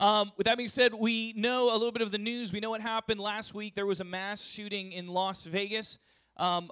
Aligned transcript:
Um, 0.00 0.32
with 0.38 0.46
that 0.46 0.56
being 0.56 0.68
said, 0.68 0.94
we 0.94 1.34
know 1.34 1.70
a 1.70 1.76
little 1.76 1.92
bit 1.92 2.00
of 2.00 2.10
the 2.10 2.16
news. 2.16 2.54
We 2.54 2.60
know 2.60 2.70
what 2.70 2.80
happened 2.80 3.20
last 3.20 3.52
week. 3.52 3.74
There 3.74 3.84
was 3.84 4.00
a 4.00 4.04
mass 4.04 4.42
shooting 4.42 4.92
in 4.92 5.08
Las 5.08 5.44
Vegas. 5.44 5.98
Um, 6.38 6.70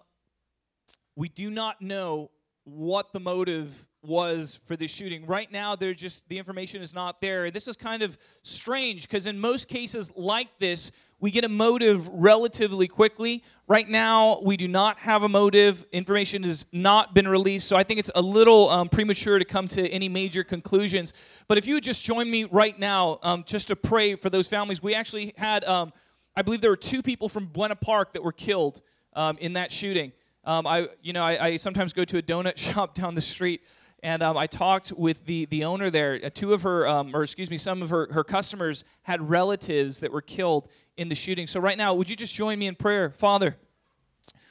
we 1.14 1.28
do 1.28 1.50
not 1.50 1.82
know 1.82 2.30
what 2.64 3.12
the 3.12 3.20
motive 3.20 3.86
was 4.02 4.58
for 4.64 4.76
the 4.76 4.86
shooting. 4.86 5.26
Right 5.26 5.52
now, 5.52 5.76
they're 5.76 5.92
just 5.92 6.26
the 6.30 6.38
information 6.38 6.80
is 6.80 6.94
not 6.94 7.20
there. 7.20 7.50
This 7.50 7.68
is 7.68 7.76
kind 7.76 8.02
of 8.02 8.16
strange 8.42 9.06
because 9.06 9.26
in 9.26 9.38
most 9.38 9.68
cases 9.68 10.10
like 10.16 10.48
this, 10.58 10.90
we 11.20 11.30
get 11.32 11.44
a 11.44 11.48
motive 11.48 12.08
relatively 12.08 12.86
quickly. 12.86 13.42
Right 13.66 13.88
now, 13.88 14.40
we 14.40 14.56
do 14.56 14.68
not 14.68 14.98
have 15.00 15.24
a 15.24 15.28
motive. 15.28 15.84
Information 15.92 16.44
has 16.44 16.64
not 16.72 17.12
been 17.12 17.26
released, 17.26 17.66
so 17.66 17.76
I 17.76 17.82
think 17.82 17.98
it's 17.98 18.10
a 18.14 18.22
little 18.22 18.70
um, 18.70 18.88
premature 18.88 19.38
to 19.38 19.44
come 19.44 19.66
to 19.68 19.88
any 19.88 20.08
major 20.08 20.44
conclusions. 20.44 21.12
But 21.48 21.58
if 21.58 21.66
you 21.66 21.74
would 21.74 21.82
just 21.82 22.04
join 22.04 22.30
me 22.30 22.44
right 22.44 22.78
now, 22.78 23.18
um, 23.22 23.42
just 23.46 23.68
to 23.68 23.76
pray 23.76 24.14
for 24.14 24.30
those 24.30 24.46
families, 24.46 24.80
we 24.80 24.94
actually 24.94 25.34
had, 25.36 25.64
um, 25.64 25.92
I 26.36 26.42
believe 26.42 26.60
there 26.60 26.70
were 26.70 26.76
two 26.76 27.02
people 27.02 27.28
from 27.28 27.46
Buena 27.46 27.76
Park 27.76 28.12
that 28.12 28.22
were 28.22 28.32
killed 28.32 28.80
um, 29.14 29.36
in 29.38 29.54
that 29.54 29.72
shooting. 29.72 30.12
Um, 30.44 30.66
I, 30.66 30.88
you 31.02 31.12
know, 31.12 31.24
I, 31.24 31.44
I 31.44 31.56
sometimes 31.56 31.92
go 31.92 32.04
to 32.04 32.18
a 32.18 32.22
donut 32.22 32.56
shop 32.56 32.94
down 32.94 33.14
the 33.14 33.20
street 33.20 33.62
and 34.02 34.22
um, 34.22 34.36
I 34.36 34.46
talked 34.46 34.92
with 34.92 35.26
the, 35.26 35.46
the 35.46 35.64
owner 35.64 35.90
there. 35.90 36.20
Uh, 36.22 36.30
two 36.32 36.52
of 36.52 36.62
her, 36.62 36.86
um, 36.86 37.14
or 37.14 37.22
excuse 37.22 37.50
me, 37.50 37.56
some 37.56 37.82
of 37.82 37.90
her, 37.90 38.08
her 38.12 38.24
customers 38.24 38.84
had 39.02 39.28
relatives 39.28 40.00
that 40.00 40.12
were 40.12 40.22
killed 40.22 40.68
in 40.96 41.08
the 41.08 41.14
shooting. 41.14 41.46
So, 41.46 41.60
right 41.60 41.76
now, 41.76 41.94
would 41.94 42.08
you 42.08 42.16
just 42.16 42.34
join 42.34 42.58
me 42.58 42.66
in 42.66 42.74
prayer? 42.74 43.10
Father, 43.10 43.56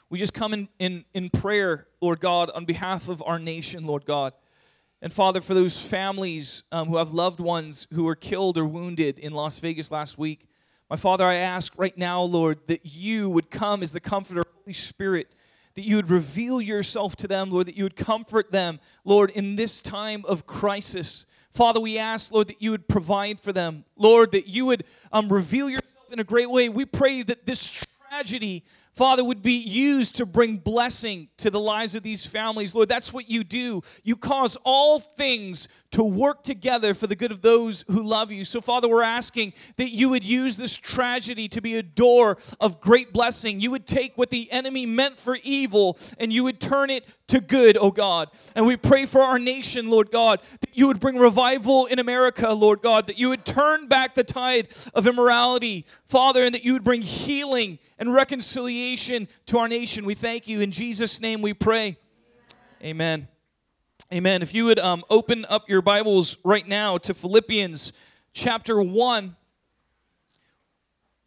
we 0.09 0.19
just 0.19 0.33
come 0.33 0.53
in, 0.53 0.67
in, 0.79 1.05
in 1.13 1.29
prayer, 1.29 1.87
Lord 2.01 2.19
God, 2.19 2.49
on 2.51 2.65
behalf 2.65 3.09
of 3.09 3.23
our 3.25 3.39
nation, 3.39 3.85
Lord 3.85 4.05
God. 4.05 4.33
And 5.01 5.13
Father, 5.13 5.41
for 5.41 5.53
those 5.53 5.79
families 5.79 6.63
um, 6.71 6.87
who 6.87 6.97
have 6.97 7.13
loved 7.13 7.39
ones 7.39 7.87
who 7.93 8.03
were 8.03 8.15
killed 8.15 8.57
or 8.57 8.65
wounded 8.65 9.19
in 9.19 9.33
Las 9.33 9.59
Vegas 9.59 9.91
last 9.91 10.17
week, 10.17 10.47
my 10.89 10.95
Father, 10.95 11.25
I 11.25 11.35
ask 11.35 11.73
right 11.77 11.97
now, 11.97 12.21
Lord, 12.21 12.59
that 12.67 12.85
you 12.85 13.29
would 13.29 13.51
come 13.51 13.83
as 13.83 13.91
the 13.91 13.99
comforter, 13.99 14.41
Holy 14.63 14.73
Spirit, 14.73 15.27
that 15.77 15.85
you 15.85 15.95
would 15.95 16.09
reveal 16.09 16.59
yourself 16.59 17.15
to 17.15 17.27
them, 17.27 17.51
Lord, 17.51 17.67
that 17.67 17.77
you 17.77 17.83
would 17.83 17.95
comfort 17.95 18.51
them, 18.51 18.79
Lord, 19.05 19.29
in 19.29 19.55
this 19.55 19.79
time 19.79 20.25
of 20.27 20.47
crisis. 20.47 21.27
Father, 21.53 21.79
we 21.79 21.99
ask, 21.99 22.33
Lord, 22.33 22.47
that 22.47 22.63
you 22.63 22.71
would 22.71 22.87
provide 22.87 23.39
for 23.39 23.53
them. 23.53 23.85
Lord, 23.95 24.31
that 24.31 24.47
you 24.47 24.65
would 24.65 24.85
um, 25.11 25.31
reveal 25.31 25.69
yourself 25.69 26.11
in 26.11 26.19
a 26.19 26.23
great 26.23 26.49
way. 26.49 26.67
We 26.67 26.85
pray 26.85 27.21
that 27.21 27.45
this 27.45 27.85
tragedy 28.09 28.63
Father, 28.97 29.23
would 29.23 29.43
be 29.43 29.59
used 29.59 30.15
to 30.15 30.25
bring 30.25 30.57
blessing 30.57 31.27
to 31.37 31.51
the 31.51 31.59
lives 31.59 31.93
of 31.93 32.01
these 32.01 32.25
families. 32.25 32.73
Lord, 32.73 32.89
that's 32.89 33.13
what 33.13 33.29
you 33.29 33.43
do. 33.43 33.83
You 34.03 34.15
cause 34.15 34.57
all 34.63 34.97
things 34.97 35.67
to 35.91 36.03
work 36.03 36.43
together 36.43 36.93
for 36.93 37.07
the 37.07 37.15
good 37.15 37.31
of 37.31 37.41
those 37.41 37.85
who 37.87 38.03
love 38.03 38.31
you. 38.31 38.43
So, 38.43 38.61
Father, 38.61 38.87
we're 38.87 39.03
asking 39.03 39.53
that 39.77 39.89
you 39.89 40.09
would 40.09 40.23
use 40.23 40.57
this 40.57 40.75
tragedy 40.75 41.47
to 41.49 41.61
be 41.61 41.77
a 41.77 41.83
door 41.83 42.37
of 42.59 42.81
great 42.81 43.13
blessing. 43.13 43.59
You 43.59 43.71
would 43.71 43.87
take 43.87 44.17
what 44.17 44.29
the 44.29 44.51
enemy 44.51 44.85
meant 44.85 45.17
for 45.17 45.37
evil 45.43 45.97
and 46.17 46.31
you 46.33 46.43
would 46.43 46.59
turn 46.59 46.89
it 46.89 47.05
to 47.27 47.39
good, 47.39 47.77
oh 47.79 47.91
God. 47.91 48.29
And 48.55 48.65
we 48.65 48.77
pray 48.77 49.05
for 49.05 49.21
our 49.21 49.39
nation, 49.39 49.89
Lord 49.89 50.11
God, 50.11 50.41
that 50.61 50.69
you 50.73 50.87
would 50.87 50.99
bring 50.99 51.17
revival 51.17 51.85
in 51.85 51.99
America, 51.99 52.49
Lord 52.49 52.81
God, 52.81 53.07
that 53.07 53.17
you 53.17 53.29
would 53.29 53.45
turn 53.45 53.87
back 53.87 54.15
the 54.15 54.23
tide 54.23 54.69
of 54.93 55.07
immorality, 55.07 55.85
Father, 56.05 56.43
and 56.43 56.53
that 56.55 56.63
you 56.63 56.73
would 56.73 56.83
bring 56.83 57.01
healing 57.01 57.79
and 57.97 58.13
reconciliation 58.13 59.27
to 59.47 59.57
our 59.59 59.67
nation. 59.67 60.05
We 60.05 60.15
thank 60.15 60.47
you. 60.47 60.61
In 60.61 60.71
Jesus' 60.71 61.19
name 61.19 61.41
we 61.41 61.53
pray. 61.53 61.97
Amen. 62.83 63.27
Amen. 64.13 64.41
If 64.41 64.53
you 64.53 64.63
would 64.63 64.79
um, 64.79 65.03
open 65.09 65.45
up 65.49 65.67
your 65.67 65.81
Bibles 65.81 66.37
right 66.45 66.65
now 66.65 66.97
to 66.99 67.13
Philippians 67.13 67.91
chapter 68.31 68.81
1. 68.81 69.35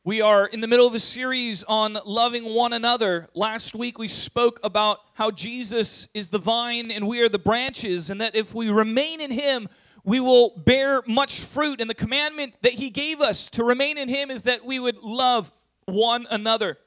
We 0.02 0.22
are 0.22 0.46
in 0.46 0.62
the 0.62 0.66
middle 0.66 0.86
of 0.86 0.94
a 0.94 0.98
series 0.98 1.62
on 1.64 1.98
loving 2.06 2.54
one 2.54 2.72
another. 2.72 3.28
Last 3.34 3.74
week 3.74 3.98
we 3.98 4.08
spoke 4.08 4.60
about 4.64 5.00
how 5.12 5.30
Jesus 5.30 6.08
is 6.14 6.30
the 6.30 6.38
vine 6.38 6.90
and 6.90 7.06
we 7.06 7.20
are 7.20 7.28
the 7.28 7.38
branches, 7.38 8.08
and 8.08 8.18
that 8.22 8.34
if 8.34 8.54
we 8.54 8.70
remain 8.70 9.20
in 9.20 9.30
Him, 9.30 9.68
we 10.02 10.18
will 10.18 10.56
bear 10.56 11.02
much 11.06 11.40
fruit. 11.40 11.82
And 11.82 11.90
the 11.90 11.94
commandment 11.94 12.54
that 12.62 12.72
He 12.72 12.88
gave 12.88 13.20
us 13.20 13.50
to 13.50 13.62
remain 13.62 13.98
in 13.98 14.08
Him 14.08 14.30
is 14.30 14.44
that 14.44 14.64
we 14.64 14.80
would 14.80 14.96
love 14.96 15.52
one 15.84 16.26
another. 16.30 16.78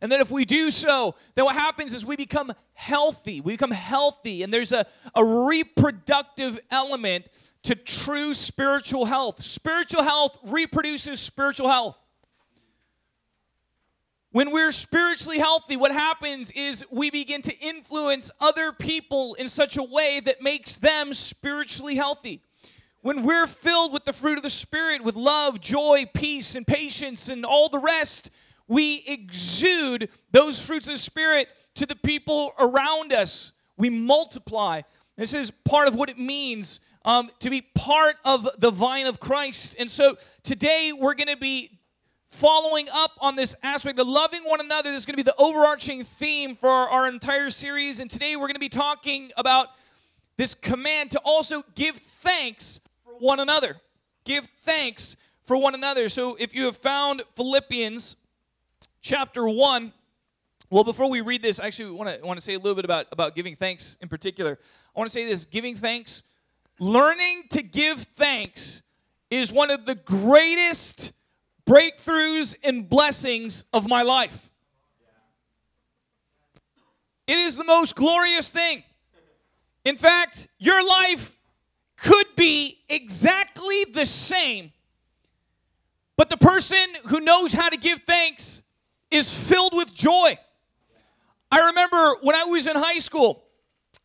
And 0.00 0.12
then 0.12 0.20
if 0.20 0.30
we 0.30 0.44
do 0.44 0.70
so, 0.70 1.16
then 1.34 1.44
what 1.44 1.56
happens 1.56 1.92
is 1.92 2.06
we 2.06 2.16
become 2.16 2.52
healthy. 2.74 3.40
We 3.40 3.54
become 3.54 3.72
healthy, 3.72 4.42
and 4.42 4.52
there's 4.52 4.72
a, 4.72 4.86
a 5.14 5.24
reproductive 5.24 6.60
element 6.70 7.28
to 7.64 7.74
true 7.74 8.32
spiritual 8.34 9.06
health. 9.06 9.42
Spiritual 9.42 10.04
health 10.04 10.38
reproduces 10.44 11.20
spiritual 11.20 11.68
health. 11.68 11.98
When 14.30 14.52
we're 14.52 14.72
spiritually 14.72 15.38
healthy, 15.38 15.76
what 15.76 15.90
happens 15.90 16.50
is 16.52 16.84
we 16.90 17.10
begin 17.10 17.42
to 17.42 17.58
influence 17.58 18.30
other 18.40 18.72
people 18.72 19.34
in 19.34 19.48
such 19.48 19.76
a 19.78 19.82
way 19.82 20.20
that 20.24 20.42
makes 20.42 20.78
them 20.78 21.14
spiritually 21.14 21.96
healthy. 21.96 22.42
When 23.00 23.22
we're 23.24 23.46
filled 23.46 23.92
with 23.92 24.04
the 24.04 24.12
fruit 24.12 24.36
of 24.36 24.42
the 24.42 24.50
Spirit, 24.50 25.02
with 25.02 25.16
love, 25.16 25.60
joy, 25.60 26.04
peace, 26.12 26.54
and 26.54 26.66
patience, 26.66 27.28
and 27.28 27.44
all 27.44 27.68
the 27.68 27.78
rest, 27.78 28.30
we 28.68 29.02
exude 29.06 30.10
those 30.30 30.64
fruits 30.64 30.86
of 30.86 30.94
the 30.94 30.98
Spirit 30.98 31.48
to 31.76 31.86
the 31.86 31.96
people 31.96 32.52
around 32.58 33.12
us. 33.12 33.52
We 33.76 33.90
multiply. 33.90 34.82
This 35.16 35.34
is 35.34 35.50
part 35.50 35.88
of 35.88 35.94
what 35.94 36.10
it 36.10 36.18
means 36.18 36.80
um, 37.04 37.30
to 37.40 37.50
be 37.50 37.62
part 37.62 38.16
of 38.24 38.46
the 38.58 38.70
vine 38.70 39.06
of 39.06 39.18
Christ. 39.18 39.76
And 39.78 39.90
so 39.90 40.16
today 40.42 40.92
we're 40.92 41.14
going 41.14 41.28
to 41.28 41.36
be 41.36 41.78
following 42.30 42.88
up 42.92 43.12
on 43.20 43.34
this 43.34 43.56
aspect 43.62 43.98
of 43.98 44.06
loving 44.06 44.42
one 44.44 44.60
another. 44.60 44.90
This 44.90 45.00
is 45.00 45.06
going 45.06 45.16
to 45.16 45.24
be 45.24 45.30
the 45.30 45.34
overarching 45.38 46.04
theme 46.04 46.54
for 46.54 46.68
our, 46.68 46.88
our 46.88 47.08
entire 47.08 47.48
series. 47.48 48.00
And 48.00 48.10
today 48.10 48.36
we're 48.36 48.46
going 48.46 48.54
to 48.54 48.60
be 48.60 48.68
talking 48.68 49.30
about 49.36 49.68
this 50.36 50.54
command 50.54 51.12
to 51.12 51.20
also 51.24 51.64
give 51.74 51.96
thanks 51.96 52.80
for 53.02 53.14
one 53.14 53.40
another. 53.40 53.76
Give 54.24 54.46
thanks 54.60 55.16
for 55.46 55.56
one 55.56 55.74
another. 55.74 56.08
So 56.10 56.36
if 56.38 56.54
you 56.54 56.66
have 56.66 56.76
found 56.76 57.22
Philippians 57.34 58.16
chapter 59.00 59.48
1, 59.48 59.92
well, 60.70 60.84
before 60.84 61.08
we 61.08 61.20
read 61.20 61.42
this, 61.42 61.60
actually 61.60 61.90
want 61.92 62.10
to 62.10 62.26
want 62.26 62.38
to 62.38 62.44
say 62.44 62.54
a 62.54 62.58
little 62.58 62.74
bit 62.74 62.84
about, 62.84 63.06
about 63.10 63.34
giving 63.34 63.56
thanks 63.56 63.96
in 64.00 64.08
particular. 64.08 64.58
I 64.94 64.98
want 64.98 65.10
to 65.10 65.12
say 65.12 65.26
this 65.26 65.44
giving 65.44 65.76
thanks, 65.76 66.22
learning 66.78 67.44
to 67.50 67.62
give 67.62 68.02
thanks 68.02 68.82
is 69.30 69.52
one 69.52 69.70
of 69.70 69.86
the 69.86 69.94
greatest 69.94 71.12
breakthroughs 71.66 72.56
and 72.64 72.88
blessings 72.88 73.64
of 73.72 73.88
my 73.88 74.02
life. 74.02 74.50
It 77.26 77.38
is 77.38 77.56
the 77.56 77.64
most 77.64 77.94
glorious 77.94 78.50
thing. 78.50 78.82
In 79.84 79.96
fact, 79.96 80.48
your 80.58 80.86
life 80.86 81.38
could 81.96 82.26
be 82.36 82.78
exactly 82.88 83.84
the 83.92 84.06
same, 84.06 84.72
but 86.16 86.30
the 86.30 86.36
person 86.36 86.86
who 87.06 87.20
knows 87.20 87.52
how 87.52 87.68
to 87.68 87.76
give 87.76 88.00
thanks 88.00 88.62
is 89.10 89.34
filled 89.34 89.74
with 89.74 89.94
joy. 89.94 90.38
I 91.50 91.66
remember 91.66 92.16
when 92.22 92.36
I 92.36 92.44
was 92.44 92.66
in 92.66 92.76
high 92.76 92.98
school, 92.98 93.44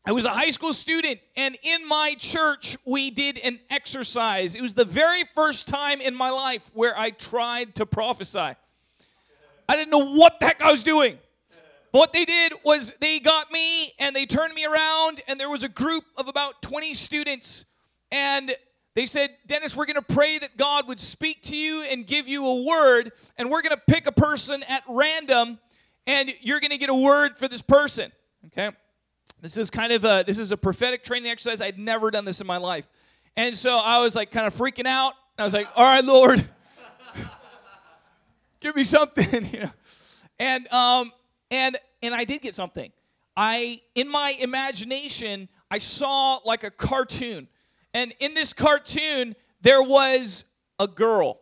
I 0.06 0.12
was 0.12 0.26
a 0.26 0.30
high 0.30 0.50
school 0.50 0.74
student, 0.74 1.20
and 1.36 1.58
in 1.64 1.88
my 1.88 2.16
church, 2.18 2.78
we 2.86 3.10
did 3.10 3.38
an 3.38 3.60
exercise. 3.70 4.56
It 4.56 4.62
was 4.62 4.74
the 4.74 4.86
very 4.86 5.24
first 5.24 5.68
time 5.68 6.02
in 6.02 6.14
my 6.14 6.30
life 6.30 6.70
where 6.74 6.98
I 6.98 7.12
tried 7.12 7.76
to 7.76 7.86
prophesy. 7.86 8.56
I 9.70 9.76
didn't 9.76 9.92
know 9.92 10.14
what 10.14 10.40
the 10.40 10.48
heck 10.48 10.62
I 10.62 10.72
was 10.72 10.84
doing. 10.84 11.18
But 11.92 12.00
what 12.00 12.14
they 12.14 12.26
did 12.26 12.54
was 12.66 12.92
they 13.00 13.20
got 13.20 13.52
me 13.52 13.94
and 14.00 14.16
they 14.16 14.26
turned 14.26 14.54
me 14.54 14.66
around, 14.66 15.22
and 15.28 15.40
there 15.40 15.50
was 15.50 15.64
a 15.64 15.70
group 15.70 16.04
of 16.18 16.28
about 16.28 16.62
20 16.62 16.94
students, 16.94 17.66
and 18.12 18.54
they 18.96 19.06
said, 19.08 19.32
Dennis, 19.48 19.76
we're 19.76 19.86
going 19.86 19.96
to 19.96 20.14
pray 20.14 20.38
that 20.38 20.56
God 20.56 20.88
would 20.88 21.00
speak 21.00 21.42
to 21.44 21.58
you 21.58 21.84
and 21.84 22.06
give 22.06 22.28
you 22.28 22.46
a 22.46 22.64
word, 22.64 23.12
and 23.38 23.50
we're 23.50 23.64
going 23.64 23.76
to 23.76 23.82
pick 23.88 24.06
a 24.06 24.12
person 24.12 24.62
at 24.64 24.84
random, 24.88 25.60
and 26.06 26.32
you're 26.42 26.60
going 26.60 26.72
to 26.72 26.78
get 26.78 26.90
a 26.90 26.96
word 26.96 27.38
for 27.38 27.48
this 27.48 27.62
person. 27.62 28.12
Okay? 28.48 28.70
This 29.42 29.58
is 29.58 29.70
kind 29.70 29.92
of 29.92 30.06
a 30.06 30.24
this 30.26 30.38
is 30.38 30.52
a 30.52 30.58
prophetic 30.58 31.04
training 31.04 31.30
exercise. 31.30 31.60
I'd 31.60 31.78
never 31.78 32.12
done 32.12 32.24
this 32.24 32.40
in 32.40 32.48
my 32.48 32.58
life. 32.58 32.88
And 33.36 33.56
so 33.58 33.78
I 33.78 34.00
was 34.00 34.16
like 34.16 34.32
kind 34.32 34.48
of 34.48 34.56
freaking 34.56 34.86
out. 34.88 35.14
I 35.38 35.44
was 35.44 35.54
like, 35.54 35.68
all 35.76 35.84
right, 35.84 36.04
Lord, 36.04 36.48
give 38.60 38.76
me 38.76 38.84
something, 38.84 39.46
you 39.52 39.60
know. 39.62 39.72
And 40.40 40.72
um 40.72 41.12
and 41.52 41.78
and 42.02 42.14
I 42.14 42.24
did 42.24 42.42
get 42.42 42.56
something. 42.56 42.92
I 43.36 43.82
in 43.96 44.08
my 44.08 44.36
imagination, 44.40 45.50
I 45.70 45.80
saw 45.80 46.40
like 46.46 46.64
a 46.64 46.72
cartoon 46.72 47.48
and 47.94 48.14
in 48.20 48.34
this 48.34 48.54
cartoon, 48.54 49.36
there 49.62 49.82
was 49.82 50.46
a 50.80 50.88
girl. 50.88 51.40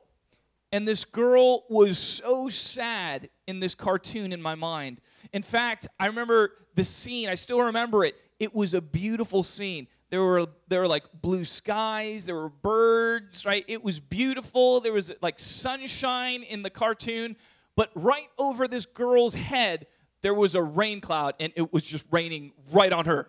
And 0.71 0.87
this 0.87 1.03
girl 1.03 1.65
was 1.69 1.97
so 1.97 2.47
sad 2.49 3.29
in 3.47 3.59
this 3.59 3.75
cartoon 3.75 4.31
in 4.31 4.41
my 4.41 4.55
mind. 4.55 5.01
In 5.33 5.43
fact, 5.43 5.87
I 5.99 6.07
remember 6.07 6.51
the 6.75 6.85
scene, 6.85 7.27
I 7.27 7.35
still 7.35 7.61
remember 7.61 8.05
it. 8.05 8.15
It 8.39 8.55
was 8.55 8.73
a 8.73 8.81
beautiful 8.81 9.43
scene. 9.43 9.87
There 10.09 10.21
were 10.21 10.45
there 10.67 10.81
were 10.81 10.87
like 10.87 11.03
blue 11.21 11.45
skies, 11.45 12.25
there 12.25 12.35
were 12.35 12.49
birds, 12.49 13.45
right? 13.45 13.63
It 13.67 13.83
was 13.83 13.99
beautiful. 13.99 14.81
There 14.81 14.93
was 14.93 15.11
like 15.21 15.39
sunshine 15.39 16.43
in 16.43 16.63
the 16.63 16.69
cartoon, 16.69 17.37
but 17.75 17.91
right 17.95 18.27
over 18.37 18.67
this 18.67 18.85
girl's 18.85 19.35
head 19.35 19.87
there 20.21 20.33
was 20.33 20.55
a 20.55 20.61
rain 20.61 21.01
cloud 21.01 21.35
and 21.39 21.51
it 21.55 21.73
was 21.73 21.83
just 21.83 22.05
raining 22.11 22.51
right 22.71 22.93
on 22.93 23.05
her. 23.05 23.27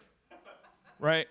Right? 0.98 1.26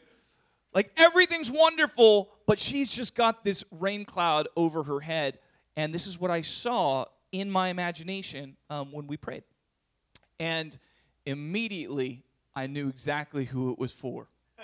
Like 0.73 0.91
everything's 0.95 1.51
wonderful, 1.51 2.29
but 2.47 2.59
she's 2.59 2.91
just 2.91 3.15
got 3.15 3.43
this 3.43 3.63
rain 3.71 4.05
cloud 4.05 4.47
over 4.55 4.83
her 4.83 4.99
head. 4.99 5.39
And 5.75 5.93
this 5.93 6.07
is 6.07 6.19
what 6.19 6.31
I 6.31 6.41
saw 6.41 7.05
in 7.31 7.49
my 7.51 7.69
imagination 7.69 8.55
um, 8.69 8.91
when 8.91 9.07
we 9.07 9.17
prayed. 9.17 9.43
And 10.39 10.77
immediately 11.25 12.23
I 12.55 12.67
knew 12.67 12.89
exactly 12.89 13.45
who 13.45 13.71
it 13.71 13.79
was 13.79 13.91
for. 13.91 14.27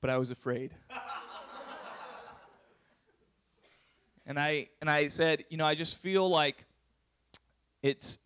but 0.00 0.10
I 0.10 0.16
was 0.18 0.30
afraid. 0.30 0.72
and 4.26 4.38
I 4.38 4.68
and 4.80 4.88
I 4.90 5.08
said, 5.08 5.44
you 5.50 5.56
know, 5.56 5.66
I 5.66 5.74
just 5.74 5.96
feel 5.96 6.28
like 6.28 6.64
it's 7.82 8.18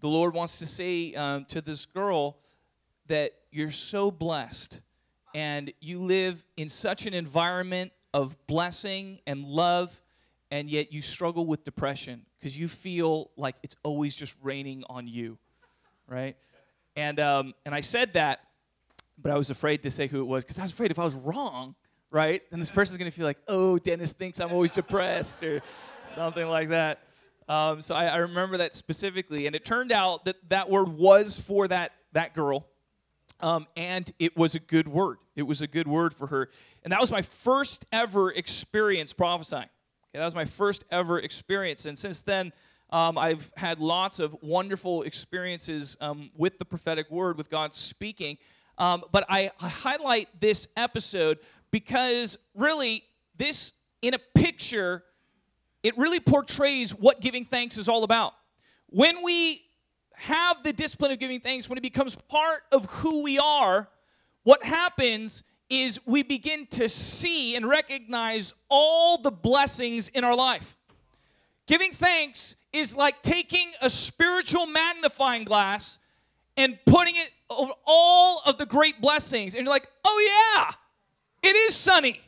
the 0.00 0.08
Lord 0.08 0.34
wants 0.34 0.58
to 0.60 0.66
say 0.66 1.14
um, 1.14 1.44
to 1.46 1.60
this 1.60 1.86
girl 1.86 2.38
that 3.06 3.32
you're 3.50 3.70
so 3.70 4.10
blessed 4.10 4.80
and 5.34 5.72
you 5.80 5.98
live 5.98 6.44
in 6.56 6.68
such 6.68 7.06
an 7.06 7.14
environment 7.14 7.92
of 8.14 8.36
blessing 8.46 9.20
and 9.26 9.44
love, 9.44 10.00
and 10.50 10.70
yet 10.70 10.92
you 10.92 11.02
struggle 11.02 11.46
with 11.46 11.64
depression 11.64 12.22
because 12.38 12.56
you 12.56 12.68
feel 12.68 13.30
like 13.36 13.56
it's 13.62 13.76
always 13.82 14.16
just 14.16 14.34
raining 14.42 14.84
on 14.88 15.06
you, 15.06 15.38
right? 16.06 16.36
And 16.96 17.20
um, 17.20 17.54
and 17.66 17.74
I 17.74 17.80
said 17.80 18.14
that, 18.14 18.40
but 19.20 19.30
I 19.30 19.36
was 19.36 19.50
afraid 19.50 19.82
to 19.82 19.90
say 19.90 20.06
who 20.06 20.20
it 20.20 20.26
was 20.26 20.44
because 20.44 20.58
I 20.58 20.62
was 20.62 20.72
afraid 20.72 20.90
if 20.90 20.98
I 20.98 21.04
was 21.04 21.14
wrong, 21.14 21.74
right, 22.10 22.42
then 22.50 22.58
this 22.58 22.70
person's 22.70 22.96
gonna 22.96 23.10
feel 23.10 23.26
like, 23.26 23.38
oh, 23.46 23.78
Dennis 23.78 24.12
thinks 24.12 24.40
I'm 24.40 24.52
always 24.52 24.72
depressed 24.72 25.42
or 25.42 25.60
something 26.08 26.46
like 26.48 26.70
that. 26.70 27.00
Um, 27.48 27.80
so 27.80 27.94
I, 27.94 28.06
I, 28.06 28.16
remember 28.18 28.58
that 28.58 28.76
specifically, 28.76 29.46
and 29.46 29.56
it 29.56 29.64
turned 29.64 29.90
out 29.90 30.26
that 30.26 30.36
that 30.50 30.68
word 30.68 30.88
was 30.88 31.40
for 31.40 31.66
that 31.68 31.92
that 32.12 32.34
girl, 32.34 32.66
um, 33.40 33.66
and 33.76 34.10
it 34.18 34.36
was 34.36 34.54
a 34.54 34.60
good 34.60 34.88
word. 34.88 35.18
It 35.36 35.42
was 35.42 35.60
a 35.60 35.66
good 35.66 35.86
word 35.86 36.14
for 36.14 36.26
her, 36.28 36.48
and 36.84 36.92
that 36.92 37.00
was 37.00 37.10
my 37.10 37.22
first 37.22 37.86
ever 37.92 38.30
experience 38.32 39.12
prophesying. 39.12 39.62
Okay, 39.64 40.18
that 40.18 40.24
was 40.24 40.34
my 40.34 40.44
first 40.44 40.84
ever 40.90 41.18
experience, 41.18 41.86
and 41.86 41.98
since 41.98 42.22
then. 42.22 42.52
Um, 42.90 43.18
I've 43.18 43.52
had 43.54 43.80
lots 43.80 44.18
of 44.18 44.34
wonderful 44.40 45.02
experiences 45.02 45.98
um, 46.00 46.30
with 46.34 46.58
the 46.58 46.64
prophetic 46.64 47.10
word, 47.10 47.36
with 47.36 47.50
God 47.50 47.74
speaking. 47.74 48.38
Um, 48.78 49.04
but 49.12 49.26
I, 49.28 49.50
I 49.60 49.68
highlight 49.68 50.28
this 50.40 50.68
episode 50.74 51.40
because 51.70 52.38
really, 52.54 53.04
this 53.36 53.72
in 54.00 54.14
a 54.14 54.18
picture 54.34 55.04
it 55.82 55.96
really 55.96 56.20
portrays 56.20 56.90
what 56.90 57.20
giving 57.20 57.44
thanks 57.44 57.78
is 57.78 57.88
all 57.88 58.04
about. 58.04 58.34
When 58.88 59.22
we 59.22 59.62
have 60.18 60.62
the 60.62 60.72
discipline 60.72 61.10
of 61.10 61.18
giving 61.18 61.40
thanks, 61.40 61.68
when 61.68 61.78
it 61.78 61.82
becomes 61.82 62.14
part 62.14 62.62
of 62.72 62.86
who 62.86 63.22
we 63.22 63.38
are, 63.38 63.88
what 64.42 64.62
happens 64.62 65.42
is 65.70 66.00
we 66.06 66.22
begin 66.22 66.66
to 66.66 66.88
see 66.88 67.54
and 67.54 67.68
recognize 67.68 68.54
all 68.68 69.18
the 69.18 69.30
blessings 69.30 70.08
in 70.08 70.24
our 70.24 70.34
life. 70.34 70.76
Giving 71.66 71.92
thanks 71.92 72.56
is 72.72 72.96
like 72.96 73.22
taking 73.22 73.70
a 73.82 73.90
spiritual 73.90 74.66
magnifying 74.66 75.44
glass 75.44 75.98
and 76.56 76.78
putting 76.86 77.14
it 77.16 77.30
over 77.50 77.72
all 77.86 78.42
of 78.46 78.58
the 78.58 78.66
great 78.66 79.00
blessings. 79.00 79.54
And 79.54 79.64
you're 79.64 79.72
like, 79.72 79.88
oh, 80.04 80.54
yeah, 80.56 81.48
it 81.48 81.54
is 81.54 81.76
sunny. 81.76 82.20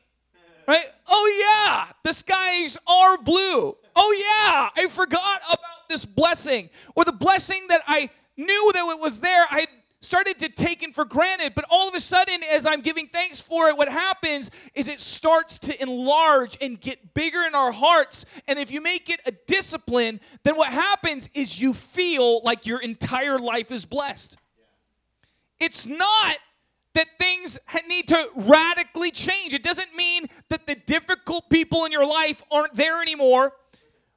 Right? 0.69 0.85
Oh, 1.09 1.67
yeah, 1.67 1.87
the 2.05 2.13
skies 2.13 2.79
are 2.87 3.19
blue. 3.19 3.77
Oh, 3.97 4.13
yeah, 4.47 4.69
I 4.81 4.87
forgot 4.89 5.41
about 5.49 5.80
this 5.91 6.07
blessing. 6.07 6.71
Or 6.95 7.05
the 7.05 7.13
blessing 7.13 7.67
that 7.69 7.83
I 7.87 8.09
knew 8.37 8.71
that 8.73 8.89
it 8.89 9.01
was 9.01 9.21
there, 9.21 9.47
I 9.51 9.67
started 10.01 10.39
to 10.39 10.49
take 10.49 10.83
it 10.83 10.95
for 10.95 11.05
granted. 11.05 11.55
But 11.55 11.67
all 11.71 11.89
of 11.89 11.95
a 11.95 12.01
sudden, 12.01 12.41
as 12.51 12.65
I'm 12.65 12.81
giving 12.81 13.09
thanks 13.09 13.41
for 13.41 13.69
it, 13.69 13.77
what 13.77 13.89
happens 13.89 14.51
is 14.75 14.89
it 14.89 15.01
starts 15.01 15.59
to 15.61 15.83
enlarge 15.83 16.57
and 16.61 16.81
get 16.81 17.13
bigger 17.15 17.43
in 17.43 17.55
our 17.55 17.73
hearts. 17.73 18.25
And 18.49 18.59
if 18.59 18.71
you 18.71 18.81
make 18.81 19.11
it 19.11 19.21
a 19.27 19.33
discipline, 19.47 20.21
then 20.43 20.57
what 20.57 20.69
happens 20.69 21.29
is 21.35 21.61
you 21.61 21.75
feel 21.75 22.43
like 22.43 22.67
your 22.67 22.81
entire 22.81 23.39
life 23.39 23.71
is 23.71 23.85
blessed. 23.85 24.37
It's 25.59 25.85
not 25.85 26.39
that 26.95 27.07
things 27.19 27.59
need 27.87 28.09
to 28.09 28.29
radically 28.35 29.11
change. 29.11 29.55
It 29.55 29.63
doesn't 29.63 29.95
mean 29.95 30.27
that 30.49 30.67
the 30.67 30.75
difficult 30.75 31.49
people 31.51 31.85
in 31.85 31.93
your 31.93 32.07
life 32.07 32.43
aren't 32.51 32.75
there 32.75 33.01
anymore 33.01 33.53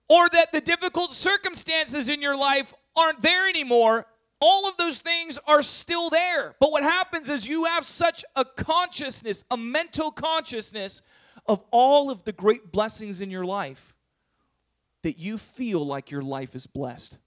or 0.08 0.30
that 0.30 0.52
the 0.52 0.62
difficult 0.62 1.14
circumstances 1.14 2.10
in 2.10 2.22
your 2.22 2.38
life 2.38 2.74
aren't 2.96 3.22
there 3.22 3.48
anymore. 3.48 4.06
All 4.40 4.68
of 4.68 4.76
those 4.78 5.00
things 5.00 5.40
are 5.48 5.62
still 5.62 6.10
there. 6.10 6.56
But 6.60 6.72
what 6.72 6.84
happens 6.84 7.30
is 7.30 7.48
you 7.48 7.66
have 7.66 7.86
such 7.86 8.26
a 8.36 8.44
consciousness, 8.44 9.46
a 9.50 9.58
mental 9.58 10.12
consciousness 10.12 11.02
of 11.48 11.64
all 11.72 12.10
of 12.10 12.24
the 12.24 12.34
great 12.34 12.72
blessings 12.72 13.22
in 13.22 13.32
your 13.32 13.46
life 13.46 13.96
that 15.04 15.18
you 15.18 15.38
feel 15.38 15.86
like 15.86 16.12
your 16.12 16.22
life 16.22 16.56
is 16.56 16.68
blessed. 16.68 17.18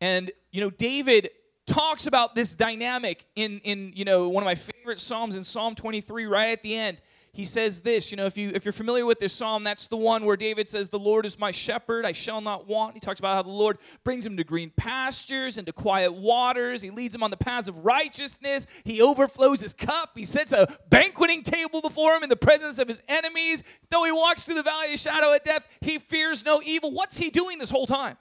And, 0.00 0.30
you 0.50 0.60
know, 0.60 0.70
David 0.70 1.30
talks 1.68 2.06
about 2.06 2.34
this 2.34 2.56
dynamic 2.56 3.26
in 3.36 3.60
in 3.60 3.92
you 3.94 4.04
know 4.04 4.28
one 4.28 4.42
of 4.42 4.46
my 4.46 4.54
favorite 4.54 4.98
psalms 4.98 5.36
in 5.36 5.44
Psalm 5.44 5.74
23 5.74 6.24
right 6.24 6.48
at 6.48 6.62
the 6.62 6.74
end. 6.74 6.98
He 7.38 7.44
says 7.44 7.82
this, 7.82 8.10
you 8.10 8.16
know, 8.16 8.26
if 8.26 8.36
you 8.36 8.50
if 8.52 8.64
you're 8.64 8.72
familiar 8.72 9.06
with 9.06 9.20
this 9.20 9.32
psalm, 9.32 9.62
that's 9.62 9.86
the 9.86 9.96
one 9.96 10.24
where 10.24 10.36
David 10.36 10.68
says, 10.68 10.88
"The 10.90 10.98
Lord 10.98 11.24
is 11.24 11.38
my 11.38 11.52
shepherd; 11.52 12.04
I 12.04 12.10
shall 12.10 12.40
not 12.40 12.66
want." 12.66 12.94
He 12.94 13.00
talks 13.00 13.20
about 13.20 13.36
how 13.36 13.42
the 13.42 13.50
Lord 13.50 13.78
brings 14.02 14.26
him 14.26 14.36
to 14.38 14.42
green 14.42 14.72
pastures 14.76 15.56
and 15.56 15.64
to 15.68 15.72
quiet 15.72 16.12
waters. 16.12 16.82
He 16.82 16.90
leads 16.90 17.14
him 17.14 17.22
on 17.22 17.30
the 17.30 17.36
paths 17.36 17.68
of 17.68 17.84
righteousness. 17.84 18.66
He 18.82 19.00
overflows 19.00 19.60
his 19.60 19.72
cup. 19.72 20.10
He 20.16 20.24
sets 20.24 20.52
a 20.52 20.66
banqueting 20.88 21.44
table 21.44 21.80
before 21.80 22.12
him 22.16 22.24
in 22.24 22.28
the 22.28 22.34
presence 22.34 22.80
of 22.80 22.88
his 22.88 23.04
enemies. 23.06 23.62
Though 23.88 24.02
he 24.02 24.10
walks 24.10 24.42
through 24.42 24.56
the 24.56 24.64
valley 24.64 24.94
of 24.94 24.98
shadow 24.98 25.32
of 25.32 25.40
death, 25.44 25.62
he 25.80 26.00
fears 26.00 26.44
no 26.44 26.60
evil. 26.64 26.90
What's 26.90 27.18
he 27.18 27.30
doing 27.30 27.60
this 27.60 27.70
whole 27.70 27.86
time? 27.86 28.16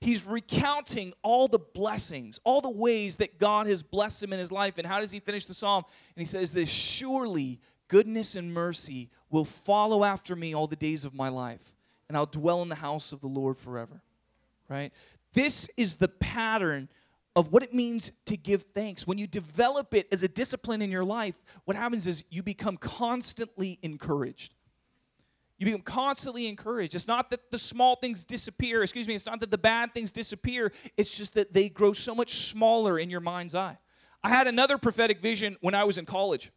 he's 0.00 0.24
recounting 0.24 1.12
all 1.22 1.46
the 1.46 1.58
blessings, 1.58 2.40
all 2.42 2.62
the 2.62 2.70
ways 2.70 3.16
that 3.18 3.38
God 3.38 3.66
has 3.66 3.82
blessed 3.82 4.22
him 4.22 4.32
in 4.32 4.38
his 4.38 4.50
life. 4.50 4.78
And 4.78 4.86
how 4.86 4.98
does 4.98 5.12
he 5.12 5.20
finish 5.20 5.44
the 5.44 5.52
psalm? 5.52 5.84
And 6.16 6.22
he 6.22 6.26
says 6.26 6.52
this 6.54 6.70
Surely 6.70 7.60
goodness 7.90 8.36
and 8.36 8.54
mercy 8.54 9.10
will 9.28 9.44
follow 9.44 10.04
after 10.04 10.34
me 10.34 10.54
all 10.54 10.66
the 10.66 10.76
days 10.76 11.04
of 11.04 11.12
my 11.12 11.28
life, 11.28 11.74
and 12.08 12.16
I'll 12.16 12.24
dwell 12.24 12.62
in 12.62 12.70
the 12.70 12.76
house 12.76 13.12
of 13.12 13.20
the 13.20 13.26
Lord 13.26 13.58
forever. 13.58 14.00
Right? 14.68 14.92
This 15.34 15.68
is 15.76 15.96
the 15.96 16.08
pattern 16.08 16.88
of 17.36 17.52
what 17.52 17.62
it 17.62 17.74
means 17.74 18.12
to 18.26 18.36
give 18.36 18.62
thanks. 18.74 19.06
When 19.06 19.18
you 19.18 19.26
develop 19.26 19.94
it 19.94 20.08
as 20.10 20.22
a 20.22 20.28
discipline 20.28 20.82
in 20.82 20.90
your 20.90 21.04
life, 21.04 21.38
what 21.64 21.76
happens 21.76 22.06
is 22.06 22.24
you 22.30 22.42
become 22.42 22.76
constantly 22.76 23.78
encouraged. 23.82 24.54
You 25.58 25.66
become 25.66 25.82
constantly 25.82 26.46
encouraged. 26.46 26.94
It's 26.94 27.08
not 27.08 27.30
that 27.30 27.50
the 27.50 27.58
small 27.58 27.96
things 27.96 28.24
disappear, 28.24 28.82
excuse 28.82 29.06
me, 29.06 29.14
it's 29.14 29.26
not 29.26 29.40
that 29.40 29.50
the 29.50 29.58
bad 29.58 29.92
things 29.92 30.10
disappear, 30.10 30.72
it's 30.96 31.16
just 31.16 31.34
that 31.34 31.52
they 31.52 31.68
grow 31.68 31.92
so 31.92 32.14
much 32.14 32.48
smaller 32.48 32.98
in 32.98 33.10
your 33.10 33.20
mind's 33.20 33.54
eye. 33.54 33.76
I 34.22 34.28
had 34.28 34.46
another 34.46 34.78
prophetic 34.78 35.20
vision 35.20 35.56
when 35.60 35.74
I 35.74 35.84
was 35.84 35.98
in 35.98 36.06
college. 36.06 36.50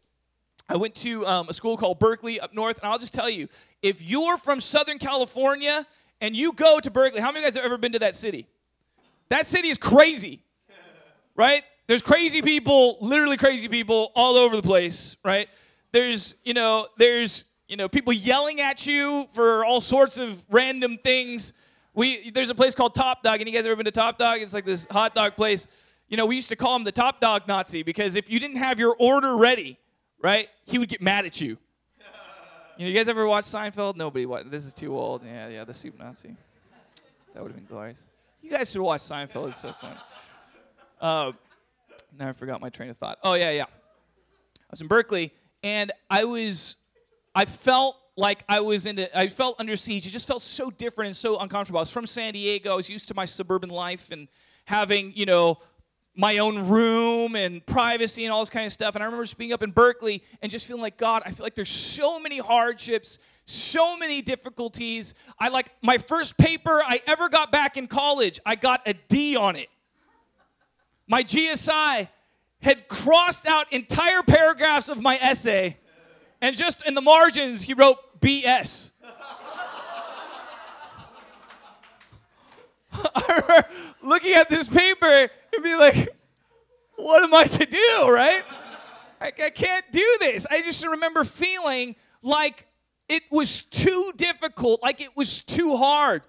I 0.68 0.76
went 0.76 0.94
to 0.96 1.26
um, 1.26 1.48
a 1.48 1.52
school 1.52 1.76
called 1.76 1.98
Berkeley 1.98 2.40
up 2.40 2.54
north, 2.54 2.78
and 2.78 2.90
I'll 2.90 2.98
just 2.98 3.14
tell 3.14 3.28
you 3.28 3.48
if 3.82 4.02
you're 4.02 4.38
from 4.38 4.60
Southern 4.60 4.98
California 4.98 5.86
and 6.20 6.34
you 6.34 6.52
go 6.52 6.80
to 6.80 6.90
Berkeley, 6.90 7.20
how 7.20 7.28
many 7.28 7.38
of 7.38 7.42
you 7.42 7.46
guys 7.48 7.54
have 7.56 7.64
ever 7.64 7.76
been 7.76 7.92
to 7.92 7.98
that 8.00 8.16
city? 8.16 8.46
That 9.28 9.46
city 9.46 9.68
is 9.68 9.78
crazy, 9.78 10.42
right? 11.36 11.62
There's 11.86 12.02
crazy 12.02 12.40
people, 12.40 12.96
literally 13.00 13.36
crazy 13.36 13.68
people 13.68 14.10
all 14.14 14.36
over 14.36 14.56
the 14.56 14.62
place, 14.62 15.16
right? 15.22 15.48
There's, 15.92 16.34
you 16.44 16.54
know, 16.54 16.88
there's 16.96 17.44
you 17.68 17.76
know, 17.76 17.88
people 17.88 18.12
yelling 18.12 18.60
at 18.60 18.86
you 18.86 19.26
for 19.32 19.64
all 19.64 19.80
sorts 19.80 20.18
of 20.18 20.44
random 20.50 20.98
things. 20.98 21.52
We 21.94 22.30
there's 22.30 22.50
a 22.50 22.54
place 22.54 22.74
called 22.74 22.94
Top 22.94 23.22
Dog, 23.22 23.40
and 23.40 23.48
you 23.48 23.54
guys 23.54 23.64
ever 23.64 23.76
been 23.76 23.86
to 23.86 23.90
Top 23.90 24.18
Dog? 24.18 24.40
It's 24.40 24.52
like 24.52 24.66
this 24.66 24.86
hot 24.90 25.14
dog 25.14 25.36
place. 25.36 25.66
You 26.08 26.16
know, 26.16 26.26
we 26.26 26.36
used 26.36 26.50
to 26.50 26.56
call 26.56 26.76
him 26.76 26.84
the 26.84 26.92
Top 26.92 27.20
Dog 27.20 27.48
Nazi 27.48 27.82
because 27.82 28.16
if 28.16 28.30
you 28.30 28.38
didn't 28.38 28.56
have 28.56 28.78
your 28.78 28.94
order 28.98 29.36
ready, 29.36 29.78
right, 30.24 30.48
he 30.64 30.78
would 30.78 30.88
get 30.88 31.02
mad 31.02 31.26
at 31.26 31.40
you. 31.40 31.58
You 32.76 32.78
know, 32.84 32.86
you 32.88 32.94
guys 32.94 33.08
ever 33.08 33.26
watch 33.26 33.44
Seinfeld? 33.44 33.96
Nobody. 33.96 34.26
watched. 34.26 34.50
This 34.50 34.64
is 34.66 34.74
too 34.74 34.96
old. 34.96 35.22
Yeah, 35.24 35.48
yeah, 35.48 35.64
the 35.64 35.74
soup 35.74 35.98
Nazi. 35.98 36.34
That 37.34 37.42
would 37.42 37.52
have 37.52 37.56
been 37.56 37.66
glorious. 37.66 38.06
You 38.40 38.50
guys 38.50 38.70
should 38.70 38.80
watch 38.80 39.02
Seinfeld. 39.02 39.48
It's 39.48 39.58
so 39.60 39.72
funny. 39.80 39.96
Uh, 41.00 41.32
now 42.18 42.28
I 42.28 42.32
forgot 42.32 42.60
my 42.60 42.70
train 42.70 42.90
of 42.90 42.96
thought. 42.96 43.18
Oh 43.22 43.34
yeah, 43.34 43.50
yeah. 43.50 43.64
I 43.64 44.70
was 44.70 44.80
in 44.80 44.86
Berkeley, 44.86 45.32
and 45.62 45.92
I 46.10 46.24
was 46.24 46.76
I 47.34 47.44
felt 47.44 47.96
like 48.16 48.44
I 48.48 48.60
was 48.60 48.86
in 48.86 49.06
I 49.14 49.28
felt 49.28 49.56
under 49.58 49.76
siege. 49.76 50.06
It 50.06 50.10
just 50.10 50.28
felt 50.28 50.42
so 50.42 50.70
different 50.70 51.08
and 51.08 51.16
so 51.16 51.38
uncomfortable. 51.38 51.78
I 51.78 51.82
was 51.82 51.90
from 51.90 52.06
San 52.06 52.32
Diego. 52.32 52.72
I 52.72 52.76
was 52.76 52.88
used 52.88 53.08
to 53.08 53.14
my 53.14 53.24
suburban 53.24 53.70
life 53.70 54.10
and 54.10 54.28
having, 54.66 55.12
you 55.14 55.26
know, 55.26 55.58
my 56.16 56.38
own 56.38 56.68
room 56.68 57.34
and 57.34 57.64
privacy 57.66 58.24
and 58.24 58.32
all 58.32 58.40
this 58.40 58.50
kind 58.50 58.66
of 58.66 58.72
stuff. 58.72 58.94
And 58.94 59.02
I 59.02 59.06
remember 59.06 59.24
just 59.24 59.36
being 59.36 59.52
up 59.52 59.62
in 59.62 59.72
Berkeley 59.72 60.22
and 60.42 60.50
just 60.50 60.66
feeling 60.66 60.82
like, 60.82 60.96
God, 60.96 61.22
I 61.26 61.32
feel 61.32 61.44
like 61.44 61.54
there's 61.54 61.68
so 61.68 62.20
many 62.20 62.38
hardships, 62.38 63.18
so 63.46 63.96
many 63.96 64.22
difficulties. 64.22 65.14
I 65.38 65.48
like 65.48 65.70
my 65.82 65.98
first 65.98 66.38
paper 66.38 66.82
I 66.84 67.00
ever 67.06 67.28
got 67.28 67.50
back 67.50 67.76
in 67.76 67.88
college, 67.88 68.40
I 68.46 68.54
got 68.54 68.86
a 68.86 68.94
D 68.94 69.36
on 69.36 69.56
it. 69.56 69.68
My 71.06 71.22
GSI 71.22 72.08
had 72.62 72.88
crossed 72.88 73.46
out 73.46 73.72
entire 73.72 74.22
paragraphs 74.22 74.88
of 74.88 75.02
my 75.02 75.18
essay, 75.18 75.76
and 76.40 76.56
just 76.56 76.86
in 76.86 76.94
the 76.94 77.02
margins, 77.02 77.62
he 77.62 77.74
wrote 77.74 78.20
BS. 78.20 78.90
Looking 84.02 84.34
at 84.34 84.48
this 84.48 84.68
paper 84.68 85.06
and 85.06 85.62
be 85.62 85.74
like, 85.76 86.08
what 86.96 87.22
am 87.22 87.34
I 87.34 87.44
to 87.44 87.66
do, 87.66 88.10
right? 88.10 88.42
I, 89.20 89.26
I 89.26 89.50
can't 89.50 89.84
do 89.90 90.16
this. 90.20 90.46
I 90.50 90.62
just 90.62 90.86
remember 90.86 91.24
feeling 91.24 91.96
like 92.22 92.66
it 93.08 93.22
was 93.30 93.62
too 93.62 94.12
difficult, 94.16 94.82
like 94.82 95.00
it 95.00 95.16
was 95.16 95.42
too 95.42 95.76
hard. 95.76 96.22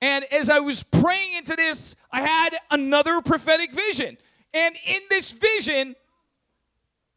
And 0.00 0.24
as 0.32 0.48
I 0.48 0.58
was 0.58 0.82
praying 0.82 1.34
into 1.34 1.54
this, 1.54 1.94
I 2.10 2.22
had 2.22 2.56
another 2.70 3.20
prophetic 3.20 3.72
vision. 3.72 4.18
And 4.52 4.76
in 4.86 5.00
this 5.08 5.30
vision, 5.30 5.94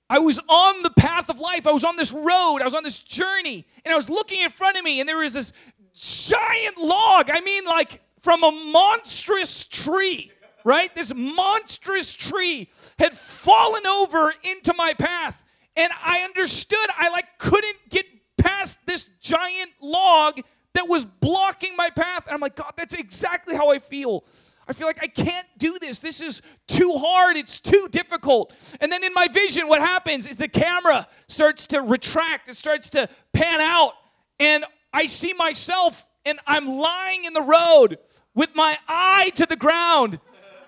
I 0.10 0.20
was 0.20 0.40
on 0.48 0.84
the 0.84 0.92
path 0.92 1.30
of 1.30 1.40
life. 1.40 1.66
I 1.66 1.72
was 1.72 1.84
on 1.84 1.96
this 1.98 2.14
road. 2.14 2.60
I 2.62 2.64
was 2.64 2.76
on 2.76 2.84
this 2.84 3.00
journey. 3.00 3.66
And 3.84 3.92
I 3.92 3.96
was 3.96 4.10
looking 4.10 4.42
in 4.42 4.50
front 4.50 4.78
of 4.78 4.84
me, 4.84 5.00
and 5.00 5.10
there 5.10 5.18
was 5.18 5.34
this 5.34 5.52
giant 5.94 6.78
log. 6.78 7.30
I 7.32 7.42
mean, 7.42 7.66
like 7.66 8.02
from 8.26 8.44
a 8.44 8.50
monstrous 8.50 9.66
tree, 9.66 10.32
right? 10.64 10.94
This 10.96 11.14
monstrous 11.16 12.12
tree 12.12 12.72
had 12.98 13.14
fallen 13.14 13.86
over 13.86 14.34
into 14.44 14.74
my 14.74 14.96
path. 14.96 15.44
And 15.76 15.94
I 16.04 16.22
understood 16.22 16.90
I 16.98 17.10
like 17.10 17.26
couldn't 17.38 17.78
get 17.90 18.08
past 18.40 18.80
this 18.88 19.08
giant 19.22 19.70
log 19.80 20.42
that 20.74 20.88
was 20.90 21.06
blocking 21.06 21.76
my 21.78 21.92
path. 21.92 22.26
And 22.26 22.34
I'm 22.34 22.40
like, 22.42 22.56
God, 22.56 22.74
that's 22.76 22.96
exactly 22.96 23.56
how 23.56 23.70
I 23.70 23.78
feel. 23.78 24.26
I 24.68 24.74
feel 24.74 24.88
like 24.88 25.04
I 25.04 25.08
can't 25.08 25.46
do 25.60 25.78
this. 25.80 26.00
This 26.00 26.20
is 26.20 26.42
too 26.68 26.96
hard. 26.98 27.38
It's 27.38 27.60
too 27.60 27.88
difficult. 27.92 28.52
And 28.82 28.92
then 28.92 29.04
in 29.04 29.14
my 29.14 29.28
vision, 29.28 29.68
what 29.68 29.82
happens 29.82 30.26
is 30.26 30.38
the 30.38 30.48
camera 30.48 31.08
starts 31.28 31.68
to 31.68 31.82
retract, 31.84 32.50
it 32.50 32.56
starts 32.56 32.90
to 32.90 33.08
pan 33.34 33.62
out. 33.62 33.92
And 34.40 34.66
I 34.92 35.06
see 35.06 35.34
myself 35.34 36.08
and 36.26 36.40
I'm 36.48 36.68
lying 36.68 37.26
in 37.26 37.34
the 37.34 37.42
road 37.42 38.00
with 38.34 38.50
my 38.56 38.78
eye 38.88 39.32
to 39.36 39.46
the 39.46 39.56
ground. 39.56 40.20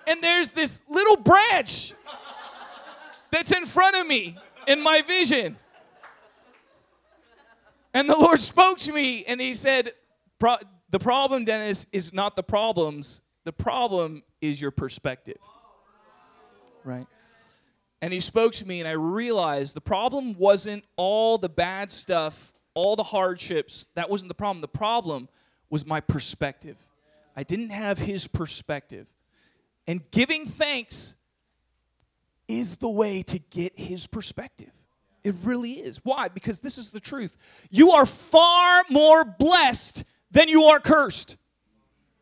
And 0.06 0.24
there's 0.24 0.50
this 0.50 0.82
little 0.88 1.18
branch 1.18 1.94
that's 3.32 3.52
in 3.52 3.66
front 3.66 3.96
of 3.96 4.08
me 4.08 4.38
in 4.68 4.82
my 4.82 5.02
vision. 5.02 5.58
And 7.94 8.10
the 8.10 8.18
Lord 8.18 8.40
spoke 8.40 8.78
to 8.80 8.94
me 8.94 9.26
and 9.26 9.42
He 9.42 9.54
said, 9.54 9.92
The 10.40 11.00
problem, 11.00 11.46
Dennis, 11.46 11.88
is 11.92 12.14
not 12.14 12.36
the 12.36 12.44
problems, 12.44 13.22
the 13.44 13.54
problem 13.54 14.24
is 14.40 14.62
your 14.62 14.72
perspective. 14.72 15.38
Right? 16.84 17.08
And 18.02 18.14
He 18.14 18.20
spoke 18.20 18.54
to 18.56 18.68
me, 18.68 18.80
and 18.80 18.88
I 18.88 18.92
realized 18.92 19.76
the 19.76 19.82
problem 19.82 20.38
wasn't 20.38 20.84
all 20.96 21.38
the 21.38 21.50
bad 21.50 21.92
stuff, 21.92 22.54
all 22.76 22.96
the 22.96 23.04
hardships. 23.04 23.88
That 23.96 24.10
wasn't 24.10 24.30
the 24.30 24.36
problem. 24.36 24.62
The 24.62 24.68
problem 24.68 25.28
was 25.70 25.86
my 25.86 26.00
perspective. 26.00 26.78
I 27.36 27.44
didn't 27.44 27.70
have 27.70 28.00
his 28.00 28.28
perspective. 28.28 29.08
And 29.86 30.02
giving 30.12 30.46
thanks 30.46 31.16
is 32.48 32.78
the 32.78 32.90
way 32.90 33.24
to 33.24 33.40
get 33.40 33.78
his 33.78 34.08
perspective. 34.08 34.72
It 35.24 35.36
really 35.44 35.74
is. 35.74 36.00
Why? 36.04 36.30
Because 36.30 36.62
this 36.62 36.78
is 36.78 36.92
the 36.92 37.00
truth. 37.00 37.38
You 37.70 37.92
are 37.92 38.06
far 38.06 38.84
more 38.90 39.26
blessed 39.26 40.04
than 40.32 40.48
you 40.48 40.66
are 40.66 40.80
cursed. 40.80 41.38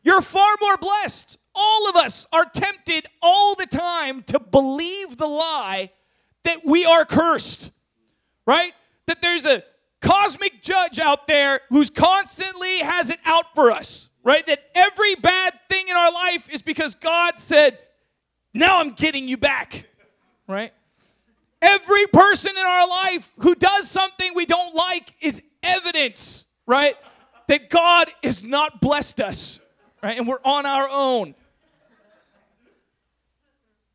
You're 0.02 0.22
far 0.22 0.54
more 0.60 0.76
blessed. 0.76 1.38
All 1.54 1.88
of 1.88 1.96
us 1.96 2.26
are 2.32 2.44
tempted 2.44 3.06
all 3.22 3.54
the 3.54 3.66
time 3.66 4.22
to 4.24 4.38
believe 4.38 5.16
the 5.16 5.26
lie 5.26 5.90
that 6.44 6.60
we 6.64 6.84
are 6.84 7.04
cursed, 7.04 7.72
right? 8.46 8.72
That 9.06 9.22
there's 9.22 9.46
a 9.46 9.62
cosmic 10.06 10.62
judge 10.62 10.98
out 10.98 11.26
there 11.26 11.60
who's 11.68 11.90
constantly 11.90 12.78
has 12.78 13.10
it 13.10 13.18
out 13.24 13.54
for 13.54 13.70
us, 13.70 14.10
right? 14.22 14.46
That 14.46 14.60
every 14.74 15.14
bad 15.16 15.54
thing 15.68 15.88
in 15.88 15.96
our 15.96 16.12
life 16.12 16.48
is 16.48 16.62
because 16.62 16.94
God 16.94 17.38
said, 17.38 17.78
now 18.54 18.78
I'm 18.78 18.92
getting 18.92 19.28
you 19.28 19.36
back, 19.36 19.86
right? 20.46 20.72
Every 21.60 22.06
person 22.06 22.52
in 22.52 22.64
our 22.64 22.88
life 22.88 23.32
who 23.38 23.54
does 23.54 23.90
something 23.90 24.32
we 24.34 24.46
don't 24.46 24.74
like 24.74 25.12
is 25.20 25.42
evidence, 25.62 26.44
right? 26.66 26.96
That 27.48 27.70
God 27.70 28.10
has 28.22 28.42
not 28.42 28.80
blessed 28.80 29.20
us, 29.20 29.60
right? 30.02 30.16
And 30.16 30.28
we're 30.28 30.42
on 30.44 30.66
our 30.66 30.88
own. 30.90 31.34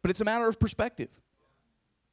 But 0.01 0.11
it's 0.11 0.21
a 0.21 0.25
matter 0.25 0.47
of 0.47 0.59
perspective. 0.59 1.09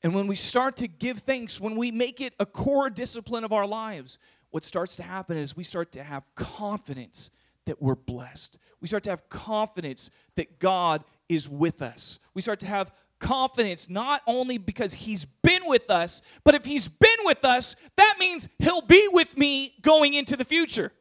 And 0.03 0.15
when 0.15 0.27
we 0.27 0.37
start 0.37 0.77
to 0.77 0.89
give 0.89 1.19
thanks, 1.19 1.61
when 1.61 1.77
we 1.77 1.91
make 1.91 2.21
it 2.21 2.35
a 2.39 2.47
core 2.47 2.89
discipline 2.89 3.45
of 3.45 3.53
our 3.53 3.67
lives, 3.67 4.19
what 4.51 4.65
starts 4.65 4.97
to 4.97 5.03
happen 5.03 5.37
is 5.37 5.57
we 5.57 5.65
start 5.65 5.93
to 5.93 6.03
have 6.03 6.25
confidence 6.35 7.31
that 7.67 7.83
we're 7.83 7.97
blessed. 7.97 8.59
We 8.81 8.89
start 8.89 9.03
to 9.05 9.11
have 9.11 9.29
confidence 9.29 10.11
that 10.37 10.59
God 10.59 11.05
is 11.29 11.49
with 11.49 11.83
us. 11.83 12.19
We 12.33 12.43
start 12.43 12.61
to 12.61 12.67
have 12.67 12.93
confidence 13.19 13.91
not 13.91 14.23
only 14.27 14.57
because 14.57 14.95
He's 14.95 15.25
been 15.43 15.63
with 15.67 15.91
us, 15.91 16.23
but 16.45 16.55
if 16.55 16.65
He's 16.65 16.89
been 16.89 17.19
with 17.25 17.45
us, 17.45 17.77
that 17.97 18.17
means 18.19 18.49
He'll 18.59 18.81
be 18.81 19.09
with 19.11 19.37
me 19.37 19.75
going 19.83 20.15
into 20.15 20.37
the 20.37 20.45
future, 20.45 20.93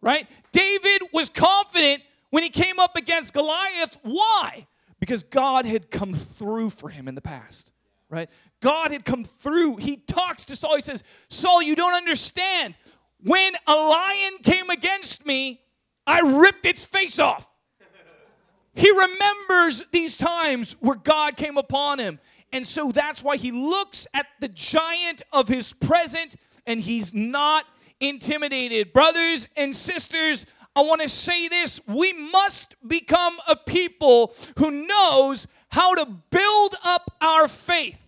right? 0.00 0.26
David 0.52 1.02
was 1.12 1.28
confident 1.28 2.02
when 2.34 2.42
he 2.42 2.48
came 2.48 2.80
up 2.80 2.96
against 2.96 3.32
Goliath. 3.32 3.96
Why? 4.02 4.66
Because 4.98 5.22
God 5.22 5.66
had 5.66 5.88
come 5.88 6.12
through 6.12 6.70
for 6.70 6.88
him 6.88 7.06
in 7.06 7.14
the 7.14 7.20
past 7.20 7.70
right? 8.08 8.28
God 8.60 8.92
had 8.92 9.04
come 9.04 9.24
through. 9.24 9.76
He 9.76 9.96
talks 9.96 10.44
to 10.46 10.56
Saul. 10.56 10.76
He 10.76 10.82
says, 10.82 11.02
Saul, 11.28 11.62
you 11.62 11.74
don't 11.74 11.94
understand. 11.94 12.74
When 13.22 13.54
a 13.66 13.74
lion 13.74 14.38
came 14.42 14.70
against 14.70 15.24
me, 15.24 15.60
I 16.06 16.20
ripped 16.20 16.66
its 16.66 16.84
face 16.84 17.18
off. 17.18 17.48
He 18.74 18.90
remembers 18.90 19.82
these 19.92 20.16
times 20.16 20.76
where 20.80 20.96
God 20.96 21.36
came 21.36 21.56
upon 21.56 21.98
him. 22.00 22.18
And 22.52 22.66
so 22.66 22.92
that's 22.92 23.22
why 23.22 23.36
he 23.36 23.52
looks 23.52 24.06
at 24.14 24.26
the 24.40 24.48
giant 24.48 25.22
of 25.32 25.48
his 25.48 25.72
present 25.72 26.36
and 26.66 26.80
he's 26.80 27.14
not 27.14 27.64
intimidated. 28.00 28.92
Brothers 28.92 29.48
and 29.56 29.74
sisters, 29.74 30.46
I 30.76 30.82
want 30.82 31.02
to 31.02 31.08
say 31.08 31.48
this. 31.48 31.80
We 31.86 32.12
must 32.12 32.74
become 32.86 33.38
a 33.48 33.54
people 33.54 34.34
who 34.58 34.70
knows 34.86 35.46
how 35.74 35.92
to 35.92 36.06
build 36.06 36.76
up 36.84 37.16
our 37.20 37.48
faith. 37.48 37.98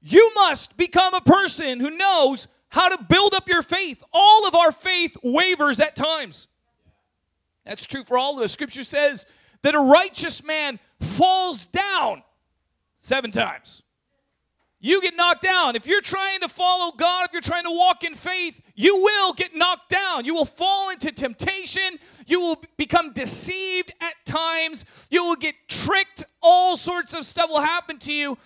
You 0.00 0.30
must 0.36 0.76
become 0.76 1.14
a 1.14 1.20
person 1.20 1.80
who 1.80 1.90
knows 1.90 2.46
how 2.68 2.88
to 2.88 3.04
build 3.08 3.34
up 3.34 3.48
your 3.48 3.62
faith. 3.62 4.04
All 4.12 4.46
of 4.46 4.54
our 4.54 4.70
faith 4.70 5.16
wavers 5.20 5.80
at 5.80 5.96
times. 5.96 6.46
That's 7.66 7.86
true 7.86 8.04
for 8.04 8.16
all 8.16 8.38
of 8.38 8.44
us. 8.44 8.52
Scripture 8.52 8.84
says 8.84 9.26
that 9.62 9.74
a 9.74 9.80
righteous 9.80 10.44
man 10.44 10.78
falls 11.00 11.66
down 11.66 12.22
seven 13.00 13.32
times. 13.32 13.82
You 14.80 15.02
get 15.02 15.16
knocked 15.16 15.42
down. 15.42 15.74
If 15.74 15.86
you're 15.86 16.00
trying 16.00 16.40
to 16.40 16.48
follow 16.48 16.92
God, 16.92 17.26
if 17.26 17.32
you're 17.32 17.42
trying 17.42 17.64
to 17.64 17.70
walk 17.70 18.04
in 18.04 18.14
faith, 18.14 18.60
you 18.76 19.02
will 19.02 19.32
get 19.32 19.54
knocked 19.54 19.90
down. 19.90 20.24
You 20.24 20.34
will 20.34 20.44
fall 20.44 20.90
into 20.90 21.10
temptation. 21.10 21.98
You 22.26 22.40
will 22.40 22.62
become 22.76 23.12
deceived 23.12 23.92
at 24.00 24.14
times. 24.24 24.84
You 25.10 25.24
will 25.24 25.36
get 25.36 25.56
tricked. 25.66 26.24
All 26.40 26.76
sorts 26.76 27.12
of 27.12 27.24
stuff 27.24 27.50
will 27.50 27.60
happen 27.60 27.98
to 28.00 28.12
you. 28.12 28.38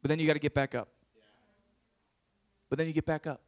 But 0.00 0.10
then 0.10 0.20
you 0.20 0.26
got 0.28 0.34
to 0.34 0.38
get 0.38 0.54
back 0.54 0.76
up. 0.76 0.88
But 2.68 2.78
then 2.78 2.86
you 2.86 2.92
get 2.92 3.06
back 3.06 3.26
up. 3.26 3.40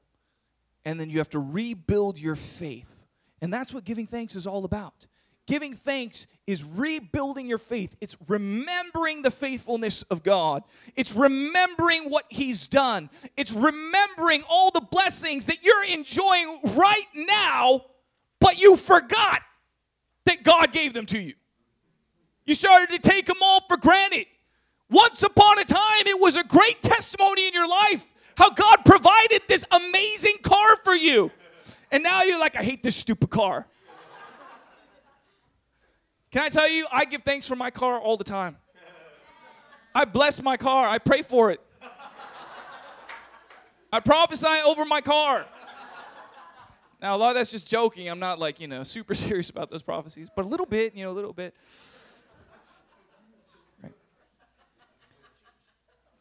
And 0.84 0.98
then 0.98 1.10
you 1.10 1.18
have 1.18 1.30
to 1.30 1.38
rebuild 1.38 2.18
your 2.18 2.34
faith. 2.34 3.06
And 3.40 3.52
that's 3.52 3.72
what 3.72 3.84
giving 3.84 4.06
thanks 4.06 4.34
is 4.34 4.46
all 4.46 4.64
about. 4.64 5.07
Giving 5.48 5.72
thanks 5.72 6.26
is 6.46 6.62
rebuilding 6.62 7.46
your 7.46 7.56
faith. 7.56 7.96
It's 8.02 8.14
remembering 8.28 9.22
the 9.22 9.30
faithfulness 9.30 10.02
of 10.04 10.22
God. 10.22 10.62
It's 10.94 11.16
remembering 11.16 12.10
what 12.10 12.26
He's 12.28 12.66
done. 12.66 13.08
It's 13.34 13.50
remembering 13.50 14.44
all 14.46 14.70
the 14.70 14.82
blessings 14.82 15.46
that 15.46 15.64
you're 15.64 15.84
enjoying 15.84 16.60
right 16.74 17.06
now, 17.14 17.86
but 18.40 18.58
you 18.58 18.76
forgot 18.76 19.40
that 20.26 20.42
God 20.42 20.70
gave 20.70 20.92
them 20.92 21.06
to 21.06 21.18
you. 21.18 21.32
You 22.44 22.52
started 22.52 22.90
to 22.90 22.98
take 22.98 23.24
them 23.24 23.38
all 23.40 23.62
for 23.66 23.78
granted. 23.78 24.26
Once 24.90 25.22
upon 25.22 25.58
a 25.58 25.64
time, 25.64 26.06
it 26.06 26.20
was 26.20 26.36
a 26.36 26.44
great 26.44 26.82
testimony 26.82 27.48
in 27.48 27.54
your 27.54 27.68
life 27.68 28.06
how 28.36 28.50
God 28.50 28.84
provided 28.84 29.40
this 29.48 29.64
amazing 29.70 30.36
car 30.42 30.76
for 30.84 30.94
you. 30.94 31.30
And 31.90 32.02
now 32.02 32.22
you're 32.22 32.38
like, 32.38 32.54
I 32.54 32.62
hate 32.62 32.82
this 32.82 32.96
stupid 32.96 33.30
car. 33.30 33.66
Can 36.30 36.42
I 36.42 36.48
tell 36.48 36.68
you, 36.68 36.86
I 36.92 37.04
give 37.04 37.22
thanks 37.22 37.48
for 37.48 37.56
my 37.56 37.70
car 37.70 37.98
all 37.98 38.16
the 38.16 38.24
time. 38.24 38.56
I 39.94 40.04
bless 40.04 40.42
my 40.42 40.56
car, 40.56 40.86
I 40.86 40.98
pray 40.98 41.22
for 41.22 41.50
it. 41.50 41.60
I 43.90 44.00
prophesy 44.00 44.46
over 44.66 44.84
my 44.84 45.00
car. 45.00 45.46
Now, 47.00 47.16
a 47.16 47.18
lot 47.18 47.30
of 47.30 47.36
that's 47.36 47.50
just 47.50 47.68
joking. 47.68 48.08
I'm 48.08 48.18
not 48.18 48.38
like, 48.38 48.60
you 48.60 48.66
know, 48.66 48.82
super 48.82 49.14
serious 49.14 49.50
about 49.50 49.70
those 49.70 49.82
prophecies, 49.82 50.28
but 50.34 50.44
a 50.44 50.48
little 50.48 50.66
bit, 50.66 50.94
you 50.94 51.04
know, 51.04 51.12
a 51.12 51.14
little 51.14 51.32
bit. 51.32 51.54
Right. 53.82 53.92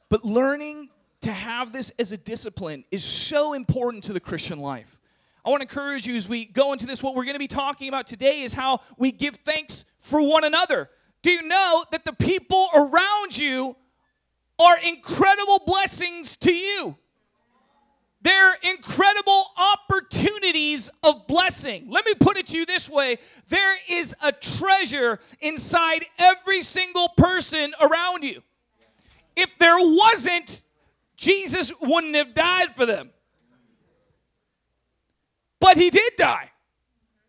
But 0.09 0.23
learning 0.23 0.89
to 1.21 1.31
have 1.31 1.73
this 1.73 1.91
as 1.97 2.11
a 2.11 2.17
discipline 2.17 2.85
is 2.91 3.03
so 3.03 3.53
important 3.53 4.03
to 4.05 4.13
the 4.13 4.19
Christian 4.19 4.59
life. 4.59 4.99
I 5.47 5.49
want 5.49 5.61
to 5.61 5.65
encourage 5.65 6.05
you 6.05 6.17
as 6.17 6.27
we 6.27 6.43
go 6.45 6.73
into 6.73 6.85
this, 6.85 7.01
what 7.01 7.15
we're 7.15 7.23
going 7.23 7.35
to 7.35 7.39
be 7.39 7.47
talking 7.47 7.87
about 7.87 8.05
today 8.05 8.41
is 8.41 8.51
how 8.51 8.81
we 8.97 9.13
give 9.13 9.37
thanks 9.45 9.85
for 9.97 10.21
one 10.21 10.43
another. 10.43 10.89
Do 11.21 11.31
you 11.31 11.41
know 11.43 11.85
that 11.91 12.03
the 12.03 12.11
people 12.11 12.67
around 12.75 13.37
you 13.37 13.77
are 14.59 14.77
incredible 14.77 15.63
blessings 15.65 16.35
to 16.35 16.53
you? 16.53 16.97
They're 18.21 18.57
incredible 18.61 19.45
opportunities 19.55 20.89
of 21.01 21.27
blessing. 21.27 21.87
Let 21.89 22.05
me 22.05 22.13
put 22.15 22.35
it 22.35 22.47
to 22.47 22.57
you 22.57 22.65
this 22.65 22.89
way 22.89 23.15
there 23.47 23.77
is 23.89 24.13
a 24.21 24.33
treasure 24.33 25.21
inside 25.39 26.03
every 26.19 26.61
single 26.61 27.07
person 27.15 27.73
around 27.79 28.25
you. 28.25 28.43
If 29.37 29.57
there 29.59 29.77
wasn't, 29.79 30.65
Jesus 31.15 31.71
wouldn't 31.81 32.15
have 32.15 32.33
died 32.33 32.75
for 32.75 32.85
them. 32.85 33.11
But 35.59 35.77
he 35.77 35.89
did 35.89 36.13
die. 36.17 36.51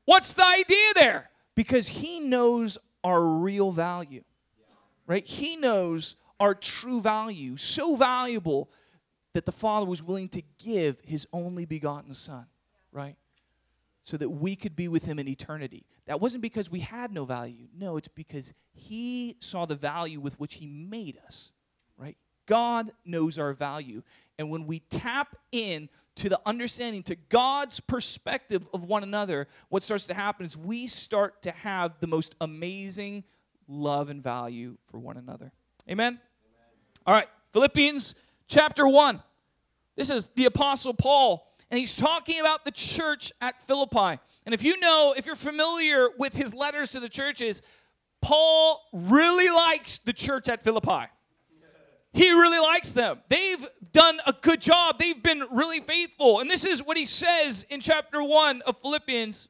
What's 0.05 0.33
the 0.33 0.45
idea 0.45 0.95
there? 0.95 1.31
Because 1.55 1.89
he 1.89 2.21
knows 2.21 2.79
our 3.05 3.23
real 3.23 3.73
value, 3.73 4.25
right? 5.07 5.27
He 5.27 5.57
knows 5.57 6.17
our 6.41 6.55
true 6.55 7.01
value, 7.01 7.57
so 7.57 7.97
valuable 7.97 8.71
that 9.35 9.45
the 9.45 9.53
Father 9.53 9.87
was 9.87 10.03
willing 10.03 10.29
to 10.31 10.43
give 10.59 11.01
his 11.05 11.27
only 11.33 11.65
begotten 11.65 12.15
Son, 12.15 12.47
right? 12.93 13.17
So 14.05 14.17
that 14.17 14.31
we 14.31 14.57
could 14.57 14.75
be 14.75 14.89
with 14.89 15.05
him 15.05 15.19
in 15.19 15.29
eternity. 15.29 15.85
That 16.07 16.21
wasn't 16.21 16.43
because 16.43 16.71
we 16.71 16.81
had 16.81 17.13
no 17.13 17.25
value. 17.25 17.69
No, 17.77 17.97
it's 17.97 18.09
because 18.09 18.55
he 18.73 19.37
saw 19.41 19.67
the 19.67 19.75
value 19.75 20.21
with 20.21 20.39
which 20.41 20.55
he 20.55 20.67
made 20.67 21.19
us, 21.27 21.53
right? 21.97 22.17
God 22.47 22.91
knows 23.05 23.39
our 23.39 23.53
value. 23.53 24.03
And 24.39 24.51
when 24.51 24.67
we 24.67 24.79
tap 24.79 25.37
in 25.53 25.91
to 26.19 26.29
the 26.29 26.41
understanding, 26.45 27.03
to 27.05 27.15
God's 27.15 27.81
perspective 27.81 28.67
of 28.75 28.85
one 28.85 29.03
another, 29.03 29.49
what 29.69 29.83
starts 29.83 30.07
to 30.09 30.15
happen 30.15 30.45
is 30.45 30.57
we 30.57 30.87
start 30.87 31.43
to 31.43 31.51
have 31.51 31.95
the 32.01 32.07
most 32.07 32.35
amazing 32.41 33.25
love 33.69 34.09
and 34.11 34.23
value 34.23 34.77
for 34.91 34.99
one 34.99 35.17
another. 35.17 35.53
Amen? 35.89 36.15
Amen. 36.15 36.21
All 37.07 37.15
right, 37.15 37.29
Philippians 37.53 38.15
chapter 38.49 38.87
1. 38.87 39.23
This 39.97 40.11
is 40.11 40.29
the 40.35 40.47
Apostle 40.47 40.95
Paul, 40.95 41.47
and 41.71 41.79
he's 41.79 41.97
talking 41.97 42.41
about 42.41 42.65
the 42.65 42.71
church 42.71 43.33
at 43.41 43.61
Philippi. 43.63 44.21
And 44.45 44.55
if 44.55 44.63
you 44.63 44.79
know, 44.81 45.15
if 45.17 45.27
you're 45.27 45.35
familiar 45.35 46.09
with 46.19 46.35
his 46.35 46.55
letters 46.55 46.93
to 46.93 47.01
the 47.01 47.09
churches, 47.09 47.63
Paul 48.21 48.81
really 48.93 49.51
likes 49.51 49.99
the 49.99 50.13
church 50.13 50.49
at 50.49 50.63
Philippi. 50.63 51.07
He 52.13 52.31
really 52.31 52.59
likes 52.59 52.93
them. 52.93 53.21
They've 53.29 53.65
done 53.93 54.21
a 54.27 54.33
good 54.33 54.61
job. 54.61 54.99
They've 54.99 55.23
been 55.23 55.45
really 55.51 55.81
faithful. 55.81 56.41
And 56.41 56.51
this 56.51 56.65
is 56.65 56.83
what 56.83 56.97
he 56.97 57.07
says 57.07 57.67
in 57.71 57.81
chapter 57.81 58.23
1 58.23 58.63
of 58.63 58.79
Philippians. 58.81 59.49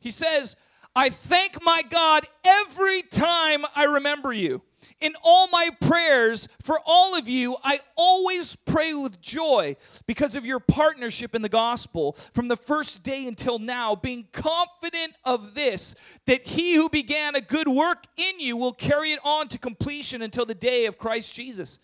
He 0.00 0.10
says, 0.10 0.56
I 0.96 1.10
thank 1.10 1.62
my 1.62 1.82
God 1.82 2.24
every 2.44 3.02
time 3.02 3.64
I 3.74 3.84
remember 3.84 4.32
you. 4.32 4.62
In 5.00 5.14
all 5.22 5.48
my 5.48 5.70
prayers 5.80 6.46
for 6.62 6.78
all 6.84 7.16
of 7.16 7.28
you, 7.28 7.56
I 7.64 7.80
always 7.96 8.54
pray 8.54 8.94
with 8.94 9.20
joy 9.20 9.76
because 10.06 10.36
of 10.36 10.44
your 10.44 10.60
partnership 10.60 11.34
in 11.34 11.42
the 11.42 11.48
gospel 11.48 12.16
from 12.32 12.48
the 12.48 12.56
first 12.56 13.02
day 13.02 13.26
until 13.26 13.58
now, 13.58 13.96
being 13.96 14.28
confident 14.32 15.14
of 15.24 15.54
this, 15.54 15.94
that 16.26 16.46
he 16.46 16.74
who 16.74 16.88
began 16.88 17.34
a 17.34 17.40
good 17.40 17.66
work 17.66 18.04
in 18.16 18.38
you 18.38 18.56
will 18.56 18.72
carry 18.72 19.12
it 19.12 19.20
on 19.24 19.48
to 19.48 19.58
completion 19.58 20.22
until 20.22 20.44
the 20.44 20.54
day 20.54 20.86
of 20.86 20.98
Christ 20.98 21.34
Jesus. 21.34 21.78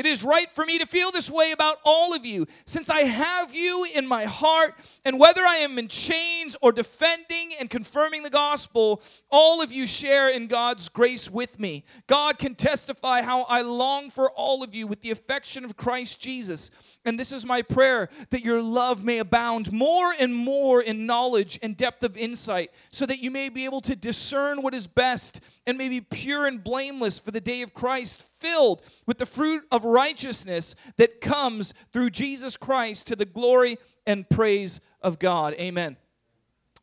It 0.00 0.06
is 0.06 0.24
right 0.24 0.50
for 0.50 0.64
me 0.64 0.78
to 0.78 0.86
feel 0.86 1.10
this 1.10 1.30
way 1.30 1.52
about 1.52 1.76
all 1.84 2.14
of 2.14 2.24
you, 2.24 2.46
since 2.64 2.88
I 2.88 3.00
have 3.00 3.54
you 3.54 3.84
in 3.94 4.06
my 4.06 4.24
heart, 4.24 4.74
and 5.04 5.20
whether 5.20 5.42
I 5.46 5.56
am 5.56 5.78
in 5.78 5.88
chains 5.88 6.56
or 6.62 6.72
defending 6.72 7.52
and 7.60 7.68
confirming 7.68 8.22
the 8.22 8.30
gospel, 8.30 9.02
all 9.30 9.60
of 9.60 9.72
you 9.72 9.86
share 9.86 10.30
in 10.30 10.46
God's 10.46 10.88
grace 10.88 11.30
with 11.30 11.60
me. 11.60 11.84
God 12.06 12.38
can 12.38 12.54
testify 12.54 13.20
how 13.20 13.42
I 13.42 13.60
long 13.60 14.08
for 14.08 14.30
all 14.30 14.62
of 14.62 14.74
you 14.74 14.86
with 14.86 15.02
the 15.02 15.10
affection 15.10 15.66
of 15.66 15.76
Christ 15.76 16.18
Jesus. 16.18 16.70
And 17.04 17.18
this 17.18 17.32
is 17.32 17.46
my 17.46 17.62
prayer 17.62 18.10
that 18.28 18.44
your 18.44 18.60
love 18.62 19.02
may 19.02 19.18
abound 19.18 19.72
more 19.72 20.12
and 20.18 20.34
more 20.34 20.82
in 20.82 21.06
knowledge 21.06 21.58
and 21.62 21.74
depth 21.74 22.02
of 22.02 22.16
insight, 22.16 22.70
so 22.90 23.06
that 23.06 23.20
you 23.22 23.30
may 23.30 23.48
be 23.48 23.64
able 23.64 23.80
to 23.82 23.96
discern 23.96 24.60
what 24.60 24.74
is 24.74 24.86
best 24.86 25.40
and 25.66 25.78
may 25.78 25.88
be 25.88 26.02
pure 26.02 26.46
and 26.46 26.62
blameless 26.62 27.18
for 27.18 27.30
the 27.30 27.40
day 27.40 27.62
of 27.62 27.72
Christ, 27.72 28.22
filled 28.22 28.82
with 29.06 29.16
the 29.16 29.24
fruit 29.24 29.64
of 29.72 29.84
righteousness 29.84 30.74
that 30.98 31.22
comes 31.22 31.72
through 31.92 32.10
Jesus 32.10 32.58
Christ 32.58 33.06
to 33.06 33.16
the 33.16 33.24
glory 33.24 33.78
and 34.06 34.28
praise 34.28 34.80
of 35.00 35.18
God. 35.18 35.54
Amen. 35.54 35.96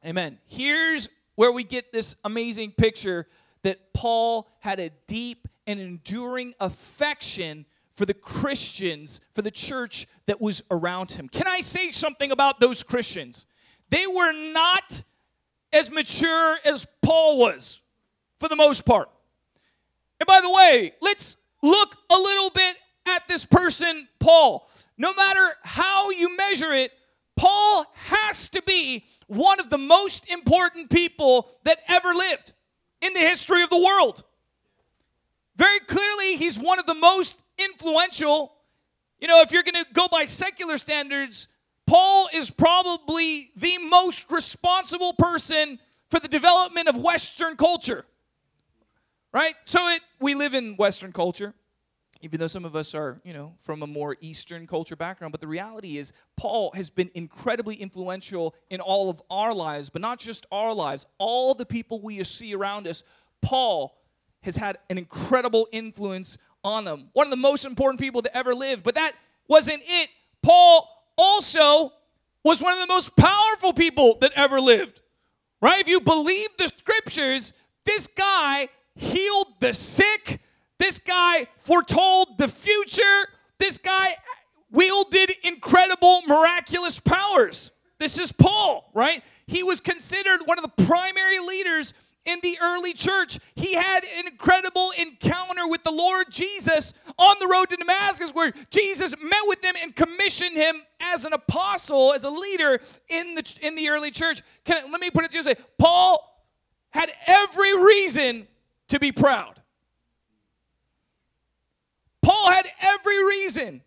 Amen. 0.04 0.40
Here's 0.46 1.10
where 1.36 1.52
we 1.52 1.64
get 1.64 1.92
this 1.92 2.16
amazing 2.24 2.72
picture 2.72 3.28
that 3.62 3.94
Paul 3.94 4.48
had 4.60 4.80
a 4.80 4.90
deep 5.06 5.48
and 5.68 5.80
enduring 5.80 6.56
affection 6.60 7.66
for 7.98 8.06
the 8.06 8.14
Christians, 8.14 9.20
for 9.34 9.42
the 9.42 9.52
church 9.52 10.08
that 10.28 10.40
was 10.40 10.62
around 10.70 11.12
him. 11.12 11.28
Can 11.28 11.48
I 11.48 11.62
say 11.62 11.92
something 11.92 12.32
about 12.32 12.60
those 12.60 12.84
Christians? 12.84 13.48
They 13.90 14.06
were 14.06 14.32
not 14.32 15.04
as 15.74 15.90
mature 15.90 16.58
as 16.64 16.86
Paul 17.02 17.40
was, 17.40 17.82
for 18.40 18.48
the 18.48 18.56
most 18.56 18.86
part. 18.86 19.10
And 20.20 20.28
by 20.28 20.42
the 20.42 20.52
way, 20.52 20.94
let's 21.02 21.38
look 21.64 21.98
a 22.12 22.16
little 22.16 22.52
bit 22.52 22.76
at 23.08 23.28
this 23.28 23.46
person, 23.46 24.08
Paul. 24.20 24.70
No 24.98 25.14
matter 25.14 25.56
how 25.64 26.12
you 26.12 26.38
measure 26.38 26.74
it, 26.74 26.92
Paul 27.36 27.86
has 27.96 28.50
to 28.50 28.62
be 28.62 29.06
one 29.26 29.60
of 29.60 29.72
the 29.72 29.78
most 29.78 30.30
important 30.30 30.92
people 30.92 31.50
that 31.64 31.80
ever 31.88 32.14
lived 32.14 32.54
in 33.02 33.14
the 33.14 33.20
history 33.22 33.64
of 33.64 33.72
the 33.72 33.84
world. 33.84 34.24
Very 35.56 35.80
clearly, 35.80 36.36
he's 36.36 36.60
one 36.60 36.78
of 36.78 36.86
the 36.86 36.94
most 36.94 37.42
influential. 37.58 38.54
You 39.20 39.28
know, 39.28 39.41
if 39.41 39.52
you're 39.52 39.63
going 39.63 39.84
to 39.84 39.86
go 39.93 40.08
by 40.08 40.26
secular 40.26 40.78
standards, 40.78 41.48
Paul 41.86 42.30
is 42.34 42.52
probably 42.52 43.52
the 43.56 43.78
most 43.80 44.32
responsible 44.32 45.13
person 45.13 45.80
for 46.10 46.20
the 46.20 46.28
development 46.28 46.88
of 46.88 46.98
Western 46.98 47.56
culture. 47.56 48.06
Right? 49.34 49.56
So 49.65 49.88
it 49.89 50.02
we 50.20 50.36
live 50.36 50.54
in 50.54 50.76
Western 50.78 51.12
culture, 51.12 51.54
even 52.22 52.39
though 52.39 52.48
some 52.48 52.65
of 52.65 52.76
us 52.76 52.96
are, 52.96 53.22
you 53.24 53.34
know, 53.34 53.54
from 53.62 53.84
a 53.84 53.88
more 53.88 54.15
Eastern 54.22 54.65
culture 54.65 54.96
background. 54.96 55.32
But 55.32 55.41
the 55.41 55.48
reality 55.48 55.98
is, 55.98 56.12
Paul 56.38 56.72
has 56.72 56.89
been 56.89 57.12
incredibly 57.13 57.76
influential 57.76 58.56
in 58.70 58.80
all 58.80 59.10
of 59.10 59.22
our 59.30 59.54
lives, 59.54 59.89
but 59.89 60.02
not 60.02 60.20
just 60.20 60.46
our 60.52 60.74
lives, 60.74 61.06
all 61.17 61.54
the 61.54 61.65
people 61.65 62.02
we 62.02 62.24
see 62.24 62.56
around 62.56 62.88
us. 62.88 63.04
Paul 63.41 63.98
has 64.41 64.56
had 64.56 64.78
an 64.89 64.98
incredible 64.98 65.67
influence 65.72 66.38
on 66.68 66.86
them. 66.86 67.10
One 67.14 67.26
of 67.28 67.32
the 67.32 67.38
most 67.38 67.66
important 67.66 68.00
people 68.00 68.22
to 68.22 68.38
ever 68.38 68.54
live. 68.54 68.84
But 68.84 68.96
that 68.96 69.14
wasn't 69.48 69.82
it. 69.86 70.10
Paul 70.42 70.88
also 71.18 71.94
was 72.44 72.62
one 72.62 72.74
of 72.74 72.80
the 72.80 72.88
most 72.88 73.16
powerful 73.16 73.74
people 73.74 74.18
that 74.22 74.32
ever 74.36 74.62
lived. 74.62 75.02
Right? 75.62 75.80
If 75.80 75.88
you 75.88 76.00
believe 76.00 76.50
the 76.58 76.68
scriptures, 76.68 77.54
this 77.86 78.08
guy 78.08 78.70
healed 78.96 79.48
the 79.60 79.74
sick. 79.74 80.40
This 80.78 81.00
guy 81.00 81.48
foretold 81.58 82.38
the 82.38 82.48
future. 82.48 83.28
This 83.58 83.78
guy 83.78 84.16
wielded 84.72 85.32
incredible, 85.44 86.22
miraculous 86.28 87.00
powers. 87.00 87.72
This 88.00 88.20
is 88.20 88.32
Paul, 88.32 88.92
right? 88.94 89.24
He 89.48 89.64
was 89.64 89.82
considered 89.82 90.42
one 90.46 90.60
of 90.60 90.64
the 90.64 90.84
primary 90.84 91.40
leaders 91.40 91.94
in 92.28 92.40
the 92.44 92.58
early 92.62 92.94
church. 92.94 93.40
He 93.56 93.74
had 93.74 94.04
an 94.04 94.28
incredible 94.28 94.92
encounter 95.00 95.68
with 95.68 95.84
the 95.84 95.92
Lord 95.92 96.28
Jesus 96.30 96.94
on 97.18 97.38
the 97.40 97.48
road 97.48 97.70
to 97.70 97.78
Damascus, 97.78 98.32
where 98.32 98.54
Jesus 98.70 99.16
met 99.20 99.42
with 99.46 99.63
him 99.63 99.76
and 99.82 99.96
commissioned 99.96 100.56
him 100.56 100.82
as 101.00 101.26
an 101.26 101.34
apostle, 101.34 102.13
as 102.13 102.24
a 102.24 102.30
leader 102.30 102.80
in 103.10 103.34
the 103.34 103.56
in 103.62 103.76
the 103.76 103.90
early 103.90 104.12
church. 104.12 104.42
Can, 104.66 104.92
let 104.92 105.02
me 105.02 105.10
put 105.10 105.26
it 105.26 105.32
this 105.32 105.46
way: 105.46 105.56
Paul 105.80 106.46
had 106.92 107.12
every 107.26 107.76
reason 107.82 108.48
to 108.90 109.00
be 109.00 109.12
proud. 109.12 109.62
Paul 112.22 112.52
had 112.52 112.68
every 112.82 113.26
reason 113.26 113.82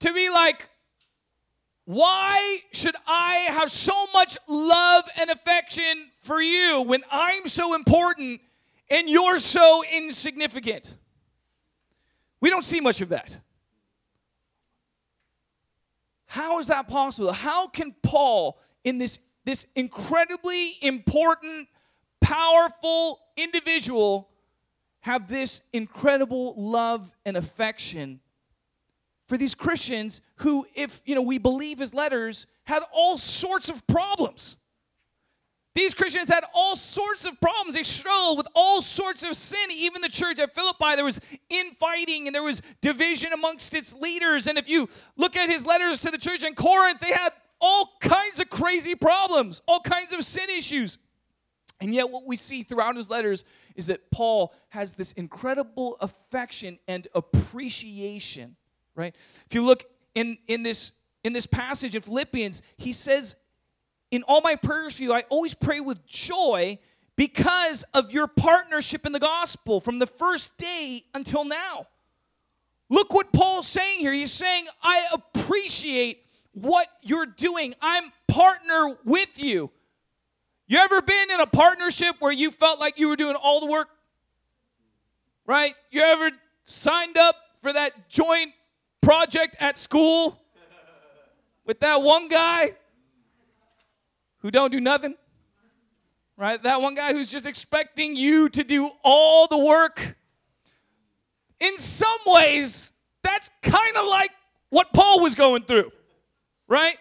to 0.00 0.12
be 0.14 0.30
like, 0.30 0.66
why 1.90 2.60
should 2.72 2.94
I 3.04 3.48
have 3.50 3.68
so 3.68 4.06
much 4.14 4.38
love 4.46 5.08
and 5.18 5.28
affection 5.28 6.06
for 6.20 6.40
you 6.40 6.82
when 6.82 7.02
I'm 7.10 7.48
so 7.48 7.74
important 7.74 8.40
and 8.88 9.10
you're 9.10 9.40
so 9.40 9.82
insignificant. 9.92 10.94
We 12.40 12.48
don't 12.48 12.64
see 12.64 12.80
much 12.80 13.00
of 13.00 13.08
that. 13.08 13.36
How 16.26 16.60
is 16.60 16.68
that 16.68 16.86
possible? 16.86 17.32
How 17.32 17.66
can 17.66 17.92
Paul, 18.04 18.60
in 18.84 18.98
this, 18.98 19.18
this 19.44 19.66
incredibly 19.74 20.74
important, 20.82 21.66
powerful 22.20 23.18
individual, 23.36 24.28
have 25.00 25.26
this 25.26 25.60
incredible 25.72 26.54
love 26.56 27.10
and 27.24 27.36
affection 27.36 28.20
for 29.30 29.38
these 29.38 29.54
Christians 29.54 30.20
who, 30.38 30.66
if 30.74 31.00
you 31.04 31.14
know 31.14 31.22
we 31.22 31.38
believe 31.38 31.78
his 31.78 31.94
letters, 31.94 32.46
had 32.64 32.82
all 32.92 33.16
sorts 33.16 33.68
of 33.68 33.86
problems. 33.86 34.56
These 35.76 35.94
Christians 35.94 36.28
had 36.28 36.42
all 36.52 36.74
sorts 36.74 37.24
of 37.24 37.40
problems. 37.40 37.74
They 37.76 37.84
struggled 37.84 38.38
with 38.38 38.48
all 38.56 38.82
sorts 38.82 39.22
of 39.22 39.36
sin. 39.36 39.70
Even 39.70 40.02
the 40.02 40.08
church 40.08 40.40
at 40.40 40.52
Philippi, 40.52 40.96
there 40.96 41.04
was 41.04 41.20
infighting 41.48 42.26
and 42.26 42.34
there 42.34 42.42
was 42.42 42.60
division 42.80 43.32
amongst 43.32 43.72
its 43.72 43.94
leaders. 43.94 44.48
And 44.48 44.58
if 44.58 44.68
you 44.68 44.88
look 45.16 45.36
at 45.36 45.48
his 45.48 45.64
letters 45.64 46.00
to 46.00 46.10
the 46.10 46.18
church 46.18 46.42
in 46.42 46.56
Corinth, 46.56 46.98
they 46.98 47.12
had 47.12 47.30
all 47.60 47.92
kinds 48.00 48.40
of 48.40 48.50
crazy 48.50 48.96
problems, 48.96 49.62
all 49.68 49.78
kinds 49.78 50.12
of 50.12 50.24
sin 50.24 50.50
issues. 50.50 50.98
And 51.80 51.94
yet, 51.94 52.10
what 52.10 52.26
we 52.26 52.36
see 52.36 52.64
throughout 52.64 52.96
his 52.96 53.08
letters 53.08 53.44
is 53.76 53.86
that 53.86 54.10
Paul 54.10 54.52
has 54.70 54.94
this 54.94 55.12
incredible 55.12 55.98
affection 56.00 56.80
and 56.88 57.06
appreciation, 57.14 58.56
right? 59.00 59.14
If 59.46 59.54
you 59.54 59.62
look 59.64 59.84
in, 60.14 60.38
in, 60.46 60.62
this, 60.62 60.92
in 61.24 61.32
this 61.32 61.46
passage 61.46 61.96
in 61.96 62.02
Philippians, 62.02 62.62
he 62.76 62.92
says, 62.92 63.34
In 64.10 64.22
all 64.24 64.40
my 64.42 64.56
prayers 64.56 64.96
for 64.96 65.02
you, 65.02 65.12
I 65.12 65.24
always 65.30 65.54
pray 65.54 65.80
with 65.80 66.06
joy 66.06 66.78
because 67.16 67.82
of 67.94 68.12
your 68.12 68.26
partnership 68.26 69.06
in 69.06 69.12
the 69.12 69.18
gospel 69.18 69.80
from 69.80 69.98
the 69.98 70.06
first 70.06 70.56
day 70.56 71.04
until 71.14 71.44
now. 71.44 71.86
Look 72.88 73.12
what 73.12 73.32
Paul's 73.32 73.68
saying 73.68 74.00
here. 74.00 74.12
He's 74.12 74.32
saying, 74.32 74.66
I 74.82 75.06
appreciate 75.12 76.24
what 76.52 76.88
you're 77.02 77.26
doing, 77.26 77.74
I'm 77.80 78.12
partner 78.26 78.96
with 79.04 79.38
you. 79.38 79.70
You 80.66 80.78
ever 80.78 81.02
been 81.02 81.30
in 81.30 81.40
a 81.40 81.46
partnership 81.46 82.16
where 82.20 82.32
you 82.32 82.50
felt 82.50 82.80
like 82.80 82.98
you 82.98 83.08
were 83.08 83.16
doing 83.16 83.36
all 83.36 83.60
the 83.60 83.66
work? 83.66 83.88
Right? 85.46 85.74
You 85.90 86.02
ever 86.02 86.30
signed 86.64 87.16
up 87.16 87.36
for 87.62 87.72
that 87.72 88.08
joint 88.08 88.52
project 89.02 89.56
at 89.60 89.78
school 89.78 90.38
with 91.66 91.80
that 91.80 92.02
one 92.02 92.28
guy 92.28 92.72
who 94.38 94.50
don't 94.50 94.70
do 94.70 94.80
nothing? 94.80 95.14
Right? 96.36 96.62
That 96.62 96.80
one 96.80 96.94
guy 96.94 97.12
who's 97.12 97.30
just 97.30 97.44
expecting 97.44 98.16
you 98.16 98.48
to 98.50 98.64
do 98.64 98.90
all 99.04 99.46
the 99.46 99.58
work. 99.58 100.16
In 101.60 101.76
some 101.76 102.18
ways, 102.26 102.92
that's 103.22 103.50
kind 103.62 103.96
of 103.96 104.06
like 104.06 104.30
what 104.70 104.92
Paul 104.94 105.20
was 105.20 105.34
going 105.34 105.64
through. 105.64 105.90
Right? 106.66 106.96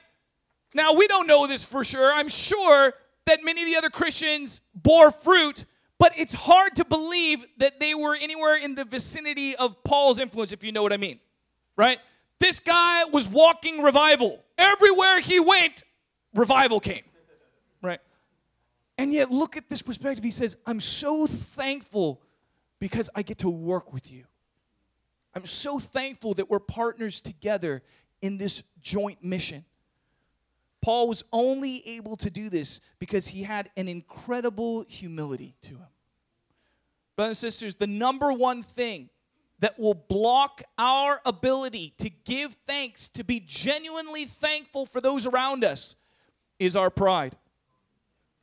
Now, 0.73 0.93
we 0.93 1.07
don't 1.07 1.25
know 1.25 1.47
this 1.47 1.63
for 1.63 1.83
sure. 1.83 2.13
I'm 2.13 2.27
sure 2.27 2.93
that 3.25 3.43
many 3.43 3.61
of 3.61 3.67
the 3.67 3.77
other 3.77 3.89
Christians 3.89 4.61
bore 4.75 5.11
fruit, 5.11 5.65
but 5.97 6.11
it's 6.17 6.33
hard 6.33 6.75
to 6.75 6.85
believe 6.85 7.45
that 7.57 7.79
they 7.79 7.93
were 7.93 8.15
anywhere 8.15 8.57
in 8.57 8.75
the 8.75 8.83
vicinity 8.83 9.55
of 9.55 9.83
Paul's 9.83 10.19
influence, 10.19 10.51
if 10.51 10.63
you 10.63 10.71
know 10.71 10.83
what 10.83 10.91
I 10.91 10.97
mean. 10.97 11.19
Right? 11.79 11.99
This 12.41 12.59
guy 12.59 13.05
was 13.05 13.29
walking 13.29 13.81
revival. 13.81 14.43
Everywhere 14.57 15.21
he 15.21 15.39
went, 15.39 15.83
revival 16.33 16.81
came. 16.81 17.03
Right? 17.81 18.01
And 18.97 19.13
yet, 19.13 19.31
look 19.31 19.55
at 19.55 19.69
this 19.69 19.81
perspective. 19.81 20.21
He 20.21 20.31
says, 20.31 20.57
I'm 20.65 20.81
so 20.81 21.25
thankful 21.25 22.21
because 22.79 23.09
I 23.15 23.21
get 23.21 23.37
to 23.39 23.49
work 23.49 23.93
with 23.93 24.11
you. 24.11 24.25
I'm 25.33 25.45
so 25.45 25.79
thankful 25.79 26.33
that 26.33 26.49
we're 26.49 26.59
partners 26.59 27.21
together 27.21 27.81
in 28.21 28.37
this 28.37 28.61
joint 28.81 29.23
mission. 29.23 29.63
Paul 30.81 31.07
was 31.07 31.23
only 31.31 31.81
able 31.87 32.17
to 32.17 32.29
do 32.29 32.49
this 32.49 32.81
because 32.99 33.25
he 33.25 33.43
had 33.43 33.69
an 33.77 33.87
incredible 33.87 34.83
humility 34.89 35.55
to 35.61 35.75
him. 35.75 35.87
Brothers 37.15 37.41
and 37.41 37.53
sisters, 37.53 37.75
the 37.75 37.87
number 37.87 38.33
one 38.33 38.63
thing 38.63 39.09
that 39.59 39.77
will 39.77 39.93
block 39.93 40.63
our 40.77 41.21
ability 41.25 41.93
to 41.97 42.09
give 42.09 42.53
thanks, 42.65 43.09
to 43.09 43.23
be 43.23 43.39
genuinely 43.39 44.25
thankful 44.25 44.85
for 44.85 45.01
those 45.01 45.25
around 45.25 45.63
us, 45.63 45.95
is 46.59 46.75
our 46.75 46.89
pride. 46.89 47.35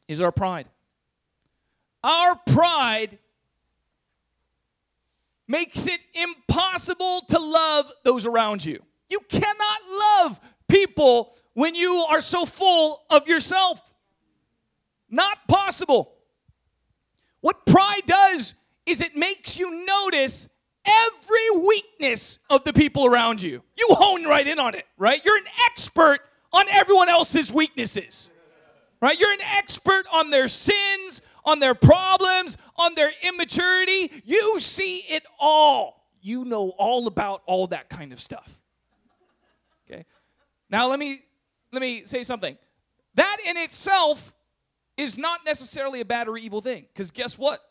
Is 0.08 0.20
our 0.20 0.32
pride. 0.32 0.68
Our 2.04 2.36
pride 2.46 3.18
makes 5.48 5.86
it 5.86 6.00
impossible 6.14 7.22
to 7.28 7.38
love 7.38 7.90
those 8.04 8.26
around 8.26 8.64
you. 8.64 8.80
You 9.08 9.20
cannot 9.28 9.78
love 9.90 10.40
people 10.68 11.34
when 11.54 11.74
you 11.74 12.06
are 12.10 12.20
so 12.20 12.44
full 12.44 13.02
of 13.10 13.26
yourself. 13.28 13.80
Not 15.08 15.38
possible. 15.48 16.12
What 17.40 17.64
pride 17.64 18.02
does 18.06 18.54
is 18.86 19.00
it 19.00 19.16
makes 19.16 19.58
you 19.58 19.84
notice 19.84 20.48
every 20.86 21.60
weakness 21.66 22.38
of 22.50 22.64
the 22.64 22.72
people 22.72 23.06
around 23.06 23.42
you. 23.42 23.62
You 23.76 23.88
hone 23.90 24.24
right 24.24 24.46
in 24.46 24.58
on 24.58 24.74
it, 24.74 24.86
right? 24.96 25.20
You're 25.24 25.38
an 25.38 25.46
expert 25.66 26.20
on 26.52 26.66
everyone 26.70 27.08
else's 27.08 27.52
weaknesses, 27.52 28.30
right? 29.00 29.18
You're 29.18 29.32
an 29.32 29.42
expert 29.42 30.06
on 30.12 30.30
their 30.30 30.48
sins, 30.48 31.20
on 31.44 31.58
their 31.60 31.74
problems, 31.74 32.56
on 32.76 32.94
their 32.94 33.12
immaturity. 33.22 34.22
You 34.24 34.58
see 34.58 34.98
it 35.08 35.24
all. 35.38 36.06
You 36.20 36.44
know 36.44 36.70
all 36.78 37.06
about 37.06 37.42
all 37.46 37.68
that 37.68 37.88
kind 37.88 38.12
of 38.12 38.20
stuff. 38.20 38.58
Okay? 39.88 40.04
Now 40.70 40.88
let 40.88 40.98
me 40.98 41.20
let 41.72 41.80
me 41.80 42.04
say 42.06 42.22
something. 42.22 42.56
That 43.14 43.38
in 43.46 43.56
itself 43.56 44.34
is 44.96 45.18
not 45.18 45.40
necessarily 45.44 46.00
a 46.00 46.04
bad 46.04 46.28
or 46.28 46.36
evil 46.36 46.60
thing 46.60 46.86
because 46.92 47.10
guess 47.10 47.38
what? 47.38 47.65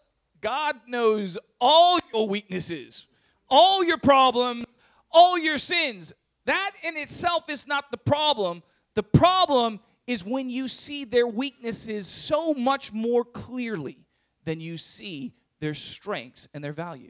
God 0.45 0.75
knows 0.85 1.39
all 1.59 1.97
your 2.13 2.27
weaknesses, 2.27 3.07
all 3.49 3.83
your 3.83 3.97
problems, 3.97 4.65
all 5.09 5.39
your 5.39 5.57
sins. 5.57 6.13
That 6.45 6.69
in 6.83 6.97
itself 6.97 7.49
is 7.49 7.65
not 7.65 7.89
the 7.89 7.97
problem. 7.97 8.61
The 8.93 9.01
problem 9.01 9.79
is 10.05 10.23
when 10.23 10.51
you 10.51 10.67
see 10.67 11.03
their 11.03 11.25
weaknesses 11.25 12.05
so 12.05 12.53
much 12.53 12.93
more 12.93 13.25
clearly 13.25 13.97
than 14.43 14.61
you 14.61 14.77
see 14.77 15.33
their 15.61 15.73
strengths 15.73 16.47
and 16.53 16.63
their 16.63 16.73
value. 16.73 17.09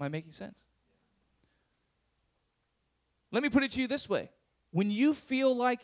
Am 0.00 0.06
I 0.06 0.08
making 0.08 0.32
sense? 0.32 0.58
Let 3.30 3.42
me 3.42 3.50
put 3.50 3.62
it 3.62 3.72
to 3.72 3.80
you 3.82 3.88
this 3.88 4.08
way 4.08 4.30
when 4.70 4.90
you 4.90 5.12
feel 5.12 5.54
like 5.54 5.80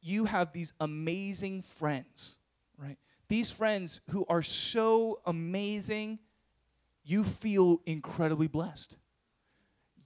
you 0.00 0.26
have 0.26 0.52
these 0.52 0.72
amazing 0.78 1.62
friends, 1.62 2.36
right? 2.78 2.98
These 3.28 3.50
friends 3.50 4.00
who 4.10 4.24
are 4.28 4.42
so 4.42 5.20
amazing, 5.26 6.18
you 7.04 7.24
feel 7.24 7.80
incredibly 7.86 8.46
blessed. 8.46 8.96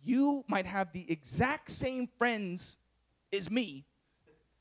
You 0.03 0.45
might 0.49 0.67
have 0.67 0.93
the 0.93 1.11
exact 1.11 1.71
same 1.71 2.09
friends 2.19 2.79
as 3.33 3.51
me, 3.51 3.85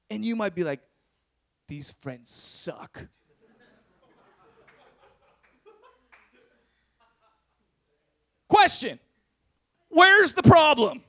and 0.09 0.25
you 0.25 0.35
might 0.35 0.55
be 0.55 0.63
like, 0.63 0.81
these 1.67 1.91
friends 2.01 2.29
suck. 2.31 3.07
Question 8.47 8.99
Where's 9.87 10.33
the 10.33 10.43
problem? 10.43 11.03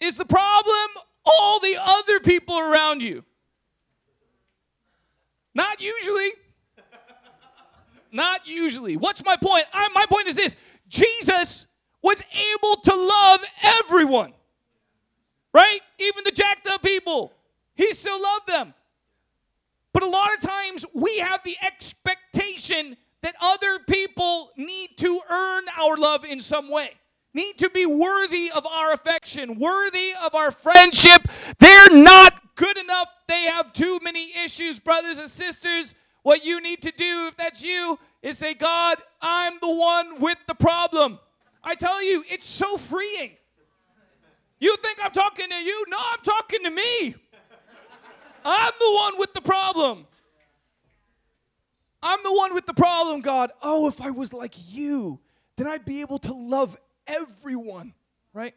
Is 0.00 0.16
the 0.16 0.24
problem 0.24 0.88
all 1.24 1.60
the 1.60 1.76
other 1.80 2.20
people 2.20 2.58
around 2.58 3.02
you? 3.02 3.24
Not 5.56 5.80
usually. 5.80 6.32
Not 8.12 8.46
usually. 8.46 8.98
What's 8.98 9.24
my 9.24 9.36
point? 9.36 9.64
I, 9.72 9.88
my 9.88 10.04
point 10.04 10.28
is 10.28 10.36
this 10.36 10.54
Jesus 10.86 11.66
was 12.02 12.22
able 12.30 12.76
to 12.82 12.94
love 12.94 13.40
everyone, 13.62 14.34
right? 15.54 15.80
Even 15.98 16.24
the 16.24 16.30
jacked 16.30 16.66
up 16.66 16.82
people. 16.82 17.32
He 17.74 17.94
still 17.94 18.20
loved 18.20 18.46
them. 18.46 18.74
But 19.94 20.02
a 20.02 20.06
lot 20.06 20.34
of 20.34 20.42
times 20.42 20.84
we 20.92 21.20
have 21.20 21.40
the 21.42 21.56
expectation 21.62 22.98
that 23.22 23.34
other 23.40 23.78
people 23.78 24.50
need 24.58 24.90
to 24.98 25.20
earn 25.30 25.64
our 25.80 25.96
love 25.96 26.26
in 26.26 26.42
some 26.42 26.70
way 26.70 26.90
need 27.36 27.58
to 27.58 27.70
be 27.70 27.86
worthy 27.86 28.50
of 28.50 28.66
our 28.66 28.92
affection, 28.92 29.58
worthy 29.58 30.12
of 30.24 30.34
our 30.34 30.50
friendship. 30.50 31.28
They're 31.58 31.90
not 31.90 32.56
good 32.56 32.78
enough. 32.78 33.08
They 33.28 33.42
have 33.42 33.72
too 33.72 34.00
many 34.02 34.36
issues, 34.42 34.80
brothers 34.80 35.18
and 35.18 35.30
sisters. 35.30 35.94
What 36.22 36.44
you 36.44 36.60
need 36.60 36.82
to 36.82 36.90
do, 36.90 37.28
if 37.28 37.36
that's 37.36 37.62
you, 37.62 37.98
is 38.22 38.38
say, 38.38 38.54
God, 38.54 38.96
I'm 39.20 39.58
the 39.60 39.72
one 39.72 40.20
with 40.20 40.38
the 40.48 40.54
problem. 40.54 41.20
I 41.62 41.74
tell 41.76 42.02
you, 42.02 42.24
it's 42.28 42.46
so 42.46 42.76
freeing. 42.76 43.32
You 44.58 44.76
think 44.78 44.98
I'm 45.02 45.12
talking 45.12 45.48
to 45.50 45.56
you? 45.56 45.84
No, 45.88 45.98
I'm 46.00 46.22
talking 46.24 46.64
to 46.64 46.70
me. 46.70 47.14
I'm 48.44 48.72
the 48.80 48.92
one 48.92 49.18
with 49.18 49.34
the 49.34 49.40
problem. 49.42 50.06
I'm 52.02 52.20
the 52.22 52.32
one 52.32 52.54
with 52.54 52.66
the 52.66 52.74
problem, 52.74 53.20
God. 53.20 53.50
Oh, 53.62 53.88
if 53.88 54.00
I 54.00 54.10
was 54.10 54.32
like 54.32 54.54
you, 54.72 55.20
then 55.56 55.66
I'd 55.66 55.84
be 55.84 56.00
able 56.00 56.18
to 56.20 56.32
love 56.32 56.76
everyone, 57.06 57.94
right? 58.32 58.54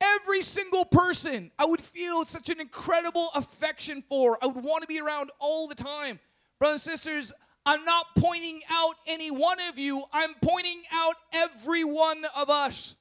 Every 0.00 0.42
single 0.42 0.84
person 0.84 1.50
I 1.58 1.66
would 1.66 1.80
feel 1.80 2.24
such 2.24 2.48
an 2.48 2.60
incredible 2.60 3.30
affection 3.34 4.02
for. 4.08 4.38
I 4.42 4.46
would 4.46 4.64
want 4.64 4.82
to 4.82 4.88
be 4.88 5.00
around 5.00 5.30
all 5.38 5.68
the 5.68 5.74
time. 5.74 6.18
Brothers 6.58 6.86
and 6.86 6.98
sisters, 6.98 7.32
I'm 7.66 7.84
not 7.84 8.06
pointing 8.16 8.62
out 8.70 8.94
any 9.06 9.30
one 9.30 9.58
of 9.68 9.78
you, 9.78 10.04
I'm 10.12 10.34
pointing 10.42 10.82
out 10.92 11.16
every 11.32 11.84
one 11.84 12.24
of 12.36 12.48
us. 12.48 12.96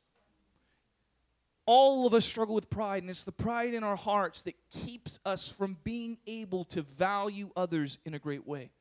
All 1.65 2.07
of 2.07 2.15
us 2.15 2.25
struggle 2.25 2.55
with 2.55 2.69
pride, 2.69 3.03
and 3.03 3.11
it's 3.11 3.23
the 3.23 3.31
pride 3.31 3.75
in 3.75 3.83
our 3.83 3.95
hearts 3.95 4.41
that 4.41 4.55
keeps 4.71 5.19
us 5.23 5.47
from 5.47 5.77
being 5.83 6.17
able 6.25 6.65
to 6.65 6.81
value 6.81 7.51
others 7.55 7.99
in 8.05 8.15
a 8.15 8.19
great 8.19 8.47
way. 8.47 8.71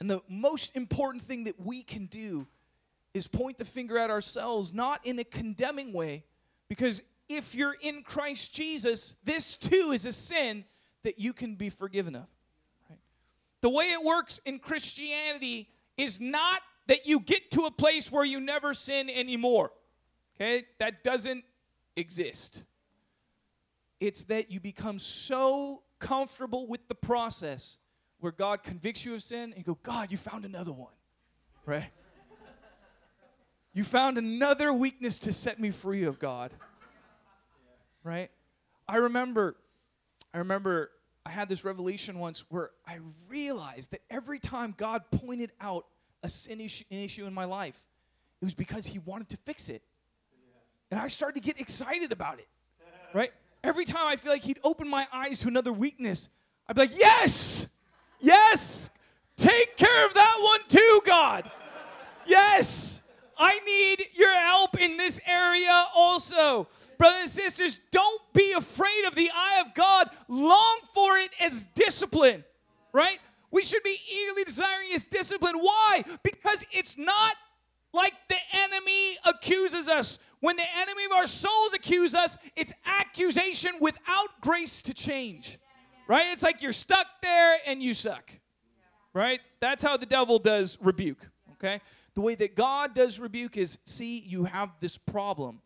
And 0.00 0.10
the 0.10 0.20
most 0.28 0.74
important 0.74 1.22
thing 1.22 1.44
that 1.44 1.60
we 1.60 1.82
can 1.82 2.06
do 2.06 2.46
is 3.14 3.26
point 3.26 3.58
the 3.58 3.64
finger 3.64 3.98
at 3.98 4.10
ourselves, 4.10 4.72
not 4.72 5.04
in 5.06 5.18
a 5.18 5.24
condemning 5.24 5.92
way, 5.92 6.24
because 6.68 7.02
if 7.28 7.54
you're 7.54 7.76
in 7.82 8.02
Christ 8.02 8.52
Jesus, 8.52 9.16
this 9.24 9.56
too 9.56 9.92
is 9.92 10.04
a 10.04 10.12
sin 10.12 10.64
that 11.02 11.18
you 11.18 11.32
can 11.32 11.54
be 11.54 11.70
forgiven 11.70 12.14
of. 12.14 12.26
Right? 12.88 12.98
The 13.60 13.70
way 13.70 13.86
it 13.86 14.04
works 14.04 14.40
in 14.44 14.58
Christianity 14.58 15.68
is 15.96 16.20
not 16.20 16.62
that 16.86 17.06
you 17.06 17.20
get 17.20 17.50
to 17.52 17.66
a 17.66 17.70
place 17.70 18.10
where 18.10 18.24
you 18.24 18.40
never 18.40 18.74
sin 18.74 19.10
anymore. 19.10 19.72
Okay? 20.36 20.64
That 20.78 21.02
doesn't 21.02 21.44
exist. 21.96 22.64
It's 24.00 24.24
that 24.24 24.50
you 24.50 24.60
become 24.60 24.98
so 24.98 25.82
comfortable 25.98 26.66
with 26.66 26.86
the 26.88 26.94
process 26.94 27.78
where 28.20 28.32
God 28.32 28.62
convicts 28.62 29.04
you 29.04 29.14
of 29.14 29.22
sin 29.22 29.52
and 29.52 29.58
you 29.58 29.64
go, 29.64 29.78
God, 29.82 30.10
you 30.10 30.16
found 30.16 30.44
another 30.44 30.72
one. 30.72 30.92
Right? 31.66 31.90
You 33.78 33.84
found 33.84 34.18
another 34.18 34.72
weakness 34.72 35.20
to 35.20 35.32
set 35.32 35.60
me 35.60 35.70
free 35.70 36.02
of 36.02 36.18
God. 36.18 36.50
Right? 38.02 38.28
I 38.88 38.96
remember, 38.96 39.54
I 40.34 40.38
remember 40.38 40.90
I 41.24 41.30
had 41.30 41.48
this 41.48 41.64
revelation 41.64 42.18
once 42.18 42.44
where 42.48 42.70
I 42.84 42.98
realized 43.28 43.92
that 43.92 44.00
every 44.10 44.40
time 44.40 44.74
God 44.76 45.04
pointed 45.12 45.52
out 45.60 45.86
a 46.24 46.28
sin 46.28 46.60
issue, 46.60 46.82
issue 46.90 47.24
in 47.24 47.32
my 47.32 47.44
life, 47.44 47.80
it 48.42 48.46
was 48.46 48.52
because 48.52 48.84
He 48.84 48.98
wanted 48.98 49.28
to 49.28 49.36
fix 49.36 49.68
it. 49.68 49.82
And 50.90 50.98
I 50.98 51.06
started 51.06 51.40
to 51.40 51.46
get 51.46 51.60
excited 51.60 52.10
about 52.10 52.40
it. 52.40 52.48
Right? 53.14 53.30
Every 53.62 53.84
time 53.84 54.08
I 54.08 54.16
feel 54.16 54.32
like 54.32 54.42
He'd 54.42 54.58
open 54.64 54.88
my 54.88 55.06
eyes 55.12 55.38
to 55.42 55.46
another 55.46 55.72
weakness, 55.72 56.30
I'd 56.66 56.74
be 56.74 56.82
like, 56.82 56.98
Yes! 56.98 57.68
Yes! 58.18 58.90
Take 59.36 59.76
care 59.76 60.04
of 60.04 60.14
that 60.14 60.38
one 60.42 60.60
too, 60.66 61.00
God. 61.06 61.48
Yes! 62.26 62.97
I 63.38 63.60
need 63.60 64.06
your 64.14 64.36
help 64.36 64.80
in 64.80 64.96
this 64.96 65.20
area 65.26 65.86
also. 65.94 66.68
Brothers 66.98 67.20
and 67.20 67.30
sisters, 67.30 67.80
don't 67.92 68.20
be 68.34 68.52
afraid 68.52 69.04
of 69.06 69.14
the 69.14 69.30
eye 69.32 69.62
of 69.64 69.74
God. 69.74 70.10
Long 70.28 70.78
for 70.92 71.18
it 71.18 71.30
as 71.40 71.64
discipline, 71.74 72.44
right? 72.92 73.18
We 73.50 73.64
should 73.64 73.82
be 73.82 73.96
eagerly 74.12 74.44
desiring 74.44 74.90
his 74.90 75.04
discipline. 75.04 75.56
Why? 75.56 76.04
Because 76.22 76.64
it's 76.72 76.98
not 76.98 77.36
like 77.92 78.14
the 78.28 78.36
enemy 78.52 79.16
accuses 79.24 79.88
us. 79.88 80.18
When 80.40 80.56
the 80.56 80.66
enemy 80.76 81.04
of 81.04 81.12
our 81.12 81.26
souls 81.26 81.72
accuse 81.74 82.14
us, 82.14 82.36
it's 82.56 82.72
accusation 82.84 83.72
without 83.80 84.28
grace 84.40 84.82
to 84.82 84.94
change. 84.94 85.58
Right? 86.06 86.26
It's 86.32 86.42
like 86.42 86.62
you're 86.62 86.72
stuck 86.72 87.06
there 87.22 87.58
and 87.66 87.82
you 87.82 87.94
suck. 87.94 88.30
Right? 89.12 89.40
That's 89.60 89.82
how 89.82 89.96
the 89.96 90.06
devil 90.06 90.38
does 90.38 90.78
rebuke. 90.80 91.20
Okay? 91.52 91.80
The 92.18 92.22
way 92.22 92.34
that 92.34 92.56
God 92.56 92.96
does 92.96 93.20
rebuke 93.20 93.56
is 93.56 93.78
see, 93.84 94.18
you 94.18 94.42
have 94.42 94.70
this 94.80 94.98
problem, 94.98 95.60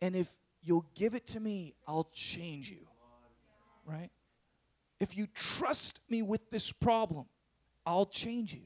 and 0.00 0.16
if 0.16 0.34
you'll 0.62 0.86
give 0.94 1.14
it 1.14 1.26
to 1.26 1.38
me, 1.38 1.74
I'll 1.86 2.08
change 2.14 2.70
you. 2.70 2.78
Right? 3.84 4.08
If 5.00 5.18
you 5.18 5.26
trust 5.34 6.00
me 6.08 6.22
with 6.22 6.50
this 6.50 6.72
problem, 6.72 7.26
I'll 7.84 8.06
change 8.06 8.54
you. 8.54 8.62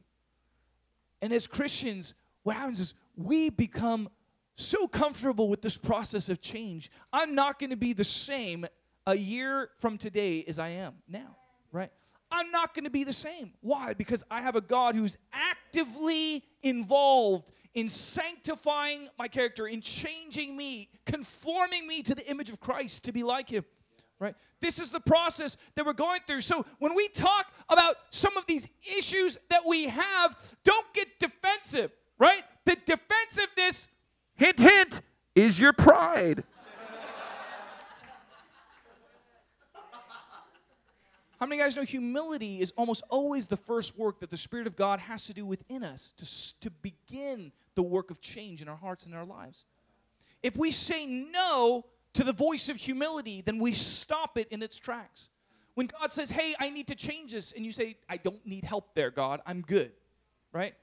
And 1.21 1.33
as 1.33 1.49
Christians, 1.49 2.15
what 2.45 2.55
happens 2.55 2.79
is 2.79 2.95
we 3.17 3.51
become 3.51 4.09
so 4.55 4.87
comfortable 4.87 5.49
with 5.49 5.63
this 5.63 5.77
process 5.77 6.29
of 6.29 6.41
change. 6.41 6.93
I'm 7.13 7.35
not 7.35 7.59
going 7.59 7.71
to 7.71 7.77
be 7.77 7.93
the 7.93 8.05
same 8.05 8.67
a 9.05 9.17
year 9.17 9.71
from 9.81 9.99
today 9.99 10.45
as 10.47 10.61
I 10.61 10.69
am 10.69 10.95
now, 11.09 11.35
right? 11.73 11.91
I'm 12.31 12.51
not 12.51 12.75
going 12.75 12.85
to 12.85 12.91
be 12.91 13.05
the 13.05 13.13
same. 13.13 13.53
Why? 13.61 13.95
Because 13.95 14.25
I 14.31 14.41
have 14.41 14.57
a 14.57 14.61
God 14.61 14.95
who's 14.95 15.17
actively 15.33 16.45
involved 16.63 17.53
in 17.75 17.89
sanctifying 17.89 19.09
my 19.19 19.29
character, 19.29 19.67
in 19.67 19.81
changing 19.81 20.57
me, 20.57 20.89
conforming 21.07 21.87
me 21.87 22.03
to 22.03 22.15
the 22.15 22.29
image 22.29 22.51
of 22.51 22.61
Christ 22.61 23.05
to 23.05 23.13
be 23.13 23.23
like 23.23 23.49
Him. 23.49 23.65
Right? 24.19 24.35
This 24.61 24.79
is 24.79 24.91
the 24.91 25.01
process 25.01 25.57
that 25.75 25.87
we're 25.87 25.93
going 25.93 26.21
through. 26.27 26.43
So 26.43 26.67
when 26.79 26.95
we 26.95 27.09
talk 27.09 27.47
about 27.69 27.97
some 28.11 28.37
of 28.37 28.45
these 28.47 28.69
issues 28.99 29.39
that 29.49 29.63
we 29.67 29.89
have, 29.89 30.37
don't 30.65 30.93
get 30.93 31.19
defensive, 31.19 31.91
right? 32.19 32.43
The 32.67 32.77
defensiveness, 32.85 33.89
hint, 34.35 34.59
hint, 34.59 35.01
is 35.35 35.59
your 35.59 35.73
pride. 35.73 36.45
How 41.41 41.47
many 41.47 41.61
guys 41.61 41.75
know 41.75 41.85
humility 41.85 42.61
is 42.61 42.71
almost 42.77 43.03
always 43.09 43.47
the 43.47 43.57
first 43.57 43.97
work 43.97 44.21
that 44.21 44.29
the 44.29 44.37
Spirit 44.37 44.67
of 44.67 44.77
God 44.77 45.01
has 45.01 45.25
to 45.25 45.33
do 45.33 45.47
within 45.47 45.83
us 45.83 46.13
to, 46.19 46.61
to 46.61 46.71
begin 46.83 47.51
the 47.77 47.83
work 47.83 48.11
of 48.11 48.21
change 48.21 48.61
in 48.61 48.69
our 48.69 48.77
hearts 48.77 49.07
and 49.07 49.15
our 49.15 49.25
lives? 49.25 49.65
If 50.43 50.59
we 50.59 50.71
say 50.71 51.07
no 51.07 51.87
to 52.13 52.25
the 52.25 52.35
voice 52.35 52.69
of 52.69 52.77
humility, 52.77 53.41
then 53.41 53.59
we 53.59 53.73
stop 53.73 54.37
it 54.37 54.49
in 54.51 54.63
its 54.63 54.79
tracks. 54.79 55.31
When 55.75 55.87
God 55.87 56.13
says, 56.13 56.31
Hey, 56.31 56.55
I 56.61 56.69
need 56.69 56.89
to 56.89 56.95
change 56.95 57.33
this, 57.33 57.53
and 57.53 57.65
you 57.65 57.73
say, 57.73 57.97
I 58.07 58.19
don't 58.19 58.45
need 58.45 58.65
help 58.65 58.95
there, 58.95 59.11
God, 59.11 59.41
I'm 59.47 59.63
good, 59.63 59.93
right? 60.53 60.75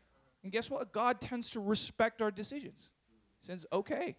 And 0.42 0.52
guess 0.52 0.72
what? 0.72 0.92
God 0.92 1.22
tends 1.22 1.52
to 1.52 1.60
respect 1.60 2.20
our 2.20 2.32
decisions. 2.32 2.90
He 3.40 3.46
says, 3.46 3.68
Okay, 3.72 4.16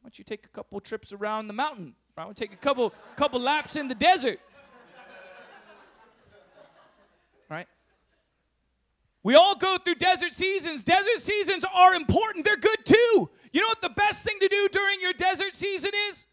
why 0.00 0.08
don't 0.08 0.18
you 0.18 0.24
take 0.24 0.44
a 0.44 0.48
couple 0.48 0.80
trips 0.80 1.12
around 1.12 1.46
the 1.46 1.52
mountain? 1.54 1.94
Why 2.14 2.24
don't 2.24 2.30
you 2.30 2.46
take 2.46 2.52
a 2.52 2.60
couple, 2.60 2.92
couple 3.14 3.38
laps 3.38 3.76
in 3.76 3.86
the 3.86 3.94
desert? 3.94 4.40
We 9.22 9.34
all 9.34 9.56
go 9.56 9.78
through 9.78 9.96
desert 9.96 10.34
seasons. 10.34 10.84
Desert 10.84 11.18
seasons 11.18 11.64
are 11.74 11.94
important, 11.94 12.44
they're 12.44 12.56
good 12.56 12.84
too. 12.84 13.30
You 13.52 13.60
know 13.60 13.68
what 13.68 13.82
the 13.82 13.88
best 13.90 14.24
thing 14.24 14.38
to 14.40 14.48
do 14.48 14.68
during 14.70 15.00
your 15.00 15.12
desert 15.12 15.54
season 15.54 15.90
is? 16.08 16.26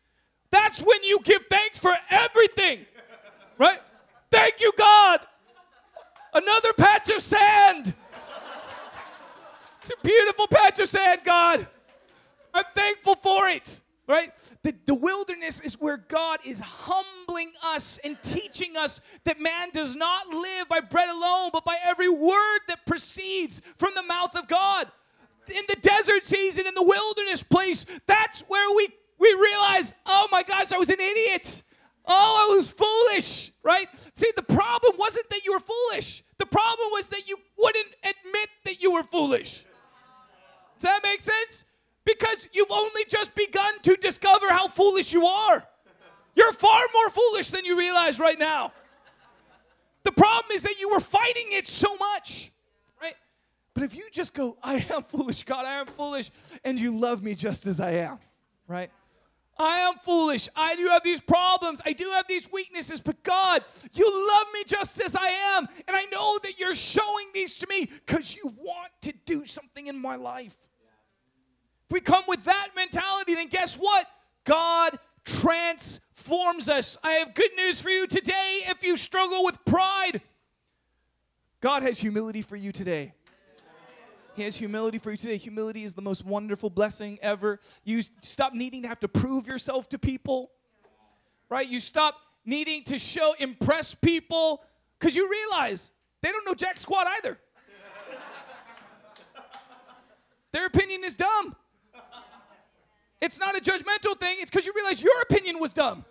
That's 0.51 0.81
when 0.81 1.03
you 1.03 1.19
give 1.23 1.45
thanks 1.49 1.79
for 1.79 1.93
everything, 2.09 2.85
right? 3.57 3.79
Thank 4.31 4.61
you, 4.61 4.71
God. 4.77 5.21
Another 6.33 6.73
patch 6.73 7.09
of 7.09 7.21
sand. 7.21 7.93
It's 9.79 9.89
a 9.89 10.03
beautiful 10.03 10.47
patch 10.47 10.79
of 10.79 10.89
sand, 10.89 11.21
God. 11.23 11.67
I'm 12.53 12.65
thankful 12.73 13.15
for 13.15 13.47
it 13.49 13.81
right? 14.07 14.31
The, 14.63 14.75
the 14.85 14.95
wilderness 14.95 15.59
is 15.59 15.75
where 15.75 15.97
God 15.97 16.39
is 16.45 16.59
humbling 16.59 17.51
us 17.63 17.99
and 18.03 18.21
teaching 18.21 18.77
us 18.77 19.01
that 19.23 19.39
man 19.39 19.69
does 19.71 19.95
not 19.95 20.27
live 20.27 20.67
by 20.69 20.79
bread 20.79 21.09
alone, 21.09 21.49
but 21.51 21.65
by 21.65 21.77
every 21.83 22.09
word 22.09 22.59
that 22.67 22.85
proceeds 22.85 23.61
from 23.77 23.93
the 23.95 24.03
mouth 24.03 24.35
of 24.35 24.47
God. 24.47 24.87
In 25.55 25.63
the 25.67 25.75
desert 25.75 26.25
season, 26.25 26.67
in 26.67 26.73
the 26.73 26.83
wilderness 26.83 27.43
place, 27.43 27.85
that's 28.07 28.41
where 28.41 28.75
we, 28.75 28.89
we 29.19 29.33
realize, 29.33 29.93
oh 30.05 30.27
my 30.31 30.43
gosh, 30.43 30.71
I 30.71 30.77
was 30.77 30.89
an 30.89 30.99
idiot. 30.99 31.63
Oh, 32.07 32.47
I 32.49 32.55
was 32.55 32.69
foolish, 32.69 33.51
right? 33.63 33.87
See, 34.13 34.31
the 34.35 34.43
problem 34.43 34.95
wasn't 34.97 35.29
that 35.29 35.43
you 35.43 35.53
were 35.53 35.59
foolish. 35.59 36.23
The 36.37 36.45
problem 36.45 36.89
was 36.91 37.07
that 37.07 37.27
you 37.27 37.37
wouldn't 37.57 37.95
admit 38.03 38.49
that 38.65 38.81
you 38.81 38.91
were 38.91 39.03
foolish. 39.03 39.65
Does 40.79 40.83
that 40.83 40.99
make 41.03 41.21
sense? 41.21 41.65
Because 42.05 42.47
you've 42.53 42.71
only 42.71 43.03
just 43.09 43.33
begun 43.35 43.79
to 43.81 43.95
discover 43.95 44.49
how 44.49 44.67
foolish 44.67 45.11
you 45.11 45.25
are. 45.25 45.63
You're 46.35 46.51
far 46.53 46.83
more 46.93 47.09
foolish 47.09 47.49
than 47.49 47.65
you 47.65 47.77
realize 47.77 48.19
right 48.19 48.37
now. 48.37 48.71
The 50.03 50.11
problem 50.11 50.51
is 50.53 50.61
that 50.63 50.79
you 50.79 50.89
were 50.89 50.99
fighting 50.99 51.47
it 51.51 51.67
so 51.67 51.95
much, 51.97 52.51
right? 53.01 53.15
But 53.73 53.83
if 53.83 53.95
you 53.95 54.03
just 54.11 54.35
go, 54.35 54.55
I 54.61 54.85
am 54.93 55.03
foolish, 55.03 55.43
God, 55.43 55.65
I 55.65 55.79
am 55.79 55.87
foolish, 55.87 56.29
and 56.63 56.79
you 56.79 56.95
love 56.95 57.23
me 57.23 57.33
just 57.33 57.65
as 57.65 57.79
I 57.79 57.91
am, 57.91 58.19
right? 58.67 58.91
I 59.57 59.79
am 59.79 59.95
foolish. 60.03 60.49
I 60.55 60.75
do 60.75 60.87
have 60.87 61.01
these 61.03 61.21
problems. 61.21 61.81
I 61.85 61.93
do 61.93 62.09
have 62.11 62.27
these 62.27 62.51
weaknesses, 62.51 62.99
but 62.99 63.23
God, 63.23 63.63
you 63.93 64.27
love 64.27 64.47
me 64.53 64.63
just 64.65 65.01
as 65.01 65.15
I 65.15 65.27
am. 65.27 65.67
And 65.87 65.95
I 65.95 66.05
know 66.05 66.37
that 66.43 66.59
you're 66.59 66.75
showing 66.75 67.27
these 67.33 67.57
to 67.59 67.67
me 67.67 67.85
because 67.85 68.35
you 68.35 68.53
want 68.57 68.91
to 69.01 69.13
do 69.25 69.45
something 69.45 69.87
in 69.87 69.97
my 69.97 70.17
life. 70.17 70.57
If 71.87 71.93
we 71.93 71.99
come 71.99 72.23
with 72.27 72.43
that 72.45 72.69
mentality, 72.75 73.35
then 73.35 73.47
guess 73.47 73.75
what? 73.75 74.07
God 74.43 74.97
transforms 75.23 76.69
us. 76.69 76.97
I 77.03 77.13
have 77.13 77.33
good 77.33 77.51
news 77.55 77.81
for 77.81 77.89
you 77.89 78.07
today 78.07 78.63
if 78.67 78.83
you 78.83 78.97
struggle 78.97 79.43
with 79.43 79.63
pride. 79.65 80.21
God 81.61 81.83
has 81.83 81.99
humility 81.99 82.41
for 82.41 82.55
you 82.55 82.71
today. 82.71 83.13
He 84.35 84.43
has 84.43 84.55
humility 84.57 84.97
for 84.97 85.11
you 85.11 85.17
today. 85.17 85.37
Humility 85.37 85.83
is 85.83 85.93
the 85.93 86.01
most 86.01 86.25
wonderful 86.25 86.69
blessing 86.69 87.17
ever. 87.21 87.59
You 87.83 88.01
stop 88.01 88.53
needing 88.53 88.81
to 88.81 88.87
have 88.87 88.99
to 88.99 89.07
prove 89.07 89.47
yourself 89.47 89.87
to 89.89 89.97
people, 89.97 90.51
right? 91.49 91.67
You 91.67 91.79
stop 91.79 92.15
needing 92.43 92.83
to 92.85 92.99
show, 92.99 93.33
impress 93.39 93.95
people, 93.95 94.61
because 94.99 95.15
you 95.15 95.29
realize 95.29 95.91
they 96.21 96.31
don't 96.31 96.45
know 96.45 96.53
jack 96.53 96.77
squat 96.77 97.07
either. 97.17 97.39
Their 100.51 100.65
opinion 100.65 101.03
is 101.03 101.15
dumb. 101.15 101.55
It's 103.21 103.39
not 103.39 103.57
a 103.57 103.61
judgmental 103.61 104.19
thing, 104.19 104.37
it's 104.39 104.51
because 104.51 104.65
you 104.65 104.73
realize 104.75 105.01
your 105.01 105.21
opinion 105.21 105.59
was 105.59 105.73
dumb. 105.73 106.05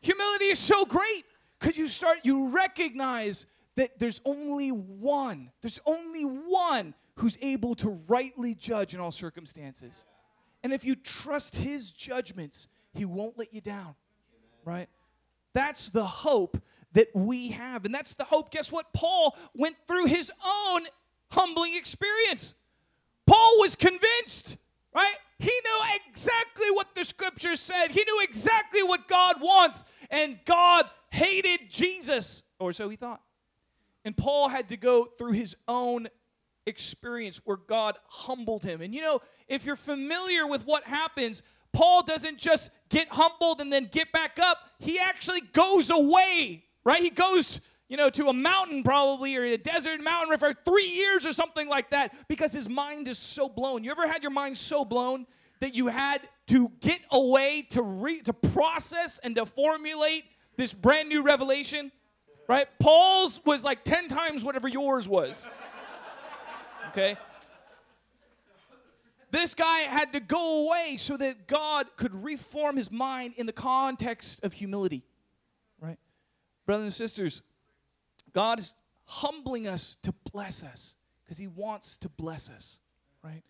Humility 0.00 0.46
is 0.46 0.58
so 0.58 0.84
great 0.84 1.24
because 1.58 1.76
you 1.76 1.88
start, 1.88 2.18
you 2.22 2.48
recognize 2.50 3.46
that 3.76 3.98
there's 3.98 4.20
only 4.24 4.70
one, 4.70 5.50
there's 5.62 5.80
only 5.86 6.22
one 6.22 6.94
who's 7.16 7.38
able 7.40 7.74
to 7.76 7.90
rightly 8.06 8.54
judge 8.54 8.94
in 8.94 9.00
all 9.00 9.10
circumstances. 9.10 10.04
And 10.62 10.72
if 10.72 10.84
you 10.84 10.94
trust 10.96 11.56
his 11.56 11.92
judgments, 11.92 12.68
he 12.92 13.04
won't 13.04 13.38
let 13.38 13.52
you 13.52 13.60
down, 13.60 13.94
right? 14.64 14.88
That's 15.54 15.88
the 15.88 16.04
hope 16.04 16.58
that 16.92 17.08
we 17.14 17.48
have. 17.48 17.84
And 17.84 17.94
that's 17.94 18.14
the 18.14 18.24
hope. 18.24 18.50
Guess 18.50 18.72
what? 18.72 18.92
Paul 18.92 19.36
went 19.54 19.76
through 19.86 20.06
his 20.06 20.30
own 20.44 20.82
humbling 21.30 21.76
experience. 21.76 22.54
Paul 23.26 23.60
was 23.60 23.76
convinced, 23.76 24.56
right? 24.96 25.16
He 25.38 25.52
knew 25.64 25.80
exactly 26.08 26.70
what 26.70 26.94
the 26.94 27.04
scripture 27.04 27.54
said, 27.54 27.88
he 27.90 28.02
knew 28.04 28.22
exactly 28.22 28.82
what 28.82 29.06
God 29.06 29.36
wants, 29.40 29.84
and 30.10 30.38
God 30.46 30.86
hated 31.10 31.70
Jesus, 31.70 32.42
or 32.58 32.72
so 32.72 32.88
he 32.88 32.96
thought. 32.96 33.20
And 34.04 34.16
Paul 34.16 34.48
had 34.48 34.70
to 34.70 34.76
go 34.76 35.04
through 35.04 35.32
his 35.32 35.54
own 35.68 36.08
experience 36.66 37.40
where 37.44 37.56
God 37.56 37.96
humbled 38.08 38.64
him. 38.64 38.80
And 38.80 38.94
you 38.94 39.02
know, 39.02 39.20
if 39.48 39.66
you're 39.66 39.76
familiar 39.76 40.46
with 40.46 40.66
what 40.66 40.84
happens, 40.84 41.42
Paul 41.72 42.02
doesn't 42.02 42.38
just 42.38 42.70
get 42.88 43.08
humbled 43.08 43.60
and 43.60 43.72
then 43.72 43.88
get 43.92 44.10
back 44.12 44.38
up. 44.38 44.58
He 44.78 44.98
actually 44.98 45.42
goes 45.42 45.90
away, 45.90 46.64
right? 46.84 47.02
He 47.02 47.10
goes, 47.10 47.60
you 47.88 47.96
know, 47.96 48.10
to 48.10 48.28
a 48.28 48.32
mountain 48.32 48.82
probably 48.82 49.36
or 49.36 49.44
a 49.44 49.56
desert 49.56 50.00
mountain 50.00 50.36
for 50.38 50.52
three 50.52 50.88
years 50.88 51.26
or 51.26 51.32
something 51.32 51.68
like 51.68 51.90
that 51.90 52.28
because 52.28 52.52
his 52.52 52.68
mind 52.68 53.08
is 53.08 53.18
so 53.18 53.48
blown. 53.48 53.84
You 53.84 53.90
ever 53.90 54.08
had 54.08 54.22
your 54.22 54.32
mind 54.32 54.56
so 54.56 54.84
blown 54.84 55.26
that 55.60 55.74
you 55.74 55.86
had 55.86 56.20
to 56.48 56.70
get 56.80 57.00
away 57.10 57.62
to 57.70 57.82
re- 57.82 58.22
to 58.22 58.32
process 58.32 59.18
and 59.22 59.34
to 59.36 59.46
formulate 59.46 60.24
this 60.56 60.74
brand 60.74 61.08
new 61.08 61.22
revelation? 61.22 61.92
right? 62.48 62.66
Paul's 62.78 63.40
was 63.44 63.64
like 63.64 63.84
10 63.84 64.08
times 64.08 64.44
whatever 64.44 64.68
yours 64.68 65.08
was. 65.08 65.48
Okay? 66.90 67.16
This 69.30 69.54
guy 69.54 69.80
had 69.80 70.14
to 70.14 70.20
go 70.20 70.64
away 70.64 70.96
so 70.98 71.14
that 71.18 71.46
God 71.46 71.88
could 71.96 72.14
reform 72.24 72.78
his 72.78 72.90
mind 72.90 73.34
in 73.36 73.44
the 73.44 73.52
context 73.52 74.42
of 74.42 74.54
humility, 74.54 75.04
right? 75.78 75.98
Brothers 76.64 76.84
and 76.84 76.94
sisters, 76.94 77.42
God 78.36 78.58
is 78.58 78.74
humbling 79.06 79.66
us 79.66 79.96
to 80.02 80.12
bless 80.30 80.62
us 80.62 80.94
because 81.24 81.38
he 81.38 81.46
wants 81.46 81.96
to 81.96 82.10
bless 82.10 82.50
us, 82.50 82.80
right? 83.24 83.42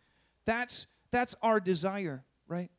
That's 0.44 0.86
that's 1.10 1.34
our 1.42 1.58
desire, 1.58 2.22
right? 2.46 2.70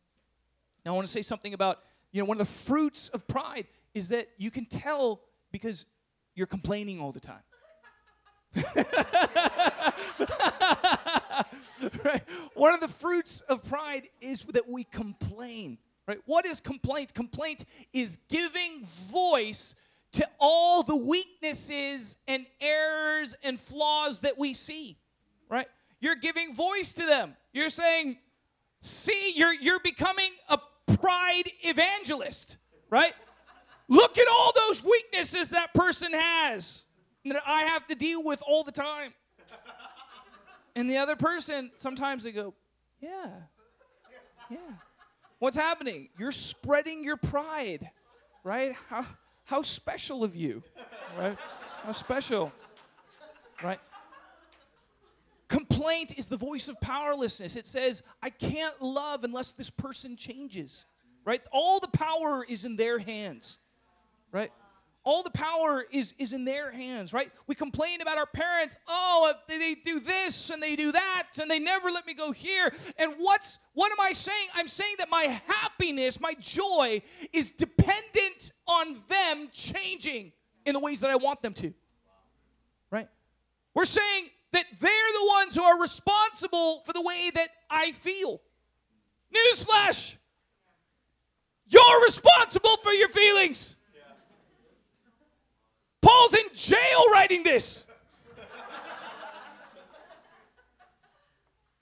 Now 0.86 0.94
I 0.94 0.96
want 0.96 1.06
to 1.06 1.12
say 1.12 1.22
something 1.22 1.54
about, 1.54 1.80
you 2.14 2.22
know, 2.22 2.26
one 2.26 2.40
of 2.40 2.48
the 2.48 2.54
fruits 2.54 3.10
of 3.10 3.28
pride 3.28 3.68
is 3.94 4.08
that 4.10 4.30
you 4.38 4.52
can 4.52 4.64
tell 4.64 5.20
because 5.52 5.86
you're 6.34 6.48
complaining 6.48 7.02
all 7.02 7.12
the 7.12 7.20
time. 7.20 7.42
right? 12.06 12.24
One 12.54 12.74
of 12.74 12.80
the 12.80 12.88
fruits 12.88 13.42
of 13.42 13.66
pride 13.66 14.08
is 14.22 14.44
that 14.54 14.70
we 14.70 14.86
complain. 14.86 15.78
Right? 16.08 16.20
What 16.26 16.46
is 16.46 16.62
complaint? 16.62 17.14
Complaint 17.14 17.66
is 17.92 18.18
giving 18.30 18.86
voice 19.12 19.76
to 20.18 20.28
all 20.40 20.84
the 20.84 20.96
weaknesses 20.96 22.18
and 22.28 22.46
errors 22.62 23.36
and 23.44 23.60
flaws 23.60 24.22
that 24.22 24.38
we 24.38 24.54
see. 24.54 24.98
Right? 25.50 25.68
You're 26.00 26.16
giving 26.16 26.54
voice 26.54 26.94
to 26.94 27.06
them. 27.06 27.36
You're 27.54 27.70
saying, 27.70 28.18
"See, 28.82 29.34
you're 29.36 29.54
you're 29.54 29.80
becoming 29.80 30.32
a 30.50 30.60
pride 31.00 31.50
evangelist." 31.64 32.58
Right? 32.90 33.14
Look 33.88 34.18
at 34.18 34.28
all 34.28 34.52
those 34.54 34.84
weaknesses 34.84 35.52
that 35.52 35.74
person 35.74 36.12
has 36.14 36.84
that 37.26 37.42
I 37.46 37.64
have 37.64 37.86
to 37.88 37.96
deal 37.96 38.24
with 38.24 38.42
all 38.46 38.64
the 38.64 38.72
time. 38.72 39.14
And 40.76 40.90
the 40.90 40.98
other 40.98 41.16
person, 41.16 41.72
sometimes 41.78 42.24
they 42.24 42.32
go, 42.32 42.54
Yeah, 43.02 43.30
yeah. 44.50 44.58
What's 45.40 45.56
happening? 45.56 46.10
You're 46.18 46.32
spreading 46.32 47.04
your 47.04 47.18
pride, 47.18 47.90
right? 48.44 48.76
How, 48.90 49.06
how 49.48 49.64
special 49.64 50.24
of 50.24 50.36
you, 50.36 50.62
right? 51.18 51.38
How 51.84 51.92
special, 51.92 52.52
right? 53.64 53.80
Complaint 55.48 56.18
is 56.18 56.28
the 56.28 56.38
voice 56.38 56.68
of 56.68 56.80
powerlessness. 56.80 57.56
It 57.56 57.66
says, 57.66 58.04
I 58.22 58.30
can't 58.30 58.80
love 58.82 59.24
unless 59.24 59.54
this 59.54 59.70
person 59.70 60.16
changes, 60.16 60.86
right? 61.26 61.42
All 61.52 61.80
the 61.80 61.88
power 61.88 62.46
is 62.48 62.64
in 62.64 62.76
their 62.76 63.00
hands 63.00 63.58
right? 64.32 64.52
All 65.08 65.24
the 65.24 65.32
power 65.32 65.86
is, 65.90 66.14
is 66.18 66.34
in 66.34 66.44
their 66.44 66.70
hands, 66.70 67.14
right? 67.14 67.32
We 67.48 67.56
complain 67.56 68.02
about 68.02 68.18
our 68.18 68.26
parents. 68.26 68.76
Oh, 68.90 69.34
they 69.48 69.74
do 69.76 70.02
this 70.02 70.50
and 70.50 70.62
they 70.62 70.76
do 70.76 70.92
that 70.92 71.30
and 71.42 71.50
they 71.50 71.60
never 71.60 71.92
let 71.92 72.06
me 72.06 72.14
go 72.14 72.34
here. 72.34 72.74
And 73.00 73.14
what's 73.18 73.58
what 73.74 73.90
am 73.90 74.02
I 74.02 74.12
saying? 74.12 74.50
I'm 74.54 74.68
saying 74.68 74.96
that 74.98 75.10
my 75.10 75.40
happiness, 75.48 76.20
my 76.20 76.34
joy 76.34 77.02
is 77.32 77.52
dependent 77.52 78.52
on 78.68 79.02
them 79.08 79.48
changing 79.54 80.34
in 80.66 80.74
the 80.74 80.80
ways 80.80 81.00
that 81.00 81.10
I 81.10 81.16
want 81.16 81.42
them 81.42 81.54
to. 81.54 81.74
Right? 82.92 83.08
We're 83.74 83.86
saying 83.86 84.26
that 84.52 84.66
they're 84.78 84.92
the 84.92 85.28
ones 85.30 85.56
who 85.56 85.64
are 85.64 85.80
responsible 85.80 86.82
for 86.82 86.92
the 86.92 87.02
way 87.02 87.32
that 87.34 87.48
I 87.70 87.94
feel. 87.94 88.42
Newsflash! 89.34 90.16
You're 91.66 92.04
responsible 92.04 92.76
for 92.84 92.92
your 92.92 93.08
feelings. 93.08 93.78
Paul's 96.08 96.34
in 96.36 96.46
jail 96.54 97.12
writing 97.12 97.44
this. 97.44 97.84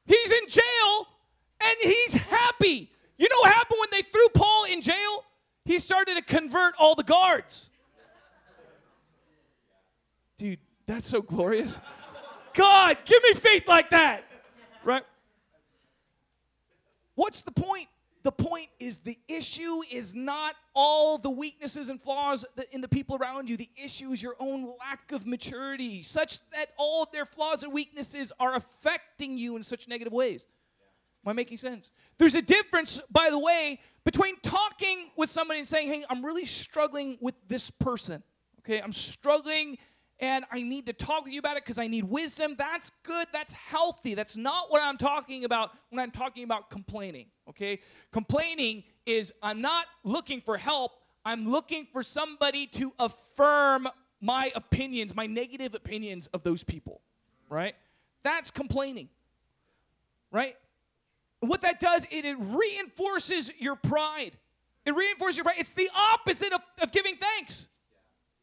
He's 0.07 0.31
in 0.31 0.47
jail 0.47 1.07
and 1.63 1.75
he's 1.81 2.15
happy. 2.15 2.89
You 3.17 3.29
know 3.29 3.37
what 3.41 3.53
happened 3.53 3.79
when 3.79 3.89
they 3.91 4.01
threw 4.01 4.27
Paul 4.29 4.65
in 4.65 4.81
jail? 4.81 5.23
He 5.63 5.77
started 5.77 6.15
to 6.15 6.23
convert 6.23 6.73
all 6.79 6.95
the 6.95 7.03
guards. 7.03 7.69
Dude, 10.37 10.59
that's 10.87 11.07
so 11.07 11.21
glorious. 11.21 11.79
God, 12.55 12.97
give 13.05 13.21
me 13.23 13.33
faith 13.33 13.67
like 13.67 13.91
that. 13.91 14.23
Right? 14.83 15.03
What's 17.13 17.41
the 17.41 17.51
point? 17.51 17.87
The 18.25 18.31
point 18.31 18.69
is 18.79 18.97
the 18.97 19.19
issue 19.27 19.81
is 19.91 20.15
not 20.15 20.55
all 20.73 21.19
the 21.19 21.29
weaknesses 21.29 21.89
and 21.89 22.01
flaws 22.01 22.43
in 22.71 22.81
the 22.81 22.87
people 22.87 23.15
around 23.17 23.47
you. 23.47 23.55
The 23.55 23.69
issue 23.81 24.13
is 24.13 24.23
your 24.23 24.35
own 24.39 24.73
lack 24.79 25.11
of 25.11 25.27
maturity, 25.27 26.01
such 26.01 26.39
that 26.49 26.69
all 26.75 27.07
their 27.13 27.25
flaws 27.25 27.61
and 27.61 27.71
weaknesses 27.71 28.33
are 28.39 28.55
affecting 28.55 29.37
you 29.37 29.55
in 29.57 29.63
such 29.63 29.87
negative 29.87 30.11
ways. 30.11 30.47
Am 31.23 31.29
I 31.29 31.33
making 31.33 31.59
sense? 31.59 31.91
There's 32.17 32.33
a 32.33 32.41
difference, 32.41 32.99
by 33.11 33.29
the 33.29 33.37
way, 33.37 33.79
between 34.03 34.39
talking 34.41 35.11
with 35.15 35.29
somebody 35.29 35.59
and 35.59 35.67
saying, 35.67 35.87
hey, 35.87 36.03
I'm 36.09 36.25
really 36.25 36.47
struggling 36.47 37.19
with 37.21 37.35
this 37.47 37.69
person. 37.69 38.23
Okay, 38.61 38.81
I'm 38.81 38.93
struggling 38.93 39.77
and 40.19 40.45
I 40.51 40.61
need 40.61 40.85
to 40.85 40.93
talk 40.93 41.25
with 41.25 41.33
you 41.33 41.39
about 41.39 41.57
it 41.57 41.63
because 41.63 41.77
I 41.77 41.87
need 41.87 42.05
wisdom. 42.05 42.55
That's 42.57 42.91
good. 43.03 43.27
That's 43.33 43.53
healthy. 43.53 44.13
That's 44.15 44.37
not 44.37 44.71
what 44.71 44.81
I'm 44.81 44.97
talking 44.97 45.43
about 45.43 45.71
when 45.89 46.01
I'm 46.01 46.11
talking 46.11 46.43
about 46.43 46.69
complaining. 46.69 47.27
Okay? 47.49 47.79
Complaining 48.11 48.83
is 49.05 49.33
I'm 49.43 49.61
not 49.61 49.87
looking 50.03 50.41
for 50.41 50.57
help, 50.57 50.91
I'm 51.25 51.49
looking 51.49 51.87
for 51.91 52.03
somebody 52.03 52.67
to 52.67 52.93
affirm 52.99 53.87
my 54.21 54.51
opinions, 54.55 55.15
my 55.15 55.27
negative 55.27 55.75
opinions 55.75 56.27
of 56.33 56.43
those 56.43 56.63
people. 56.63 57.01
Right? 57.49 57.75
That's 58.23 58.51
complaining. 58.51 59.09
Right? 60.31 60.55
what 61.41 61.61
that 61.61 61.79
does, 61.79 62.05
it, 62.11 62.25
it 62.25 62.37
reinforces 62.39 63.51
your 63.59 63.75
pride. 63.75 64.31
It 64.85 64.95
reinforces 64.95 65.37
your 65.37 65.43
pride. 65.43 65.57
It's 65.59 65.71
the 65.71 65.89
opposite 65.95 66.53
of, 66.53 66.61
of 66.81 66.91
giving 66.91 67.17
thanks. 67.17 67.67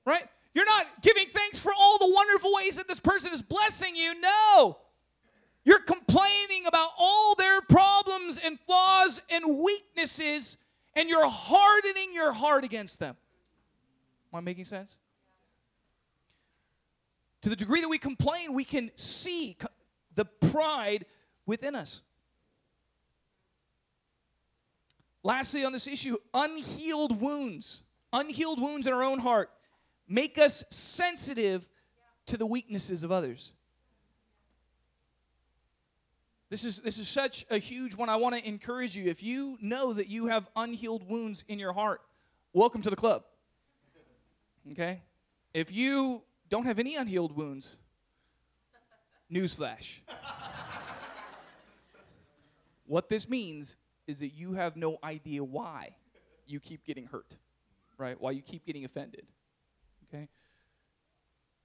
Right? 0.04 0.24
You're 0.54 0.66
not 0.66 1.00
giving 1.00 1.26
thanks 1.32 1.58
for 1.58 1.72
all 1.78 1.98
the 1.98 2.10
wonderful 2.12 2.52
ways 2.54 2.76
that 2.76 2.86
this 2.86 3.00
person 3.00 3.32
is 3.32 3.40
blessing 3.40 3.96
you. 3.96 4.20
No. 4.20 4.78
You're 5.64 5.80
complaining 5.80 6.66
about 6.66 6.90
all 6.98 7.34
their 7.34 7.60
problems 7.62 8.38
and 8.38 8.58
flaws 8.60 9.20
and 9.30 9.58
weaknesses, 9.58 10.58
and 10.94 11.08
you're 11.08 11.28
hardening 11.28 12.12
your 12.12 12.32
heart 12.32 12.64
against 12.64 12.98
them. 12.98 13.16
Am 14.32 14.38
I 14.38 14.40
making 14.40 14.64
sense? 14.64 14.96
To 17.42 17.48
the 17.48 17.56
degree 17.56 17.80
that 17.80 17.88
we 17.88 17.98
complain, 17.98 18.52
we 18.52 18.64
can 18.64 18.90
see 18.94 19.56
the 20.14 20.24
pride 20.24 21.06
within 21.46 21.74
us. 21.74 22.02
Lastly, 25.24 25.64
on 25.64 25.72
this 25.72 25.86
issue, 25.86 26.16
unhealed 26.34 27.20
wounds, 27.20 27.82
unhealed 28.12 28.60
wounds 28.60 28.86
in 28.86 28.92
our 28.92 29.04
own 29.04 29.20
heart 29.20 29.50
make 30.12 30.36
us 30.36 30.62
sensitive 30.68 31.68
to 32.26 32.36
the 32.36 32.44
weaknesses 32.44 33.02
of 33.02 33.10
others. 33.10 33.52
This 36.50 36.64
is, 36.64 36.80
this 36.80 36.98
is 36.98 37.08
such 37.08 37.46
a 37.50 37.56
huge 37.56 37.96
one. 37.96 38.10
I 38.10 38.16
want 38.16 38.36
to 38.36 38.46
encourage 38.46 38.94
you. 38.94 39.08
If 39.08 39.22
you 39.22 39.56
know 39.62 39.94
that 39.94 40.08
you 40.08 40.26
have 40.26 40.46
unhealed 40.54 41.08
wounds 41.08 41.44
in 41.48 41.58
your 41.58 41.72
heart, 41.72 42.02
welcome 42.52 42.82
to 42.82 42.90
the 42.90 42.96
club. 42.96 43.24
Okay? 44.72 45.02
If 45.54 45.72
you 45.72 46.22
don't 46.50 46.66
have 46.66 46.78
any 46.78 46.96
unhealed 46.96 47.34
wounds, 47.34 47.76
newsflash. 49.32 50.00
what 52.84 53.08
this 53.08 53.30
means 53.30 53.78
is 54.06 54.18
that 54.18 54.34
you 54.34 54.52
have 54.52 54.76
no 54.76 54.98
idea 55.02 55.42
why 55.42 55.94
you 56.46 56.60
keep 56.60 56.84
getting 56.84 57.06
hurt, 57.06 57.34
right? 57.96 58.20
Why 58.20 58.32
you 58.32 58.42
keep 58.42 58.66
getting 58.66 58.84
offended. 58.84 59.26
Okay? 60.12 60.28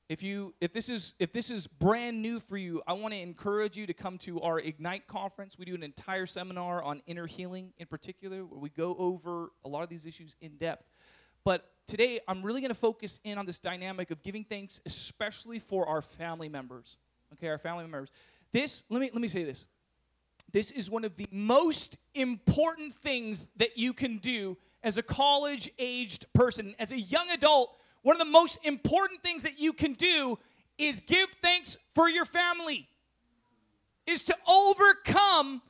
If 0.09 0.23
you 0.23 0.53
if 0.61 0.71
this 0.71 0.87
is 0.87 1.15
if 1.19 1.33
this 1.33 1.49
is 1.49 1.67
brand 1.67 2.21
new 2.21 2.39
for 2.39 2.55
you, 2.55 2.81
I 2.87 2.93
want 2.93 3.13
to 3.13 3.19
encourage 3.19 3.75
you 3.75 3.85
to 3.87 3.93
come 3.93 4.17
to 4.19 4.39
our 4.41 4.59
Ignite 4.59 5.05
conference. 5.07 5.57
We 5.57 5.65
do 5.65 5.75
an 5.75 5.83
entire 5.83 6.25
seminar 6.25 6.81
on 6.81 7.01
inner 7.07 7.27
healing 7.27 7.73
in 7.77 7.87
particular 7.87 8.45
where 8.45 8.59
we 8.59 8.69
go 8.69 8.95
over 8.97 9.51
a 9.65 9.67
lot 9.67 9.83
of 9.83 9.89
these 9.89 10.05
issues 10.05 10.37
in 10.39 10.55
depth. 10.55 10.89
But 11.43 11.69
today 11.87 12.21
I'm 12.25 12.41
really 12.41 12.61
going 12.61 12.69
to 12.69 12.75
focus 12.75 13.19
in 13.25 13.37
on 13.37 13.45
this 13.45 13.59
dynamic 13.59 14.09
of 14.09 14.23
giving 14.23 14.45
thanks 14.45 14.79
especially 14.85 15.59
for 15.59 15.85
our 15.85 16.01
family 16.01 16.47
members. 16.47 16.95
Okay, 17.33 17.49
our 17.49 17.57
family 17.57 17.83
members. 17.83 18.09
This 18.53 18.85
let 18.89 19.01
me 19.01 19.09
let 19.11 19.21
me 19.21 19.27
say 19.27 19.43
this. 19.43 19.65
This 20.53 20.71
is 20.71 20.89
one 20.89 21.03
of 21.03 21.17
the 21.17 21.27
most 21.31 21.97
important 22.13 22.93
things 22.93 23.45
that 23.57 23.77
you 23.77 23.91
can 23.91 24.19
do 24.19 24.55
as 24.83 24.97
a 24.97 25.03
college 25.03 25.69
aged 25.77 26.25
person, 26.33 26.75
as 26.79 26.93
a 26.93 26.99
young 26.99 27.29
adult 27.31 27.77
one 28.01 28.15
of 28.15 28.19
the 28.19 28.25
most 28.31 28.59
important 28.63 29.21
things 29.21 29.43
that 29.43 29.59
you 29.59 29.73
can 29.73 29.93
do 29.93 30.37
is 30.77 31.01
give 31.01 31.29
thanks 31.41 31.77
for 31.93 32.07
your 32.07 32.25
family, 32.25 32.87
is 34.05 34.23
to 34.23 34.35
overcome 34.47 35.61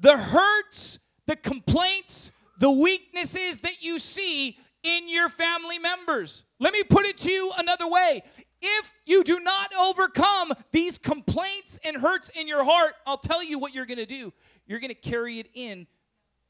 the 0.00 0.16
hurts, 0.16 0.98
the 1.26 1.36
complaints, 1.36 2.32
the 2.58 2.70
weaknesses 2.70 3.60
that 3.60 3.82
you 3.82 3.98
see 3.98 4.58
in 4.82 5.08
your 5.08 5.28
family 5.28 5.78
members. 5.78 6.44
Let 6.58 6.72
me 6.72 6.82
put 6.82 7.06
it 7.06 7.18
to 7.18 7.30
you 7.30 7.52
another 7.56 7.88
way. 7.88 8.22
If 8.60 8.92
you 9.06 9.24
do 9.24 9.40
not 9.40 9.72
overcome 9.74 10.52
these 10.70 10.98
complaints 10.98 11.80
and 11.84 11.96
hurts 11.96 12.28
in 12.28 12.46
your 12.46 12.62
heart, 12.62 12.94
I'll 13.06 13.18
tell 13.18 13.42
you 13.42 13.58
what 13.58 13.74
you're 13.74 13.86
going 13.86 13.98
to 13.98 14.06
do. 14.06 14.32
You're 14.66 14.78
going 14.78 14.90
to 14.90 14.94
carry 14.94 15.40
it 15.40 15.48
in 15.54 15.86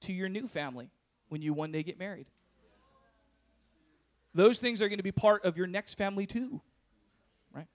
to 0.02 0.12
your 0.12 0.28
new 0.28 0.46
family 0.46 0.90
when 1.28 1.40
you 1.40 1.54
one 1.54 1.72
day 1.72 1.82
get 1.82 1.98
married 1.98 2.26
those 4.34 4.58
things 4.58 4.80
are 4.80 4.88
going 4.88 4.98
to 4.98 5.02
be 5.02 5.12
part 5.12 5.44
of 5.44 5.56
your 5.56 5.66
next 5.66 5.94
family 5.94 6.26
too. 6.26 6.60
Right? 7.54 7.66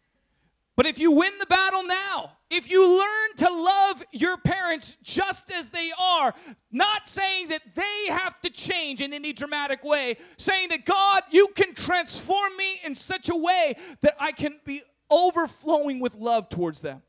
But 0.76 0.86
if 0.86 1.00
you 1.00 1.12
win 1.12 1.34
the 1.40 1.46
battle 1.46 1.84
now, 1.84 2.34
if 2.50 2.70
you 2.70 2.88
learn 2.88 3.36
to 3.38 3.50
love 3.50 4.04
your 4.12 4.38
parents 4.38 4.96
just 5.04 5.52
as 5.52 5.70
they 5.70 5.92
are, 6.00 6.34
not 6.72 7.08
saying 7.08 7.50
that 7.50 7.62
they 7.76 8.08
have 8.10 8.40
to 8.42 8.50
change 8.50 9.02
in 9.02 9.14
any 9.14 9.34
dramatic 9.34 9.84
way, 9.84 10.18
saying 10.38 10.70
that 10.70 10.86
God, 10.86 11.24
you 11.30 11.50
can 11.56 11.74
transform 11.74 12.56
me 12.58 12.80
in 12.84 12.96
such 12.96 13.30
a 13.30 13.36
way 13.36 13.76
that 14.02 14.16
I 14.20 14.32
can 14.32 14.60
be 14.66 14.82
overflowing 15.10 16.00
with 16.00 16.16
love 16.16 16.50
towards 16.50 16.82
them. 16.82 17.02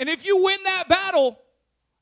And 0.00 0.08
if 0.08 0.24
you 0.24 0.42
win 0.42 0.62
that 0.64 0.88
battle, 0.88 1.38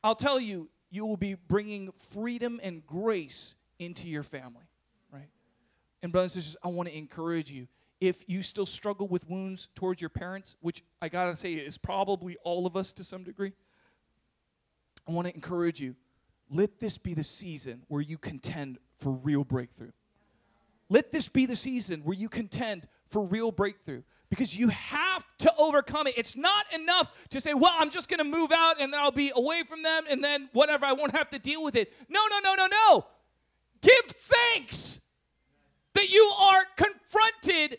I'll 0.03 0.14
tell 0.14 0.41
you, 0.41 0.68
you 0.91 1.07
will 1.07 1.16
be 1.16 1.35
bringing 1.35 1.91
freedom 2.12 2.61
and 2.62 2.87
grace 2.87 3.55
into 3.79 4.09
your 4.09 4.23
family. 4.23 4.64
And, 6.03 6.11
brothers 6.11 6.34
and 6.34 6.42
sisters, 6.42 6.57
I 6.64 6.68
want 6.68 6.88
to 6.88 6.96
encourage 6.96 7.50
you. 7.50 7.68
If 8.00 8.24
you 8.28 8.42
still 8.42 8.66
struggle 8.66 9.07
with 9.07 9.28
wounds 9.28 9.68
towards 9.76 10.00
your 10.00 10.11
parents, 10.11 10.57
which 10.61 10.82
I 11.00 11.09
got 11.09 11.26
to 11.26 11.36
say 11.36 11.55
is 11.55 11.78
probably 11.78 12.36
all 12.42 12.66
of 12.66 12.76
us 12.76 12.92
to 12.94 13.05
some 13.05 13.22
degree, 13.22 13.53
I 15.09 15.12
want 15.12 15.28
to 15.28 15.34
encourage 15.34 15.80
you. 15.80 15.94
Let 16.50 16.80
this 16.80 16.98
be 16.98 17.14
the 17.14 17.24
season 17.24 17.82
where 17.88 18.00
you 18.00 18.18
contend 18.18 18.78
for 18.98 19.12
real 19.12 19.44
breakthrough. 19.44 19.92
Let 20.88 21.12
this 21.12 21.28
be 21.28 21.46
the 21.46 21.57
season 21.57 22.00
where 22.03 22.16
you 22.16 22.28
contend 22.28 22.88
for 23.09 23.22
real 23.22 23.50
breakthrough 23.50 24.03
because 24.28 24.57
you 24.57 24.68
have 24.68 25.24
to 25.38 25.53
overcome 25.59 26.07
it. 26.07 26.14
It's 26.18 26.36
not 26.36 26.66
enough 26.74 27.12
to 27.30 27.40
say, 27.40 27.55
well, 27.55 27.74
I'm 27.78 27.90
just 27.90 28.09
going 28.09 28.18
to 28.18 28.24
move 28.24 28.50
out 28.53 28.80
and 28.80 28.92
then 28.92 29.00
I'll 29.00 29.11
be 29.11 29.32
away 29.34 29.62
from 29.62 29.82
them 29.82 30.05
and 30.11 30.22
then 30.22 30.50
whatever, 30.53 30.84
I 30.84 30.92
won't 30.92 31.16
have 31.16 31.30
to 31.30 31.38
deal 31.38 31.62
with 31.64 31.76
it. 31.76 31.92
No, 32.09 32.20
no, 32.30 32.40
no, 32.42 32.55
no, 32.55 32.66
no. 32.66 33.07
Give 33.80 34.05
thanks 34.07 35.00
that 35.95 36.09
you 36.09 36.32
are 36.38 36.64
confronted 36.76 37.78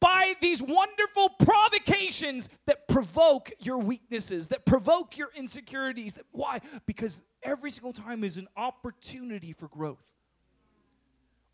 by 0.00 0.34
these 0.40 0.60
wonderful 0.60 1.28
provocations 1.28 2.48
that 2.66 2.88
provoke 2.88 3.52
your 3.60 3.78
weaknesses, 3.78 4.48
that 4.48 4.66
provoke 4.66 5.16
your 5.16 5.28
insecurities. 5.36 6.14
That, 6.14 6.24
why? 6.32 6.60
Because 6.86 7.22
every 7.42 7.70
single 7.70 7.92
time 7.92 8.24
is 8.24 8.36
an 8.36 8.48
opportunity 8.56 9.52
for 9.52 9.68
growth. 9.68 10.02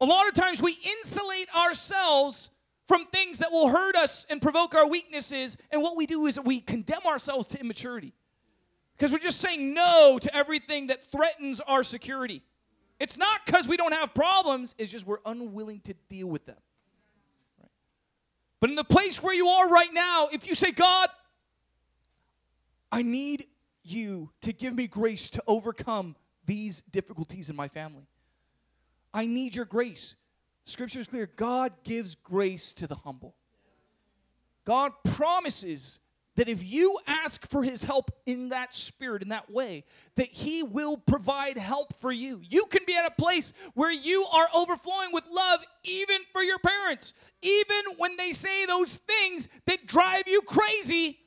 A 0.00 0.06
lot 0.06 0.26
of 0.26 0.34
times 0.34 0.62
we 0.62 0.78
insulate 0.98 1.54
ourselves 1.54 2.50
from 2.86 3.04
things 3.06 3.38
that 3.40 3.52
will 3.52 3.68
hurt 3.68 3.96
us 3.96 4.24
and 4.30 4.40
provoke 4.40 4.74
our 4.74 4.86
weaknesses, 4.86 5.58
and 5.70 5.82
what 5.82 5.94
we 5.94 6.06
do 6.06 6.24
is 6.26 6.40
we 6.40 6.60
condemn 6.60 7.06
ourselves 7.06 7.48
to 7.48 7.60
immaturity. 7.60 8.14
Because 8.96 9.12
we're 9.12 9.18
just 9.18 9.40
saying 9.40 9.74
no 9.74 10.18
to 10.20 10.34
everything 10.34 10.86
that 10.86 11.04
threatens 11.04 11.60
our 11.60 11.84
security. 11.84 12.42
It's 13.00 13.16
not 13.16 13.46
because 13.46 13.68
we 13.68 13.76
don't 13.76 13.94
have 13.94 14.12
problems, 14.14 14.74
it's 14.78 14.90
just 14.90 15.06
we're 15.06 15.18
unwilling 15.24 15.80
to 15.80 15.94
deal 16.08 16.26
with 16.26 16.46
them. 16.46 16.56
Right? 17.60 17.70
But 18.60 18.70
in 18.70 18.76
the 18.76 18.84
place 18.84 19.22
where 19.22 19.34
you 19.34 19.48
are 19.48 19.68
right 19.68 19.92
now, 19.92 20.28
if 20.32 20.46
you 20.46 20.54
say, 20.54 20.72
God, 20.72 21.08
I 22.90 23.02
need 23.02 23.46
you 23.84 24.30
to 24.42 24.52
give 24.52 24.74
me 24.74 24.86
grace 24.86 25.30
to 25.30 25.42
overcome 25.46 26.16
these 26.46 26.80
difficulties 26.90 27.50
in 27.50 27.56
my 27.56 27.68
family. 27.68 28.06
I 29.12 29.26
need 29.26 29.54
your 29.54 29.64
grace. 29.64 30.16
Scripture 30.64 31.00
is 31.00 31.06
clear 31.06 31.26
God 31.26 31.72
gives 31.84 32.14
grace 32.14 32.72
to 32.74 32.86
the 32.86 32.96
humble. 32.96 33.34
God 34.64 34.92
promises 35.04 35.98
that 36.38 36.48
if 36.48 36.64
you 36.64 36.96
ask 37.08 37.48
for 37.48 37.64
his 37.64 37.82
help 37.82 38.12
in 38.24 38.50
that 38.50 38.72
spirit, 38.72 39.22
in 39.22 39.30
that 39.30 39.50
way, 39.50 39.82
that 40.14 40.28
he 40.28 40.62
will 40.62 40.96
provide 40.96 41.58
help 41.58 41.92
for 41.96 42.12
you. 42.12 42.40
You 42.48 42.66
can 42.66 42.82
be 42.86 42.94
at 42.94 43.04
a 43.04 43.10
place 43.10 43.52
where 43.74 43.90
you 43.90 44.24
are 44.32 44.46
overflowing 44.54 45.12
with 45.12 45.24
love 45.32 45.64
even 45.82 46.18
for 46.30 46.40
your 46.40 46.60
parents. 46.60 47.12
Even 47.42 47.96
when 47.96 48.16
they 48.16 48.30
say 48.30 48.66
those 48.66 48.98
things 48.98 49.48
that 49.66 49.84
drive 49.88 50.28
you 50.28 50.42
crazy, 50.42 51.18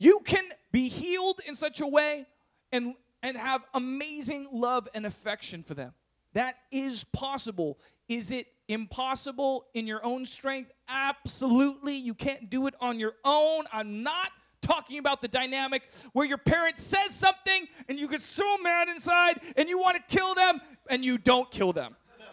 you 0.00 0.18
can 0.24 0.48
be 0.72 0.88
healed 0.88 1.40
in 1.46 1.54
such 1.54 1.80
a 1.80 1.86
way 1.86 2.26
and, 2.72 2.94
and 3.22 3.36
have 3.36 3.62
amazing 3.74 4.48
love 4.50 4.88
and 4.92 5.06
affection 5.06 5.62
for 5.62 5.74
them. 5.74 5.94
That 6.32 6.56
is 6.72 7.04
possible. 7.04 7.78
Is 8.08 8.32
it 8.32 8.48
impossible 8.70 9.66
in 9.74 9.86
your 9.86 10.04
own 10.04 10.24
strength? 10.24 10.70
Absolutely. 10.88 11.96
You 11.96 12.14
can't 12.14 12.48
do 12.48 12.66
it 12.66 12.74
on 12.80 12.98
your 12.98 13.14
own. 13.24 13.64
I'm 13.72 14.02
not 14.02 14.30
talking 14.62 14.98
about 14.98 15.20
the 15.20 15.28
dynamic 15.28 15.88
where 16.12 16.26
your 16.26 16.38
parent 16.38 16.78
says 16.78 17.14
something 17.14 17.66
and 17.88 17.98
you 17.98 18.06
get 18.06 18.20
so 18.20 18.58
mad 18.58 18.88
inside 18.88 19.40
and 19.56 19.68
you 19.68 19.78
want 19.78 19.96
to 19.96 20.16
kill 20.16 20.34
them 20.34 20.60
and 20.88 21.04
you 21.04 21.18
don't 21.18 21.50
kill 21.50 21.72
them. 21.72 21.96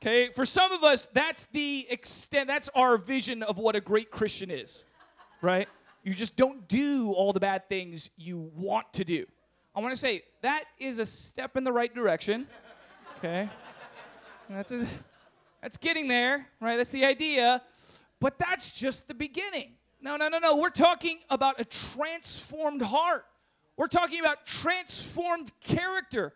Okay, 0.00 0.30
for 0.32 0.46
some 0.46 0.70
of 0.70 0.84
us, 0.84 1.08
that's 1.12 1.46
the 1.46 1.84
extent, 1.90 2.46
that's 2.46 2.68
our 2.76 2.96
vision 2.96 3.42
of 3.42 3.58
what 3.58 3.74
a 3.74 3.80
great 3.80 4.12
Christian 4.12 4.48
is, 4.48 4.84
right? 5.42 5.68
You 6.04 6.14
just 6.14 6.36
don't 6.36 6.68
do 6.68 7.12
all 7.14 7.32
the 7.32 7.40
bad 7.40 7.68
things 7.68 8.08
you 8.16 8.52
want 8.54 8.92
to 8.92 9.04
do. 9.04 9.26
I 9.74 9.80
want 9.80 9.92
to 9.92 9.96
say 9.96 10.22
that 10.42 10.66
is 10.78 10.98
a 10.98 11.06
step 11.06 11.56
in 11.56 11.64
the 11.64 11.72
right 11.72 11.92
direction, 11.92 12.46
okay? 13.18 13.50
That's, 14.48 14.72
a, 14.72 14.86
that's 15.62 15.76
getting 15.76 16.08
there, 16.08 16.46
right? 16.60 16.76
That's 16.76 16.90
the 16.90 17.04
idea. 17.04 17.62
But 18.20 18.38
that's 18.38 18.70
just 18.70 19.08
the 19.08 19.14
beginning. 19.14 19.72
No, 20.00 20.16
no, 20.16 20.28
no, 20.28 20.38
no. 20.38 20.56
We're 20.56 20.70
talking 20.70 21.18
about 21.30 21.60
a 21.60 21.64
transformed 21.64 22.82
heart. 22.82 23.24
We're 23.76 23.88
talking 23.88 24.20
about 24.20 24.46
transformed 24.46 25.52
character. 25.60 26.32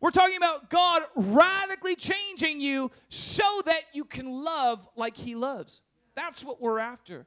We're 0.00 0.10
talking 0.10 0.36
about 0.36 0.68
God 0.68 1.02
radically 1.14 1.94
changing 1.94 2.60
you 2.60 2.90
so 3.08 3.62
that 3.66 3.82
you 3.92 4.04
can 4.04 4.42
love 4.42 4.86
like 4.96 5.16
He 5.16 5.34
loves. 5.34 5.80
That's 6.14 6.44
what 6.44 6.60
we're 6.60 6.80
after. 6.80 7.26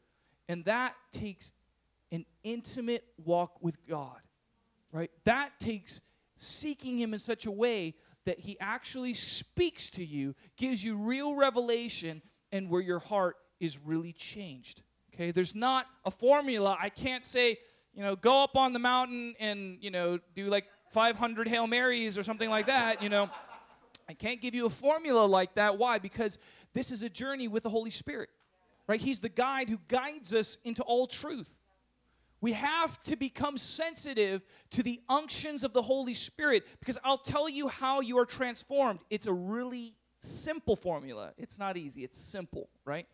And 0.50 0.66
that 0.66 0.94
takes 1.12 1.52
an 2.12 2.26
intimate 2.44 3.06
walk 3.24 3.64
with 3.64 3.78
God, 3.88 4.20
right? 4.92 5.10
That 5.24 5.60
takes 5.60 6.02
seeking 6.36 7.00
Him 7.00 7.14
in 7.14 7.20
such 7.20 7.46
a 7.46 7.52
way 7.52 7.96
that 8.26 8.40
He 8.40 8.58
actually 8.60 9.14
speaks 9.14 9.90
to 9.92 10.06
you, 10.06 10.36
gives 10.58 10.84
you 10.84 10.98
real 10.98 11.36
revelation, 11.36 12.22
and 12.52 12.70
where 12.70 12.82
your 12.82 13.00
heart 13.00 13.38
is 13.60 13.80
really 13.80 14.14
changed. 14.14 14.84
Okay, 15.14 15.32
there's 15.32 15.56
not 15.56 15.88
a 16.04 16.12
formula. 16.12 16.78
I 16.80 16.90
can't 16.90 17.26
say, 17.26 17.58
you 17.94 18.04
know, 18.04 18.16
go 18.16 18.44
up 18.44 18.58
on 18.58 18.74
the 18.74 18.80
mountain 18.80 19.36
and, 19.40 19.78
you 19.82 19.92
know, 19.92 20.20
do 20.36 20.48
like 20.48 20.66
500 20.92 21.48
Hail 21.48 21.68
Marys 21.68 22.18
or 22.18 22.24
something 22.24 22.50
like 22.50 22.68
that, 22.68 23.02
you 23.02 23.10
know. 23.10 23.30
I 24.08 24.14
can't 24.14 24.42
give 24.42 24.54
you 24.54 24.66
a 24.66 24.70
formula 24.70 25.26
like 25.26 25.56
that. 25.56 25.78
Why? 25.78 26.00
Because 26.00 26.38
this 26.74 26.92
is 26.92 27.02
a 27.02 27.10
journey 27.10 27.48
with 27.48 27.64
the 27.64 27.70
Holy 27.70 27.92
Spirit. 27.92 28.30
Right? 28.88 29.00
He's 29.00 29.20
the 29.20 29.30
guide 29.30 29.70
who 29.70 29.80
guides 29.88 30.34
us 30.34 30.58
into 30.64 30.84
all 30.84 31.08
truth. 31.08 31.58
We 32.46 32.54
have 32.54 33.02
to 33.06 33.16
become 33.16 33.58
sensitive 33.58 34.44
to 34.70 34.84
the 34.84 35.02
unctions 35.10 35.64
of 35.64 35.74
the 35.74 35.82
Holy 35.82 36.14
Spirit 36.14 36.64
because 36.80 36.96
I'll 37.04 37.18
tell 37.18 37.50
you 37.50 37.70
how 37.70 38.02
you 38.02 38.20
are 38.20 38.26
transformed. 38.28 39.00
It's 39.10 39.26
a 39.26 39.34
really 39.34 39.96
simple 40.20 40.76
formula. 40.76 41.34
It's 41.40 41.58
not 41.58 41.76
easy, 41.76 42.04
it's 42.04 42.20
simple, 42.20 42.70
right? 42.86 43.08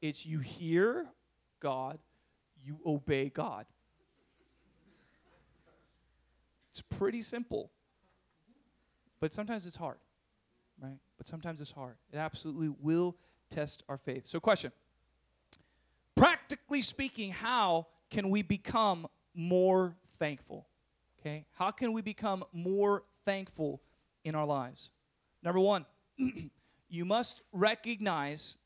It's 0.00 0.24
you 0.24 0.38
hear 0.38 1.06
God, 1.60 1.98
you 2.64 2.78
obey 2.86 3.28
God. 3.28 3.66
It's 6.70 6.80
pretty 6.80 7.20
simple. 7.20 7.70
But 9.20 9.34
sometimes 9.34 9.66
it's 9.66 9.76
hard, 9.76 9.98
right? 10.80 10.96
But 11.18 11.26
sometimes 11.26 11.60
it's 11.60 11.72
hard. 11.72 11.96
It 12.10 12.16
absolutely 12.16 12.70
will 12.80 13.18
test 13.50 13.82
our 13.86 13.98
faith. 13.98 14.26
So, 14.26 14.40
question 14.40 14.72
Practically 16.16 16.80
speaking, 16.80 17.32
how 17.32 17.88
can 18.10 18.30
we 18.30 18.42
become 18.42 19.06
more 19.34 19.96
thankful? 20.18 20.66
Okay? 21.20 21.44
How 21.52 21.70
can 21.70 21.92
we 21.92 22.02
become 22.02 22.44
more 22.52 23.04
thankful 23.24 23.80
in 24.24 24.34
our 24.34 24.46
lives? 24.46 24.90
Number 25.42 25.60
one, 25.60 25.86
you 26.88 27.04
must 27.04 27.42
recognize 27.52 28.56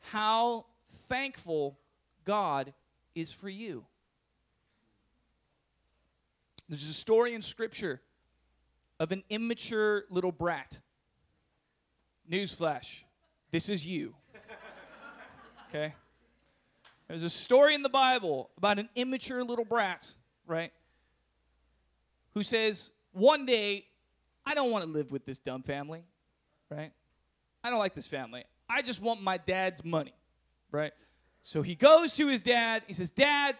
how 0.00 0.66
thankful 1.08 1.78
God 2.24 2.72
is 3.14 3.32
for 3.32 3.48
you. 3.48 3.84
There's 6.68 6.88
a 6.88 6.94
story 6.94 7.34
in 7.34 7.42
Scripture 7.42 8.00
of 8.98 9.12
an 9.12 9.22
immature 9.28 10.04
little 10.08 10.32
brat. 10.32 10.78
Newsflash 12.30 13.02
this 13.52 13.68
is 13.68 13.86
you. 13.86 14.14
Okay? 15.68 15.94
There's 17.12 17.24
a 17.24 17.28
story 17.28 17.74
in 17.74 17.82
the 17.82 17.90
Bible 17.90 18.48
about 18.56 18.78
an 18.78 18.88
immature 18.94 19.44
little 19.44 19.66
brat, 19.66 20.06
right? 20.46 20.72
Who 22.32 22.42
says, 22.42 22.90
one 23.12 23.44
day, 23.44 23.84
I 24.46 24.54
don't 24.54 24.70
want 24.70 24.86
to 24.86 24.90
live 24.90 25.12
with 25.12 25.26
this 25.26 25.36
dumb 25.36 25.62
family, 25.62 26.04
right? 26.70 26.90
I 27.62 27.68
don't 27.68 27.80
like 27.80 27.94
this 27.94 28.06
family. 28.06 28.44
I 28.66 28.80
just 28.80 29.02
want 29.02 29.22
my 29.22 29.36
dad's 29.36 29.84
money, 29.84 30.14
right? 30.70 30.94
So 31.42 31.60
he 31.60 31.74
goes 31.74 32.16
to 32.16 32.28
his 32.28 32.40
dad. 32.40 32.84
He 32.86 32.94
says, 32.94 33.10
Dad, 33.10 33.56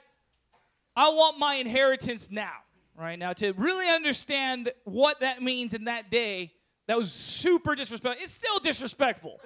I 0.96 1.10
want 1.10 1.38
my 1.38 1.56
inheritance 1.56 2.30
now, 2.30 2.56
right? 2.96 3.18
Now, 3.18 3.34
to 3.34 3.52
really 3.52 3.86
understand 3.86 4.72
what 4.84 5.20
that 5.20 5.42
means 5.42 5.74
in 5.74 5.84
that 5.84 6.10
day, 6.10 6.54
that 6.86 6.96
was 6.96 7.12
super 7.12 7.74
disrespectful. 7.74 8.22
It's 8.24 8.32
still 8.32 8.60
disrespectful, 8.60 9.40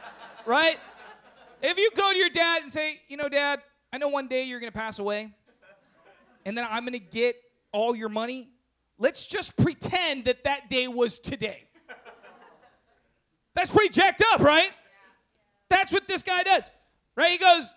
right? 0.46 0.80
If 1.62 1.78
you 1.78 1.90
go 1.96 2.12
to 2.12 2.18
your 2.18 2.28
dad 2.28 2.62
and 2.62 2.72
say, 2.72 3.00
you 3.08 3.16
know, 3.16 3.28
dad, 3.28 3.60
I 3.92 3.98
know 3.98 4.08
one 4.08 4.26
day 4.26 4.42
you're 4.44 4.58
going 4.58 4.72
to 4.72 4.78
pass 4.78 4.98
away, 4.98 5.32
and 6.44 6.58
then 6.58 6.66
I'm 6.68 6.82
going 6.82 6.92
to 6.94 6.98
get 6.98 7.36
all 7.70 7.94
your 7.94 8.08
money, 8.08 8.48
let's 8.98 9.26
just 9.26 9.56
pretend 9.56 10.24
that 10.24 10.44
that 10.44 10.68
day 10.68 10.88
was 10.88 11.18
today. 11.18 11.64
That's 13.54 13.70
pretty 13.70 13.90
jacked 13.90 14.22
up, 14.32 14.40
right? 14.40 14.70
That's 15.68 15.92
what 15.92 16.08
this 16.08 16.22
guy 16.22 16.42
does, 16.42 16.70
right? 17.16 17.30
He 17.30 17.38
goes, 17.38 17.74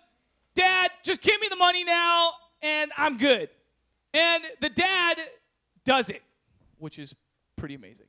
Dad, 0.54 0.90
just 1.04 1.20
give 1.20 1.40
me 1.40 1.48
the 1.48 1.56
money 1.56 1.84
now, 1.84 2.32
and 2.62 2.90
I'm 2.96 3.18
good. 3.18 3.50
And 4.14 4.42
the 4.60 4.70
dad 4.70 5.18
does 5.84 6.08
it, 6.08 6.22
which 6.78 6.98
is 6.98 7.14
pretty 7.56 7.74
amazing. 7.74 8.06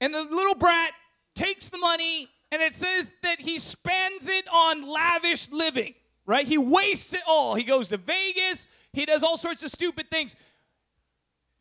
And 0.00 0.12
the 0.12 0.22
little 0.22 0.54
brat 0.54 0.92
takes 1.34 1.68
the 1.68 1.78
money 1.78 2.28
and 2.50 2.62
it 2.62 2.74
says 2.74 3.12
that 3.22 3.40
he 3.40 3.58
spends 3.58 4.28
it 4.28 4.46
on 4.52 4.88
lavish 4.88 5.50
living, 5.50 5.94
right? 6.26 6.46
He 6.46 6.58
wastes 6.58 7.14
it 7.14 7.22
all. 7.26 7.54
He 7.54 7.64
goes 7.64 7.88
to 7.88 7.96
Vegas, 7.96 8.68
he 8.92 9.04
does 9.04 9.22
all 9.22 9.36
sorts 9.36 9.62
of 9.62 9.70
stupid 9.70 10.10
things. 10.10 10.34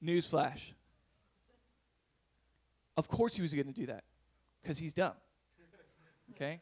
Newsflash. 0.03 0.71
Of 2.95 3.07
course 3.07 3.35
he 3.35 3.41
was 3.41 3.53
going 3.53 3.67
to 3.67 3.73
do 3.73 3.87
that 3.87 4.03
because 4.61 4.77
he's 4.77 4.93
dumb. 4.93 5.13
Okay? 6.31 6.61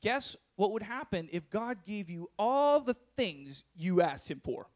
Guess 0.00 0.36
what 0.56 0.72
would 0.72 0.82
happen 0.82 1.28
if 1.32 1.48
God 1.50 1.84
gave 1.86 2.10
you 2.10 2.30
all 2.38 2.80
the 2.80 2.96
things 3.16 3.64
you 3.74 4.02
asked 4.02 4.30
him 4.30 4.40
for? 4.42 4.66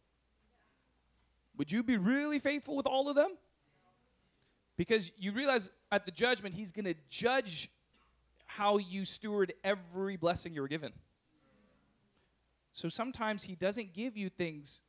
Would 1.56 1.72
you 1.72 1.82
be 1.82 1.96
really 1.96 2.38
faithful 2.38 2.76
with 2.76 2.86
all 2.86 3.08
of 3.08 3.16
them? 3.16 3.30
Because 4.76 5.10
you 5.16 5.32
realize 5.32 5.70
at 5.90 6.04
the 6.04 6.12
judgment, 6.12 6.54
he's 6.54 6.70
going 6.70 6.84
to 6.84 6.94
judge 7.08 7.70
how 8.46 8.78
you 8.78 9.04
steward 9.04 9.52
every 9.62 10.16
blessing 10.16 10.54
you 10.54 10.62
were 10.62 10.68
given. 10.68 10.92
So 12.72 12.88
sometimes 12.88 13.44
He 13.44 13.54
doesn't 13.54 13.92
give 13.92 14.16
you 14.16 14.28
things 14.28 14.80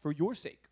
for 0.00 0.12
your 0.12 0.34
sake, 0.34 0.64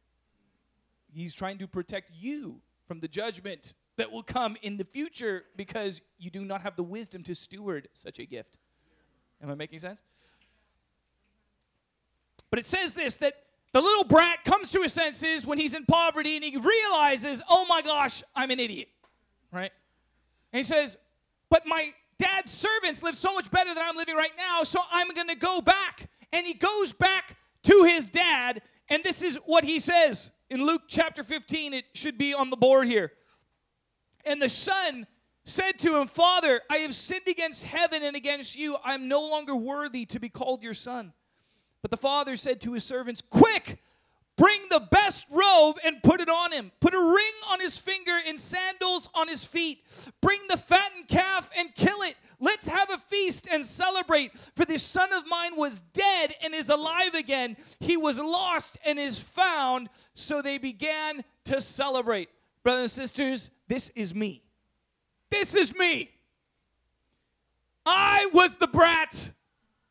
He's 1.12 1.34
trying 1.34 1.59
to 1.59 1.66
protect 1.66 2.12
you 2.14 2.61
from 2.86 3.01
the 3.01 3.09
judgment 3.09 3.74
that 3.97 4.11
will 4.11 4.22
come 4.22 4.57
in 4.62 4.76
the 4.76 4.84
future 4.84 5.45
because 5.57 6.01
you 6.18 6.30
do 6.30 6.45
not 6.45 6.62
have 6.62 6.76
the 6.76 6.82
wisdom 6.82 7.22
to 7.24 7.34
steward 7.34 7.89
such 7.93 8.18
a 8.18 8.24
gift. 8.24 8.57
Am 9.43 9.51
I 9.51 9.55
making 9.55 9.80
sense? 9.80 10.03
But 12.51 12.59
it 12.59 12.66
says 12.66 12.95
this 12.95 13.16
that 13.18 13.34
the 13.72 13.80
little 13.80 14.05
brat 14.05 14.45
comes 14.45 14.72
to 14.72 14.82
his 14.82 14.93
senses 14.93 15.47
when 15.47 15.59
he's 15.59 15.74
in 15.74 15.84
poverty 15.84 16.36
and 16.36 16.45
he 16.45 16.57
realizes, 16.57 17.43
oh 17.49 17.66
my 17.66 17.82
gosh, 17.82 18.22
I'm 18.34 18.51
an 18.51 18.61
idiot. 18.61 18.89
Right? 19.53 19.72
And 20.53 20.59
he 20.59 20.62
says, 20.62 20.97
but 21.51 21.66
my 21.66 21.93
dad's 22.19 22.51
servants 22.51 23.03
live 23.03 23.16
so 23.16 23.33
much 23.35 23.51
better 23.51 23.75
than 23.75 23.83
I'm 23.83 23.97
living 23.97 24.16
right 24.16 24.33
now, 24.37 24.62
so 24.64 24.81
I'm 24.91 25.09
going 25.11 25.29
to 25.29 25.37
go 25.37 25.61
back. 25.61 26.09
And 26.33 26.47
he 26.47 26.55
goes 26.55 26.93
back 26.93 27.37
to 27.64 27.85
his 27.85 28.11
dad, 28.11 28.62
and 28.89 29.03
this 29.03 29.23
is 29.23 29.37
what 29.47 29.64
he 29.64 29.79
says 29.79 30.31
in 30.51 30.64
Luke 30.64 30.83
chapter 30.89 31.23
15. 31.23 31.75
It 31.75 31.85
should 31.95 32.19
be 32.19 32.35
on 32.35 32.51
the 32.51 32.57
board 32.57 32.87
here. 32.87 33.12
And 34.25 34.43
the 34.43 34.49
son 34.49 35.07
said 35.45 35.79
to 35.79 35.97
him, 35.99 36.07
Father, 36.07 36.61
I 36.71 36.79
have 36.79 36.95
sinned 36.95 37.27
against 37.27 37.64
heaven 37.64 38.03
and 38.03 38.14
against 38.14 38.57
you. 38.57 38.77
I 38.85 38.95
am 38.95 39.09
no 39.09 39.23
longer 39.23 39.57
worthy 39.57 40.05
to 40.07 40.21
be 40.21 40.29
called 40.29 40.62
your 40.62 40.75
son. 40.75 41.12
But 41.81 41.91
the 41.91 41.97
father 41.97 42.37
said 42.37 42.61
to 42.62 42.75
his 42.75 42.85
servants, 42.85 43.23
Quick! 43.31 43.83
Bring 44.39 44.61
the 44.70 44.80
best 44.80 45.26
robe 45.32 45.78
and 45.84 46.01
put 46.01 46.20
it 46.20 46.28
on 46.28 46.53
him. 46.53 46.70
Put 46.80 46.95
a 46.95 46.99
ring 47.01 47.32
on 47.51 47.61
his 47.61 47.76
finger 47.76 48.16
and 48.24 48.39
sandals 48.39 49.09
on 49.12 49.26
his 49.26 49.45
feet. 49.45 49.84
Bring 50.20 50.39
the 50.49 50.57
fattened 50.57 51.09
calf 51.09 51.51
and 51.59 51.74
kill 51.74 52.03
it. 52.03 52.16
Let's 52.39 52.68
have 52.68 52.89
a 52.89 52.99
feast 52.99 53.49
and 53.51 53.66
celebrate. 53.66 54.39
For 54.55 54.64
this 54.64 54.84
son 54.84 55.12
of 55.12 55.26
mine 55.26 55.57
was 55.57 55.80
dead 55.93 56.34
and 56.41 56.55
is 56.55 56.70
alive 56.70 57.14
again. 57.14 57.57
He 57.80 57.97
was 57.97 58.20
lost 58.20 58.78
and 58.86 58.97
is 58.97 59.18
found. 59.18 59.91
So 60.14 60.41
they 60.41 60.59
began 60.59 61.24
to 61.47 61.61
celebrate. 61.61 62.28
Brothers 62.62 62.97
and 62.97 63.09
sisters, 63.09 63.51
this 63.66 63.91
is 63.97 64.14
me. 64.14 64.45
This 65.30 65.57
is 65.57 65.74
me. 65.74 66.11
I 67.84 68.28
was 68.32 68.57
the 68.57 68.68
brat. 68.68 69.32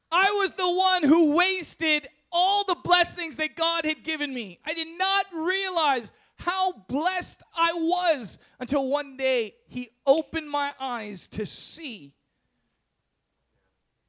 I 0.09 0.31
was 0.39 0.53
the 0.53 0.71
one 0.71 1.03
who 1.03 1.35
wasted 1.35 2.07
all 2.37 2.63
the 2.63 2.75
blessings 2.75 3.35
that 3.37 3.55
God 3.55 3.83
had 3.83 4.03
given 4.03 4.31
me. 4.31 4.59
I 4.63 4.75
did 4.75 4.87
not 4.95 5.25
realize 5.33 6.11
how 6.35 6.71
blessed 6.87 7.41
I 7.55 7.73
was 7.73 8.37
until 8.59 8.87
one 8.87 9.17
day 9.17 9.55
He 9.67 9.89
opened 10.05 10.47
my 10.47 10.71
eyes 10.79 11.27
to 11.29 11.47
see. 11.47 12.13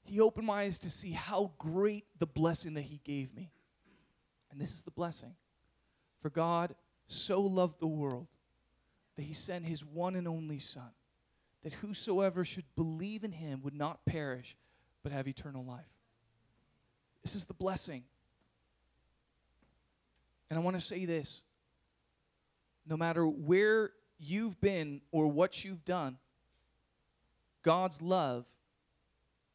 He 0.03 0.21
opened 0.21 0.47
my 0.47 0.63
eyes 0.63 0.79
to 0.81 0.91
see 0.91 1.13
how 1.13 1.53
great 1.59 2.05
the 2.19 2.27
blessing 2.27 2.75
that 2.75 2.83
He 2.83 3.01
gave 3.03 3.35
me. 3.35 3.51
And 4.51 4.61
this 4.61 4.75
is 4.75 4.83
the 4.83 4.91
blessing. 4.91 5.35
For 6.21 6.29
God 6.29 6.75
so 7.07 7.41
loved 7.41 7.81
the 7.81 7.87
world 7.87 8.27
that 9.17 9.23
He 9.23 9.33
sent 9.33 9.65
His 9.65 9.83
one 9.83 10.17
and 10.17 10.29
only 10.29 10.59
Son, 10.59 10.91
that 11.63 11.73
whosoever 11.73 12.45
should 12.45 12.67
believe 12.77 13.25
in 13.25 13.33
Him 13.33 13.63
would 13.63 13.75
not 13.75 14.05
perish, 14.05 14.55
but 15.03 15.13
have 15.13 15.27
eternal 15.27 15.65
life. 15.65 15.89
This 17.23 17.35
is 17.35 17.47
the 17.47 17.55
blessing. 17.55 18.05
And 20.51 20.59
I 20.59 20.63
want 20.63 20.77
to 20.77 20.81
say 20.81 21.05
this 21.05 21.43
no 22.87 22.97
matter 22.97 23.27
where 23.27 23.91
you've 24.19 24.61
been 24.61 25.01
or 25.13 25.29
what 25.29 25.65
you've 25.65 25.85
done, 25.85 26.19
God's 27.63 28.01
love 28.01 28.47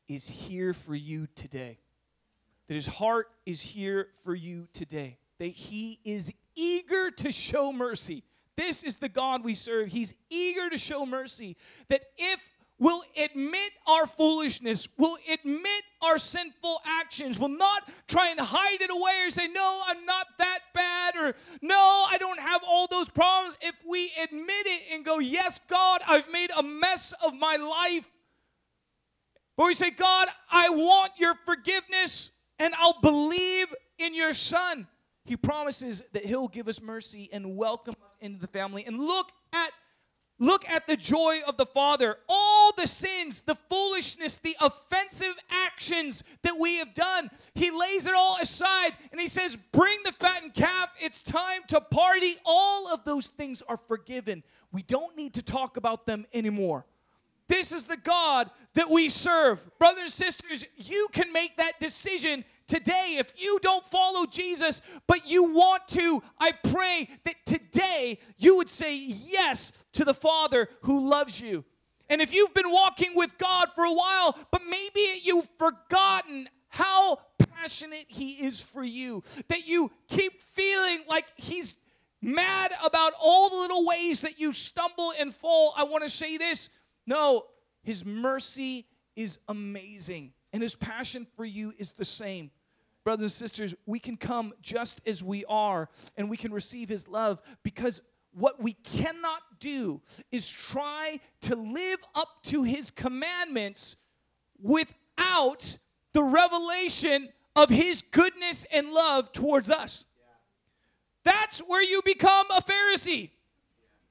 is 0.08 0.28
here 0.28 0.74
for 0.74 0.96
you 0.96 1.28
today. 1.36 1.80
That 2.68 2.76
his 2.76 2.88
heart 2.88 3.28
is 3.46 3.62
here 3.62 4.10
for 4.24 4.36
you 4.36 4.68
today. 4.74 5.18
That 5.40 5.48
he 5.48 6.00
is 6.06 6.32
eager 6.56 7.12
to 7.12 7.32
show 7.32 7.74
mercy. 7.74 8.24
This 8.56 8.84
is 8.84 8.98
the 8.98 9.10
God 9.10 9.44
we 9.44 9.56
serve. 9.56 9.88
He's 9.88 10.14
eager 10.30 10.70
to 10.70 10.78
show 10.78 11.06
mercy. 11.06 11.58
That 11.90 12.04
if 12.18 12.53
will 12.84 13.02
admit 13.18 13.72
our 13.88 14.06
foolishness, 14.06 14.90
will 14.98 15.18
admit 15.32 15.84
our 16.02 16.18
sinful 16.18 16.82
actions, 16.86 17.40
will 17.40 17.48
not 17.48 17.90
try 18.10 18.28
and 18.28 18.38
hide 18.38 18.82
it 18.82 18.92
away 18.92 19.22
or 19.26 19.32
say, 19.32 19.48
No, 19.48 19.82
I'm 19.88 20.06
not 20.06 20.28
that 20.38 20.60
bad, 20.74 21.16
or 21.16 21.34
No, 21.62 22.06
I 22.12 22.18
don't 22.20 22.42
have 22.42 22.62
all 22.68 22.88
those 22.88 23.08
problems. 23.08 23.58
If 23.62 23.76
we 23.90 24.12
admit 24.22 24.68
it 24.68 24.82
and 24.92 25.06
go, 25.06 25.20
Yes, 25.20 25.62
God, 25.70 26.02
I've 26.06 26.30
made 26.30 26.52
a 26.58 26.62
mess 26.62 27.14
of 27.26 27.34
my 27.34 27.56
life. 27.56 28.12
But 29.56 29.68
we 29.68 29.74
say, 29.76 29.92
God, 29.92 30.28
I 30.52 30.70
want 30.70 31.14
your 31.18 31.36
forgiveness 31.46 32.32
and 32.60 32.74
I'll 32.76 33.00
believe 33.00 33.68
in 33.98 34.14
your 34.14 34.34
Son. 34.34 34.88
He 35.24 35.38
promises 35.38 36.04
that 36.12 36.26
He'll 36.26 36.50
give 36.50 36.68
us 36.68 36.82
mercy 36.82 37.30
and 37.32 37.56
welcome 37.56 37.96
us 38.04 38.18
into 38.20 38.40
the 38.40 38.48
family. 38.48 38.84
And 38.86 39.00
look 39.00 39.32
at 39.54 39.72
Look 40.40 40.68
at 40.68 40.88
the 40.88 40.98
joy 40.98 41.40
of 41.48 41.58
the 41.58 41.66
Father. 41.66 42.18
All 42.28 42.72
the 42.76 42.88
sins, 42.88 43.42
the 43.42 43.56
foolishness, 43.56 44.38
the 44.38 44.56
offensive 44.60 45.36
actions 45.50 46.24
that 46.42 46.58
we 46.60 46.78
have 46.78 46.94
done, 46.94 47.30
He 47.54 47.72
lays 47.72 48.08
it 48.08 48.16
all 48.16 48.38
aside 48.42 48.94
and 49.12 49.22
He 49.22 49.28
says, 49.28 49.58
Bring 49.72 50.00
the 50.04 50.12
fattened 50.12 50.54
calf. 50.54 50.90
It's 51.00 51.22
time 51.22 51.62
to 51.68 51.80
party. 51.82 52.36
All 52.46 52.92
of 52.92 53.04
those 53.04 53.30
things 53.30 53.62
are 53.68 53.78
forgiven. 53.78 54.44
We 54.72 54.82
don't 54.82 55.16
need 55.16 55.36
to 55.36 55.44
talk 55.44 55.78
about 55.78 56.06
them 56.06 56.26
anymore. 56.34 56.86
This 57.48 57.72
is 57.72 57.86
the 57.86 57.98
God 57.98 58.50
that 58.74 58.90
we 58.90 59.10
serve. 59.10 59.70
Brothers 59.78 60.02
and 60.04 60.12
sisters, 60.12 60.66
you 60.78 61.08
can 61.12 61.32
make 61.32 61.58
that 61.58 61.80
decision 61.80 62.46
today. 62.68 63.18
If 63.20 63.34
you 63.38 63.60
don't 63.62 63.86
follow 63.86 64.26
Jesus, 64.26 64.82
but 65.08 65.30
you 65.30 65.54
want 65.54 65.88
to, 65.90 66.24
I 66.40 66.54
pray 66.54 67.10
that 67.26 67.43
you 68.38 68.58
would 68.58 68.70
say 68.70 68.96
yes 68.96 69.72
to 69.94 70.06
the 70.06 70.14
Father 70.14 70.70
who 70.82 71.10
loves 71.10 71.40
you. 71.40 71.66
And 72.10 72.22
if 72.22 72.34
you've 72.34 72.54
been 72.54 72.72
walking 72.72 73.16
with 73.16 73.38
God 73.38 73.70
for 73.76 73.84
a 73.84 73.94
while, 73.94 74.38
but 74.52 74.62
maybe 74.70 75.22
you've 75.24 75.50
forgotten 75.58 76.50
how 76.68 77.20
passionate 77.38 78.06
He 78.08 78.32
is 78.46 78.60
for 78.60 78.84
you, 78.84 79.24
that 79.48 79.68
you 79.68 79.92
keep 80.08 80.42
feeling 80.42 81.00
like 81.08 81.26
He's 81.36 81.76
mad 82.24 82.72
about 82.84 83.14
all 83.22 83.50
the 83.50 83.58
little 83.58 83.86
ways 83.86 84.22
that 84.22 84.40
you 84.40 84.54
stumble 84.54 85.14
and 85.20 85.34
fall, 85.34 85.74
I 85.78 85.84
want 85.84 86.04
to 86.04 86.10
say 86.10 86.38
this 86.38 86.70
no, 87.06 87.44
his 87.84 88.06
mercy 88.06 88.88
is 89.16 89.40
amazing, 89.48 90.34
and 90.54 90.64
his 90.64 90.76
passion 90.76 91.28
for 91.36 91.46
you 91.46 91.74
is 91.78 91.94
the 91.94 92.06
same. 92.06 92.50
Brothers 93.04 93.24
and 93.24 93.32
sisters, 93.32 93.76
we 93.86 94.00
can 94.00 94.18
come 94.18 94.54
just 94.62 95.02
as 95.06 95.24
we 95.24 95.44
are, 95.46 95.90
and 96.16 96.30
we 96.30 96.38
can 96.38 96.54
receive 96.54 96.90
his 96.90 97.08
love 97.08 97.42
because 97.64 98.02
what 98.34 98.62
we 98.62 98.74
cannot 98.74 99.42
do 99.60 100.02
is 100.32 100.48
try 100.48 101.20
to 101.42 101.56
live 101.56 102.00
up 102.16 102.30
to 102.44 102.64
his 102.64 102.92
commandments 102.92 103.98
without 104.62 105.78
the 106.14 106.24
revelation 106.24 107.30
of 107.56 107.70
his 107.70 108.02
goodness 108.02 108.66
and 108.72 108.90
love 108.90 109.32
towards 109.32 109.70
us. 109.70 110.06
That's 111.24 111.60
where 111.60 111.84
you 111.84 112.02
become 112.04 112.48
a 112.52 112.62
Pharisee. 112.62 113.30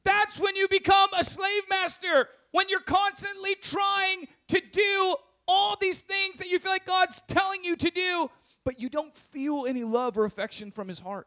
That's 0.04 0.38
when 0.38 0.56
you 0.56 0.68
become 0.68 1.10
a 1.16 1.24
slave 1.24 1.62
master 1.68 2.28
when 2.52 2.68
you're 2.68 2.80
constantly 2.80 3.54
trying 3.56 4.28
to 4.48 4.60
do 4.72 5.16
all 5.48 5.76
these 5.80 6.00
things 6.00 6.38
that 6.38 6.48
you 6.48 6.58
feel 6.58 6.72
like 6.72 6.86
God's 6.86 7.20
telling 7.26 7.64
you 7.64 7.76
to 7.76 7.90
do, 7.90 8.30
but 8.64 8.80
you 8.80 8.88
don't 8.88 9.16
feel 9.16 9.66
any 9.66 9.84
love 9.84 10.16
or 10.16 10.24
affection 10.24 10.70
from 10.70 10.88
His 10.88 11.00
heart. 11.00 11.26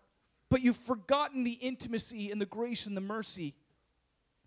But 0.50 0.62
you've 0.62 0.78
forgotten 0.78 1.44
the 1.44 1.54
intimacy 1.54 2.32
and 2.32 2.40
the 2.40 2.46
grace 2.46 2.86
and 2.86 2.96
the 2.96 3.02
mercy. 3.02 3.56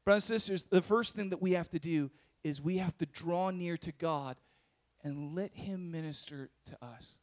Brothers 0.04 0.30
and 0.30 0.40
sisters, 0.40 0.64
the 0.64 0.80
first 0.80 1.14
thing 1.14 1.30
that 1.30 1.42
we 1.42 1.52
have 1.52 1.70
to 1.70 1.78
do 1.78 2.10
is 2.44 2.62
we 2.62 2.78
have 2.78 2.96
to 2.98 3.06
draw 3.06 3.50
near 3.50 3.76
to 3.78 3.92
God 3.92 4.36
and 5.02 5.34
let 5.34 5.52
Him 5.54 5.90
minister 5.90 6.50
to 6.66 6.84
us. 6.84 7.18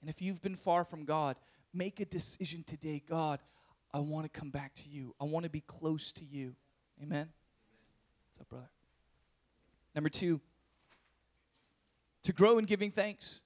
And 0.00 0.08
if 0.08 0.22
you've 0.22 0.42
been 0.42 0.56
far 0.56 0.84
from 0.84 1.04
God, 1.04 1.36
make 1.72 2.00
a 2.00 2.04
decision 2.04 2.64
today 2.64 3.02
God, 3.08 3.40
I 3.92 3.98
want 3.98 4.32
to 4.32 4.40
come 4.40 4.50
back 4.50 4.74
to 4.76 4.88
you, 4.88 5.14
I 5.20 5.24
want 5.24 5.44
to 5.44 5.50
be 5.50 5.62
close 5.62 6.12
to 6.12 6.24
you. 6.24 6.54
Amen. 7.02 7.28
What's 8.28 8.40
up, 8.40 8.48
brother? 8.48 8.70
Number 9.94 10.10
two, 10.10 10.40
to 12.22 12.32
grow 12.32 12.58
in 12.58 12.66
giving 12.66 12.90
thanks. 12.90 13.40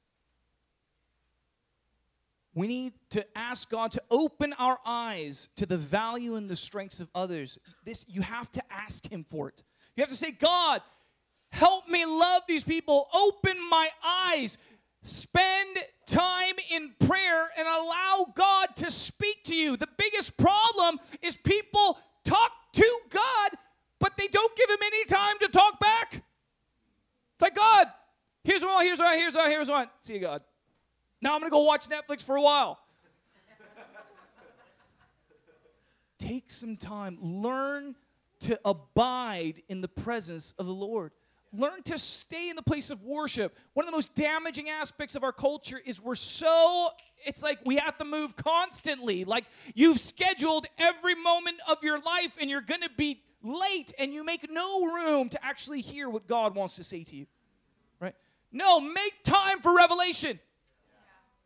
We 2.55 2.67
need 2.67 2.93
to 3.11 3.27
ask 3.37 3.69
God 3.69 3.93
to 3.93 4.03
open 4.11 4.53
our 4.59 4.79
eyes 4.87 5.49
to 5.57 5.67
the 5.67 5.77
value 5.77 6.37
and 6.37 6.49
the 6.49 6.57
strengths 6.57 7.01
of 7.01 7.09
others. 7.15 7.59
This 7.85 8.05
you 8.09 8.23
have 8.23 8.51
to 8.53 8.63
ask 8.71 9.11
him 9.11 9.25
for 9.29 9.49
it. 9.49 9.63
You 9.97 10.03
have 10.03 10.11
to 10.11 10.17
say, 10.17 10.31
God, 10.31 10.81
help 11.51 11.89
me 11.89 12.05
love 12.07 12.43
these 12.47 12.65
people. 12.65 13.09
Open 13.13 13.57
my 13.69 13.89
eyes. 14.05 14.59
Spend 15.03 15.79
time 16.07 16.55
in 16.71 16.93
prayer 17.07 17.51
and 17.59 17.67
allow 17.67 18.33
God 18.35 18.69
to 18.77 18.91
speak 18.91 19.45
to 19.45 19.55
you. 19.55 19.77
The 19.77 19.89
biggest 19.99 20.37
problem 20.37 20.99
is 21.23 21.37
people 21.37 21.99
talk 22.25 22.53
to 22.75 23.01
God 23.11 23.51
but 24.05 24.19
they 24.19 24.29
don't 24.29 24.55
give 24.55 24.69
him 24.69 24.81
any 24.85 25.05
time 25.07 25.39
to 25.41 25.49
talk 25.49 25.81
back. 25.81 26.13
It's 26.13 27.41
like, 27.41 27.55
God, 27.55 27.87
here's 28.43 28.63
one, 28.63 28.85
here's 28.85 28.99
one, 28.99 29.17
here's 29.17 29.35
one, 29.35 29.51
here's 29.51 29.69
one. 29.71 29.89
See 30.01 30.13
you, 30.13 30.21
God. 30.21 30.43
Going 31.45 31.51
to 31.51 31.57
go 31.57 31.65
watch 31.65 31.89
Netflix 31.91 32.23
for 32.23 32.37
a 32.37 32.43
while. 32.43 32.79
Take 36.19 36.51
some 36.51 36.79
time. 36.79 37.19
Learn 37.21 37.97
to 38.41 38.59
abide 38.65 39.61
in 39.69 39.83
the 39.83 39.89
presence 39.89 40.55
of 40.59 40.65
the 40.65 40.73
Lord. 40.73 41.13
Learn 41.53 41.83
to 41.83 41.99
stay 41.99 42.49
in 42.49 42.57
the 42.57 42.63
place 42.63 42.89
of 42.89 43.03
worship. 43.03 43.55
One 43.75 43.85
of 43.85 43.91
the 43.91 43.95
most 43.95 44.15
damaging 44.15 44.71
aspects 44.71 45.17
of 45.17 45.23
our 45.23 45.33
culture 45.33 45.79
is 45.85 46.01
we're 46.01 46.15
so, 46.15 46.89
it's 47.27 47.43
like 47.43 47.59
we 47.67 47.77
have 47.77 47.99
to 47.99 48.07
move 48.07 48.37
constantly. 48.37 49.25
Like 49.25 49.45
you've 49.75 50.01
scheduled 50.01 50.65
every 50.79 51.15
moment 51.15 51.59
of 51.69 51.77
your 51.83 51.99
life 51.99 52.39
and 52.41 52.49
you're 52.49 52.63
going 52.63 52.81
to 52.81 52.91
be 52.97 53.21
late 53.43 53.93
and 53.99 54.15
you 54.15 54.25
make 54.25 54.51
no 54.51 54.87
room 54.87 55.29
to 55.29 55.45
actually 55.45 55.83
hear 55.83 56.09
what 56.09 56.27
God 56.27 56.55
wants 56.55 56.77
to 56.77 56.85
say 56.85 57.05
to 57.05 57.17
you. 57.17 57.27
Right? 58.01 58.15
No, 58.51 58.81
make 58.81 59.23
time 59.25 59.61
for 59.61 59.77
revelation. 59.77 60.41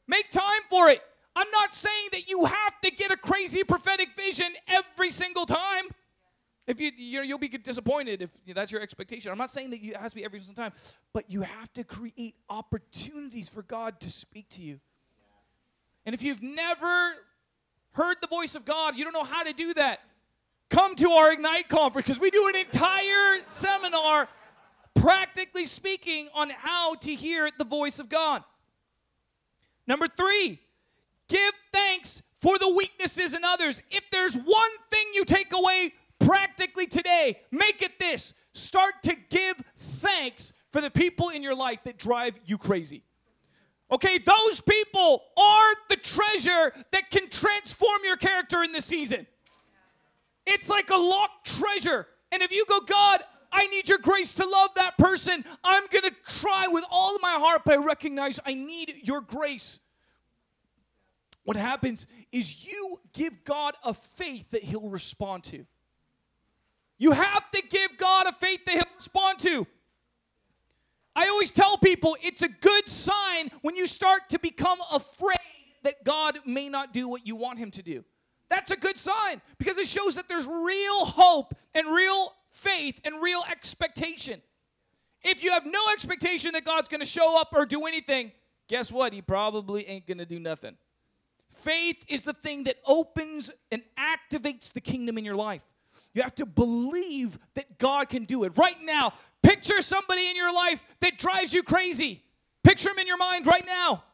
Make 0.08 0.30
time 0.30 0.62
for 0.68 0.88
it. 0.88 1.02
I'm 1.36 1.50
not 1.52 1.74
saying 1.74 2.08
that 2.12 2.28
you 2.28 2.46
have 2.46 2.80
to 2.82 2.90
get 2.90 3.12
a 3.12 3.16
crazy 3.16 3.62
prophetic 3.62 4.16
vision 4.16 4.48
every 4.66 5.10
single 5.10 5.46
time. 5.46 5.84
If 6.66 6.80
you, 6.80 6.90
you 6.96 7.34
will 7.34 7.38
be 7.38 7.48
disappointed 7.48 8.22
if 8.22 8.30
that's 8.54 8.72
your 8.72 8.80
expectation. 8.80 9.30
I'm 9.30 9.38
not 9.38 9.50
saying 9.50 9.70
that 9.70 9.80
you, 9.80 9.94
has 9.98 10.12
to 10.12 10.16
be 10.16 10.24
every 10.24 10.40
single 10.40 10.56
time, 10.56 10.72
but 11.14 11.30
you 11.30 11.42
have 11.42 11.72
to 11.74 11.84
create 11.84 12.34
opportunities 12.50 13.48
for 13.48 13.62
God 13.62 14.00
to 14.00 14.10
speak 14.10 14.48
to 14.50 14.62
you. 14.62 14.80
And 16.04 16.14
if 16.14 16.22
you've 16.22 16.42
never 16.42 17.12
heard 17.92 18.16
the 18.20 18.26
voice 18.26 18.54
of 18.54 18.64
God, 18.64 18.96
you 18.96 19.04
don't 19.04 19.12
know 19.12 19.24
how 19.24 19.44
to 19.44 19.52
do 19.52 19.74
that 19.74 20.00
come 20.70 20.94
to 20.96 21.10
our 21.12 21.32
Ignite 21.32 21.68
conference 21.68 22.06
because 22.06 22.20
we 22.20 22.30
do 22.30 22.48
an 22.48 22.56
entire 22.56 23.40
seminar, 23.48 24.28
practically 24.94 25.64
speaking, 25.64 26.28
on 26.34 26.50
how 26.50 26.94
to 26.96 27.14
hear 27.14 27.50
the 27.56 27.64
voice 27.64 27.98
of 27.98 28.08
God. 28.08 28.42
Number 29.88 30.06
three, 30.06 30.60
give 31.28 31.54
thanks 31.72 32.22
for 32.36 32.58
the 32.58 32.68
weaknesses 32.68 33.34
in 33.34 33.42
others. 33.42 33.82
If 33.90 34.04
there's 34.12 34.36
one 34.36 34.70
thing 34.90 35.06
you 35.14 35.24
take 35.24 35.52
away 35.52 35.94
practically 36.20 36.86
today, 36.86 37.40
make 37.50 37.80
it 37.82 37.98
this 37.98 38.34
start 38.52 39.02
to 39.04 39.16
give 39.30 39.56
thanks 39.78 40.52
for 40.70 40.82
the 40.82 40.90
people 40.90 41.30
in 41.30 41.42
your 41.42 41.54
life 41.54 41.82
that 41.84 41.98
drive 41.98 42.38
you 42.44 42.58
crazy. 42.58 43.02
Okay, 43.90 44.18
those 44.18 44.60
people 44.60 45.22
are 45.38 45.74
the 45.88 45.96
treasure 45.96 46.74
that 46.92 47.10
can 47.10 47.30
transform 47.30 48.00
your 48.04 48.16
character 48.16 48.62
in 48.62 48.72
the 48.72 48.82
season. 48.82 49.26
It's 50.46 50.68
like 50.68 50.90
a 50.90 50.96
locked 50.96 51.46
treasure. 51.58 52.06
And 52.30 52.42
if 52.42 52.52
you 52.52 52.66
go, 52.68 52.80
God, 52.80 53.22
I 53.50 53.66
need 53.68 53.88
your 53.88 53.98
grace 53.98 54.34
to 54.34 54.46
love 54.46 54.70
that 54.76 54.98
person, 54.98 55.44
I'm 55.64 55.84
going 55.90 56.04
to 56.04 56.14
try 56.26 56.66
with 56.68 56.84
all 56.90 57.16
of 57.16 57.22
my 57.22 57.32
heart, 57.32 57.62
but 57.64 57.74
I 57.74 57.76
recognize 57.82 58.40
I 58.44 58.54
need 58.54 58.94
your 59.02 59.20
grace. 59.20 59.80
What 61.44 61.56
happens 61.56 62.06
is 62.30 62.66
you 62.66 63.00
give 63.12 63.44
God 63.44 63.74
a 63.82 63.94
faith 63.94 64.50
that 64.50 64.62
He'll 64.62 64.90
respond 64.90 65.44
to. 65.44 65.64
You 66.98 67.12
have 67.12 67.50
to 67.52 67.62
give 67.62 67.96
God 67.96 68.26
a 68.26 68.32
faith 68.32 68.64
that 68.66 68.72
He'll 68.72 68.96
respond 68.96 69.38
to. 69.40 69.66
I 71.16 71.28
always 71.28 71.50
tell 71.50 71.78
people 71.78 72.16
it's 72.22 72.42
a 72.42 72.48
good 72.48 72.88
sign 72.88 73.50
when 73.62 73.76
you 73.76 73.86
start 73.86 74.28
to 74.28 74.38
become 74.38 74.78
afraid 74.92 75.36
that 75.84 76.04
God 76.04 76.38
may 76.44 76.68
not 76.68 76.92
do 76.92 77.08
what 77.08 77.26
you 77.26 77.34
want 77.34 77.58
Him 77.58 77.70
to 77.72 77.82
do. 77.82 78.04
That's 78.48 78.70
a 78.70 78.76
good 78.76 78.98
sign 78.98 79.40
because 79.58 79.78
it 79.78 79.86
shows 79.86 80.16
that 80.16 80.28
there's 80.28 80.46
real 80.46 81.04
hope 81.04 81.54
and 81.74 81.86
real 81.88 82.32
faith 82.50 83.00
and 83.04 83.22
real 83.22 83.42
expectation. 83.50 84.42
If 85.22 85.42
you 85.42 85.52
have 85.52 85.66
no 85.66 85.80
expectation 85.92 86.52
that 86.52 86.64
God's 86.64 86.88
going 86.88 87.00
to 87.00 87.06
show 87.06 87.40
up 87.40 87.48
or 87.52 87.66
do 87.66 87.86
anything, 87.86 88.32
guess 88.68 88.92
what? 88.92 89.12
He 89.12 89.22
probably 89.22 89.88
ain't 89.88 90.06
going 90.06 90.18
to 90.18 90.26
do 90.26 90.38
nothing. 90.38 90.76
Faith 91.54 92.04
is 92.08 92.24
the 92.24 92.34
thing 92.34 92.64
that 92.64 92.76
opens 92.86 93.50
and 93.72 93.82
activates 93.98 94.72
the 94.72 94.80
kingdom 94.80 95.18
in 95.18 95.24
your 95.24 95.34
life. 95.34 95.62
You 96.14 96.22
have 96.22 96.34
to 96.36 96.46
believe 96.46 97.38
that 97.54 97.78
God 97.78 98.08
can 98.08 98.24
do 98.24 98.44
it. 98.44 98.52
Right 98.56 98.80
now, 98.82 99.12
Picture 99.42 99.80
somebody 99.80 100.28
in 100.28 100.36
your 100.36 100.52
life 100.52 100.82
that 101.00 101.16
drives 101.16 101.54
you 101.54 101.62
crazy. 101.62 102.22
Picture 102.62 102.90
him 102.90 102.98
in 102.98 103.06
your 103.06 103.16
mind 103.16 103.46
right 103.46 103.64
now. 103.64 104.04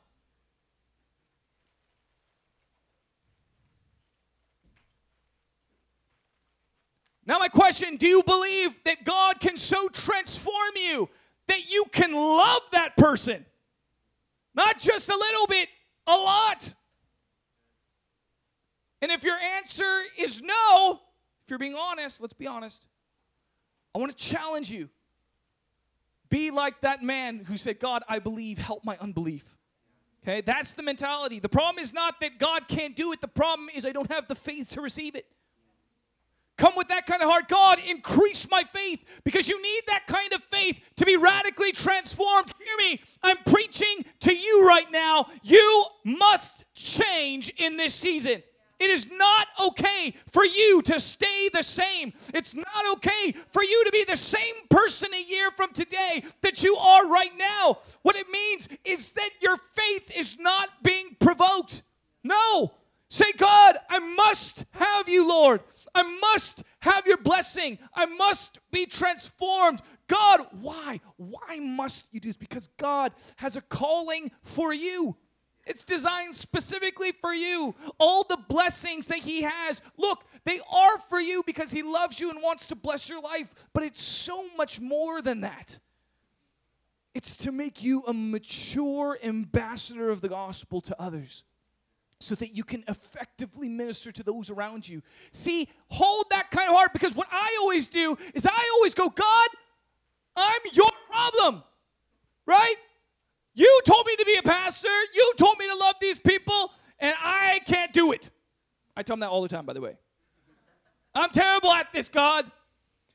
Now, 7.26 7.38
my 7.38 7.48
question 7.48 7.96
do 7.96 8.06
you 8.06 8.22
believe 8.22 8.82
that 8.84 9.04
God 9.04 9.40
can 9.40 9.56
so 9.56 9.88
transform 9.88 10.72
you 10.76 11.08
that 11.46 11.70
you 11.70 11.84
can 11.90 12.12
love 12.12 12.62
that 12.72 12.96
person? 12.96 13.44
Not 14.54 14.78
just 14.78 15.08
a 15.08 15.16
little 15.16 15.46
bit, 15.46 15.68
a 16.06 16.12
lot. 16.12 16.74
And 19.02 19.10
if 19.10 19.24
your 19.24 19.36
answer 19.36 20.02
is 20.18 20.40
no, 20.40 21.00
if 21.44 21.50
you're 21.50 21.58
being 21.58 21.74
honest, 21.74 22.20
let's 22.20 22.32
be 22.32 22.46
honest, 22.46 22.86
I 23.94 23.98
want 23.98 24.16
to 24.16 24.18
challenge 24.18 24.70
you. 24.70 24.88
Be 26.30 26.50
like 26.50 26.80
that 26.80 27.02
man 27.02 27.44
who 27.44 27.56
said, 27.56 27.78
God, 27.78 28.02
I 28.08 28.18
believe, 28.18 28.58
help 28.58 28.84
my 28.84 28.96
unbelief. 28.98 29.44
Okay, 30.22 30.40
that's 30.40 30.72
the 30.72 30.82
mentality. 30.82 31.38
The 31.38 31.50
problem 31.50 31.82
is 31.82 31.92
not 31.92 32.18
that 32.20 32.38
God 32.38 32.66
can't 32.66 32.96
do 32.96 33.12
it, 33.12 33.20
the 33.20 33.28
problem 33.28 33.68
is 33.74 33.84
I 33.84 33.92
don't 33.92 34.10
have 34.10 34.26
the 34.26 34.34
faith 34.34 34.70
to 34.70 34.80
receive 34.80 35.14
it. 35.14 35.26
Come 36.57 36.74
with 36.76 36.88
that 36.88 37.07
kind 37.07 37.20
of 37.22 37.28
heart. 37.28 37.48
God, 37.48 37.78
increase 37.84 38.48
my 38.48 38.62
faith 38.62 39.00
because 39.24 39.48
you 39.48 39.61
need 39.61 39.82
that 39.88 40.07
kind 40.07 40.32
of 40.32 40.42
faith 40.44 40.80
to 40.96 41.05
be 41.05 41.16
radically 41.16 41.72
transformed. 41.72 42.52
Hear 42.59 42.76
me. 42.90 43.00
I'm 43.22 43.38
preaching 43.44 44.05
to 44.20 44.34
you 44.34 44.66
right 44.66 44.90
now. 44.92 45.26
You 45.42 45.86
must 46.05 46.64
change 46.74 47.48
in 47.57 47.76
this 47.76 47.94
season. 47.94 48.42
It 48.78 48.90
is 48.90 49.07
not 49.11 49.48
okay 49.61 50.14
for 50.30 50.44
you 50.44 50.82
to 50.82 51.00
stay 51.00 51.48
the 51.52 51.62
same. 51.62 52.12
It's 52.32 52.55
not 52.55 52.92
okay 52.94 53.32
for 53.48 53.62
you 53.62 53.84
to 53.84 53.90
be 53.90 54.05
the 54.05 54.16
same 54.16 54.55
person 54.68 55.14
a 55.14 55.22
year 55.22 55.50
from 55.52 55.72
today 55.72 56.24
that 56.42 56.62
you 56.62 56.76
are 56.76 57.09
right 57.09 57.36
now. 57.36 57.78
What 58.02 58.16
it 58.16 58.28
means 58.28 58.68
is 58.84 59.12
that 59.12 59.30
your 59.40 59.57
faith 59.57 60.11
is 60.16 60.38
not 60.38 60.68
being 60.82 61.16
provoked. 61.18 61.82
No. 62.22 62.72
Say, 63.09 63.32
God, 63.36 63.78
I 63.88 64.00
must 64.00 64.64
have 64.72 65.09
you, 65.09 65.28
Lord. 65.28 65.61
I 65.95 66.03
must 66.03 66.64
have 66.80 67.07
your 67.07 67.18
blessing. 67.18 67.78
I 67.95 68.07
must 68.07 68.59
be 68.70 68.86
transformed. 68.86 69.80
God, 70.09 70.40
why? 70.61 71.01
Why 71.16 71.61
must 71.61 72.07
you 72.11 72.20
do 72.20 72.28
this? 72.28 72.36
Because 72.36 72.68
God 72.76 73.12
has 73.36 73.57
a 73.57 73.62
calling 73.62 74.30
for 74.42 74.72
you. 74.72 75.16
It's 75.66 75.84
designed 75.84 76.34
specifically 76.34 77.12
for 77.12 77.32
you. 77.32 77.74
All 77.99 78.24
the 78.24 78.36
blessings 78.36 79.07
that 79.07 79.20
He 79.20 79.42
has, 79.42 79.80
look, 79.97 80.24
they 80.45 80.61
are 80.70 80.99
for 80.99 81.20
you 81.20 81.42
because 81.47 81.70
He 81.70 81.82
loves 81.82 82.20
you 82.20 82.30
and 82.30 82.42
wants 82.42 82.66
to 82.66 82.74
bless 82.74 83.09
your 83.09 83.22
life. 83.22 83.55
But 83.72 83.84
it's 83.84 84.03
so 84.03 84.47
much 84.57 84.80
more 84.80 85.22
than 85.22 85.40
that. 85.42 85.78
It's 87.14 87.36
to 87.38 87.53
make 87.53 87.82
you 87.82 88.03
a 88.07 88.12
mature 88.12 89.16
ambassador 89.22 90.11
of 90.11 90.20
the 90.20 90.28
gospel 90.28 90.80
to 90.82 91.01
others 91.01 91.45
so 92.20 92.34
that 92.36 92.54
you 92.54 92.64
can 92.64 92.84
effectively 92.88 93.68
minister 93.68 94.12
to 94.12 94.22
those 94.22 94.50
around 94.50 94.88
you. 94.88 95.02
See, 95.32 95.68
hold 95.88 96.26
that 96.30 96.50
kind 96.50 96.68
of 96.68 96.74
heart 96.74 96.92
because 96.92 97.14
what 97.14 97.28
I 97.30 97.58
always 97.60 97.86
do 97.86 98.16
is 98.34 98.46
I 98.46 98.70
always 98.76 98.94
go, 98.94 99.10
God, 99.10 99.48
I'm 100.36 100.60
your 100.72 100.90
problem, 101.10 101.62
right? 102.46 102.76
You 103.54 103.80
told 103.86 104.06
me 104.06 104.16
to 104.16 104.24
be 104.24 104.36
a 104.36 104.42
pastor, 104.42 104.88
you 105.14 105.32
told 105.36 105.58
me 105.58 105.68
to 105.68 105.76
love 105.76 105.96
these 106.00 106.18
people, 106.18 106.72
and 106.98 107.14
I 107.22 107.60
can't 107.66 107.92
do 107.92 108.12
it. 108.12 108.30
I 108.96 109.02
tell 109.02 109.14
them 109.14 109.20
that 109.20 109.30
all 109.30 109.42
the 109.42 109.48
time, 109.48 109.66
by 109.66 109.72
the 109.72 109.80
way. 109.80 109.96
I'm 111.14 111.30
terrible 111.30 111.72
at 111.72 111.92
this, 111.92 112.08
God. 112.08 112.50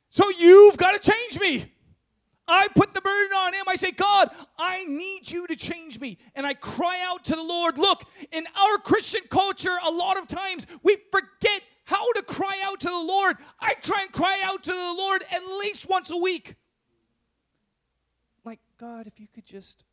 So 0.10 0.30
you've 0.38 0.78
got 0.78 1.02
to 1.02 1.12
change 1.12 1.40
me. 1.40 1.72
I 2.50 2.68
put 2.76 2.94
the 2.94 3.02
burden 3.02 3.38
on 3.38 3.54
him. 3.54 3.64
I 3.68 3.76
say, 3.76 3.92
God, 3.92 4.32
I 4.58 4.84
need 4.86 5.30
you 5.30 5.48
to 5.48 5.56
change 5.56 6.00
me. 6.00 6.18
And 6.36 6.46
I 6.46 6.56
cry 6.56 7.00
out 7.06 7.26
to 7.26 7.36
the 7.36 7.44
Lord. 7.44 7.78
Look, 7.78 8.04
in 8.32 8.46
our 8.56 8.78
Christian 8.80 9.22
culture, 9.30 9.78
a 9.86 9.92
lot 9.92 10.18
of 10.18 10.28
times 10.28 10.66
we 10.84 10.98
forget 11.12 11.62
how 11.86 12.12
to 12.14 12.22
cry 12.24 12.62
out 12.64 12.80
to 12.82 12.90
the 12.90 12.94
Lord. 12.94 13.38
I 13.60 13.76
try 13.76 14.02
and 14.02 14.12
cry 14.12 14.42
out 14.44 14.64
to 14.64 14.72
the 14.72 14.96
Lord 14.98 15.24
at 15.32 15.46
least 15.60 15.88
once 15.88 16.10
a 16.10 16.18
week. 16.18 16.56
Like, 18.44 18.60
God, 18.80 19.08
if 19.08 19.20
you 19.20 19.28
could 19.34 19.46
just 19.46 19.84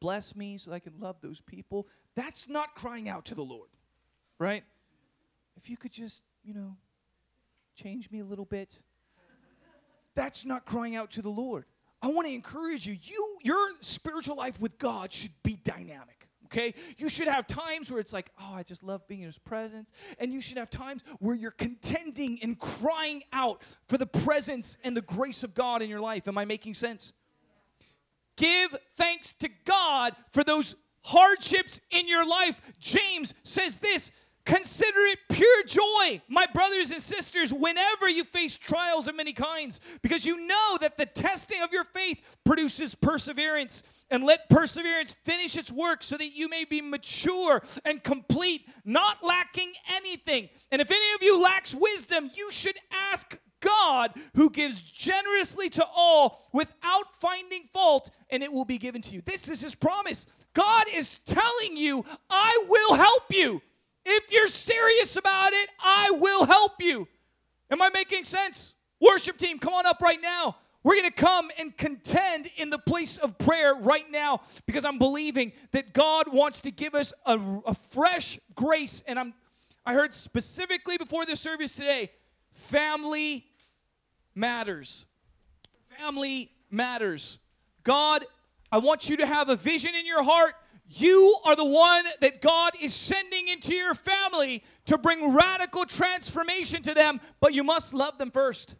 bless 0.00 0.34
me 0.34 0.58
so 0.58 0.72
I 0.72 0.78
can 0.78 0.94
love 0.98 1.16
those 1.20 1.40
people. 1.40 1.86
That's 2.16 2.48
not 2.48 2.74
crying 2.74 3.08
out 3.08 3.26
to 3.26 3.34
the 3.34 3.42
Lord, 3.44 3.68
right? 4.38 4.64
If 5.56 5.68
you 5.70 5.76
could 5.76 5.92
just, 5.92 6.22
you 6.42 6.54
know, 6.54 6.76
change 7.74 8.10
me 8.10 8.20
a 8.20 8.24
little 8.24 8.46
bit 8.46 8.80
that's 10.20 10.44
not 10.44 10.66
crying 10.66 10.96
out 10.96 11.10
to 11.12 11.22
the 11.22 11.30
Lord. 11.30 11.64
I 12.02 12.08
want 12.08 12.26
to 12.26 12.34
encourage 12.34 12.86
you. 12.86 12.94
You 13.02 13.38
your 13.42 13.70
spiritual 13.80 14.36
life 14.36 14.60
with 14.60 14.78
God 14.78 15.10
should 15.10 15.32
be 15.42 15.54
dynamic. 15.64 16.28
Okay? 16.44 16.74
You 16.98 17.08
should 17.08 17.28
have 17.28 17.46
times 17.46 17.90
where 17.90 18.00
it's 18.00 18.12
like, 18.12 18.30
"Oh, 18.38 18.52
I 18.52 18.62
just 18.62 18.82
love 18.82 19.06
being 19.08 19.20
in 19.20 19.26
his 19.26 19.38
presence." 19.38 19.92
And 20.18 20.30
you 20.30 20.42
should 20.42 20.58
have 20.58 20.68
times 20.68 21.04
where 21.20 21.34
you're 21.34 21.52
contending 21.52 22.38
and 22.42 22.58
crying 22.58 23.22
out 23.32 23.62
for 23.88 23.96
the 23.96 24.06
presence 24.06 24.76
and 24.84 24.94
the 24.94 25.02
grace 25.02 25.42
of 25.42 25.54
God 25.54 25.80
in 25.80 25.88
your 25.88 26.00
life. 26.00 26.28
Am 26.28 26.36
I 26.36 26.44
making 26.44 26.74
sense? 26.74 27.12
Give 28.36 28.76
thanks 28.94 29.32
to 29.34 29.48
God 29.64 30.14
for 30.32 30.44
those 30.44 30.74
hardships 31.02 31.80
in 31.90 32.08
your 32.08 32.26
life. 32.26 32.60
James 32.78 33.32
says 33.42 33.78
this 33.78 34.12
Consider 34.44 35.00
it 35.00 35.18
pure 35.30 35.62
joy, 35.64 36.22
my 36.28 36.46
brothers 36.52 36.90
and 36.90 37.00
sisters, 37.00 37.52
whenever 37.52 38.08
you 38.08 38.24
face 38.24 38.56
trials 38.56 39.06
of 39.06 39.14
many 39.14 39.32
kinds, 39.32 39.80
because 40.02 40.24
you 40.24 40.46
know 40.46 40.78
that 40.80 40.96
the 40.96 41.06
testing 41.06 41.62
of 41.62 41.72
your 41.72 41.84
faith 41.84 42.20
produces 42.44 42.94
perseverance. 42.94 43.82
And 44.12 44.24
let 44.24 44.48
perseverance 44.48 45.14
finish 45.22 45.56
its 45.56 45.70
work 45.70 46.02
so 46.02 46.16
that 46.16 46.34
you 46.34 46.48
may 46.48 46.64
be 46.64 46.80
mature 46.80 47.62
and 47.84 48.02
complete, 48.02 48.68
not 48.84 49.22
lacking 49.22 49.72
anything. 49.94 50.48
And 50.72 50.82
if 50.82 50.90
any 50.90 51.14
of 51.14 51.22
you 51.22 51.40
lacks 51.40 51.76
wisdom, 51.76 52.28
you 52.34 52.50
should 52.50 52.76
ask 52.90 53.38
God, 53.60 54.12
who 54.34 54.50
gives 54.50 54.80
generously 54.80 55.68
to 55.68 55.86
all 55.94 56.48
without 56.52 57.14
finding 57.20 57.64
fault, 57.64 58.10
and 58.30 58.42
it 58.42 58.52
will 58.52 58.64
be 58.64 58.78
given 58.78 59.00
to 59.02 59.14
you. 59.14 59.22
This 59.24 59.48
is 59.48 59.60
his 59.60 59.76
promise. 59.76 60.26
God 60.54 60.86
is 60.92 61.20
telling 61.20 61.76
you, 61.76 62.04
I 62.28 62.64
will 62.68 62.94
help 62.94 63.24
you. 63.30 63.62
If 64.04 64.32
you're 64.32 64.48
serious 64.48 65.16
about 65.16 65.52
it, 65.52 65.68
I 65.82 66.10
will 66.12 66.44
help 66.44 66.72
you. 66.80 67.06
Am 67.70 67.80
I 67.82 67.90
making 67.90 68.24
sense? 68.24 68.74
Worship 69.00 69.36
team, 69.36 69.58
come 69.58 69.74
on 69.74 69.86
up 69.86 70.00
right 70.00 70.20
now. 70.20 70.56
We're 70.82 70.96
going 70.96 71.10
to 71.10 71.14
come 71.14 71.50
and 71.58 71.76
contend 71.76 72.48
in 72.56 72.70
the 72.70 72.78
place 72.78 73.18
of 73.18 73.36
prayer 73.36 73.74
right 73.74 74.10
now 74.10 74.40
because 74.64 74.84
I'm 74.86 74.98
believing 74.98 75.52
that 75.72 75.92
God 75.92 76.32
wants 76.32 76.62
to 76.62 76.70
give 76.70 76.94
us 76.94 77.12
a, 77.26 77.38
a 77.66 77.74
fresh 77.74 78.38
grace. 78.54 79.02
And 79.06 79.18
I'm, 79.18 79.34
I 79.84 79.92
heard 79.92 80.14
specifically 80.14 80.96
before 80.96 81.26
the 81.26 81.36
service 81.36 81.76
today 81.76 82.10
family 82.52 83.44
matters. 84.34 85.04
Family 85.98 86.50
matters. 86.70 87.38
God, 87.82 88.24
I 88.72 88.78
want 88.78 89.08
you 89.08 89.18
to 89.18 89.26
have 89.26 89.50
a 89.50 89.56
vision 89.56 89.94
in 89.94 90.06
your 90.06 90.22
heart 90.22 90.54
you 90.90 91.36
are 91.44 91.54
the 91.54 91.64
one 91.64 92.04
that 92.20 92.42
God 92.42 92.72
is 92.80 92.92
sending 92.92 93.46
into 93.46 93.74
your 93.74 93.94
family 93.94 94.64
to 94.86 94.98
bring 94.98 95.34
radical 95.34 95.86
transformation 95.86 96.82
to 96.82 96.94
them, 96.94 97.20
but 97.38 97.54
you 97.54 97.62
must 97.62 97.94
love 97.94 98.18
them 98.18 98.32
first. 98.32 98.74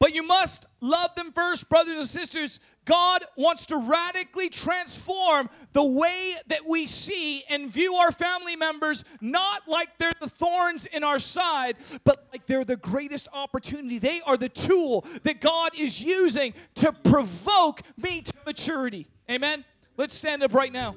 But 0.00 0.14
you 0.14 0.22
must 0.22 0.66
love 0.80 1.14
them 1.14 1.30
first, 1.30 1.68
brothers 1.68 1.96
and 1.96 2.08
sisters. 2.08 2.58
God 2.86 3.22
wants 3.36 3.66
to 3.66 3.76
radically 3.76 4.48
transform 4.48 5.48
the 5.74 5.84
way 5.84 6.34
that 6.48 6.66
we 6.66 6.86
see 6.86 7.44
and 7.48 7.70
view 7.70 7.94
our 7.94 8.10
family 8.10 8.56
members, 8.56 9.04
not 9.20 9.68
like 9.68 9.96
they're 9.98 10.10
the 10.18 10.28
thorns 10.28 10.86
in 10.86 11.04
our 11.04 11.18
side, 11.18 11.76
but 12.02 12.26
like 12.32 12.46
they're 12.46 12.64
the 12.64 12.76
greatest 12.76 13.28
opportunity. 13.32 13.98
They 13.98 14.22
are 14.22 14.38
the 14.38 14.48
tool 14.48 15.04
that 15.22 15.40
God 15.40 15.72
is 15.78 16.00
using 16.00 16.54
to 16.76 16.92
provoke 16.92 17.82
me 17.98 18.22
to 18.22 18.32
maturity. 18.46 19.06
Amen. 19.30 19.64
Let's 19.96 20.14
stand 20.14 20.42
up 20.42 20.54
right 20.54 20.72
now. 20.72 20.94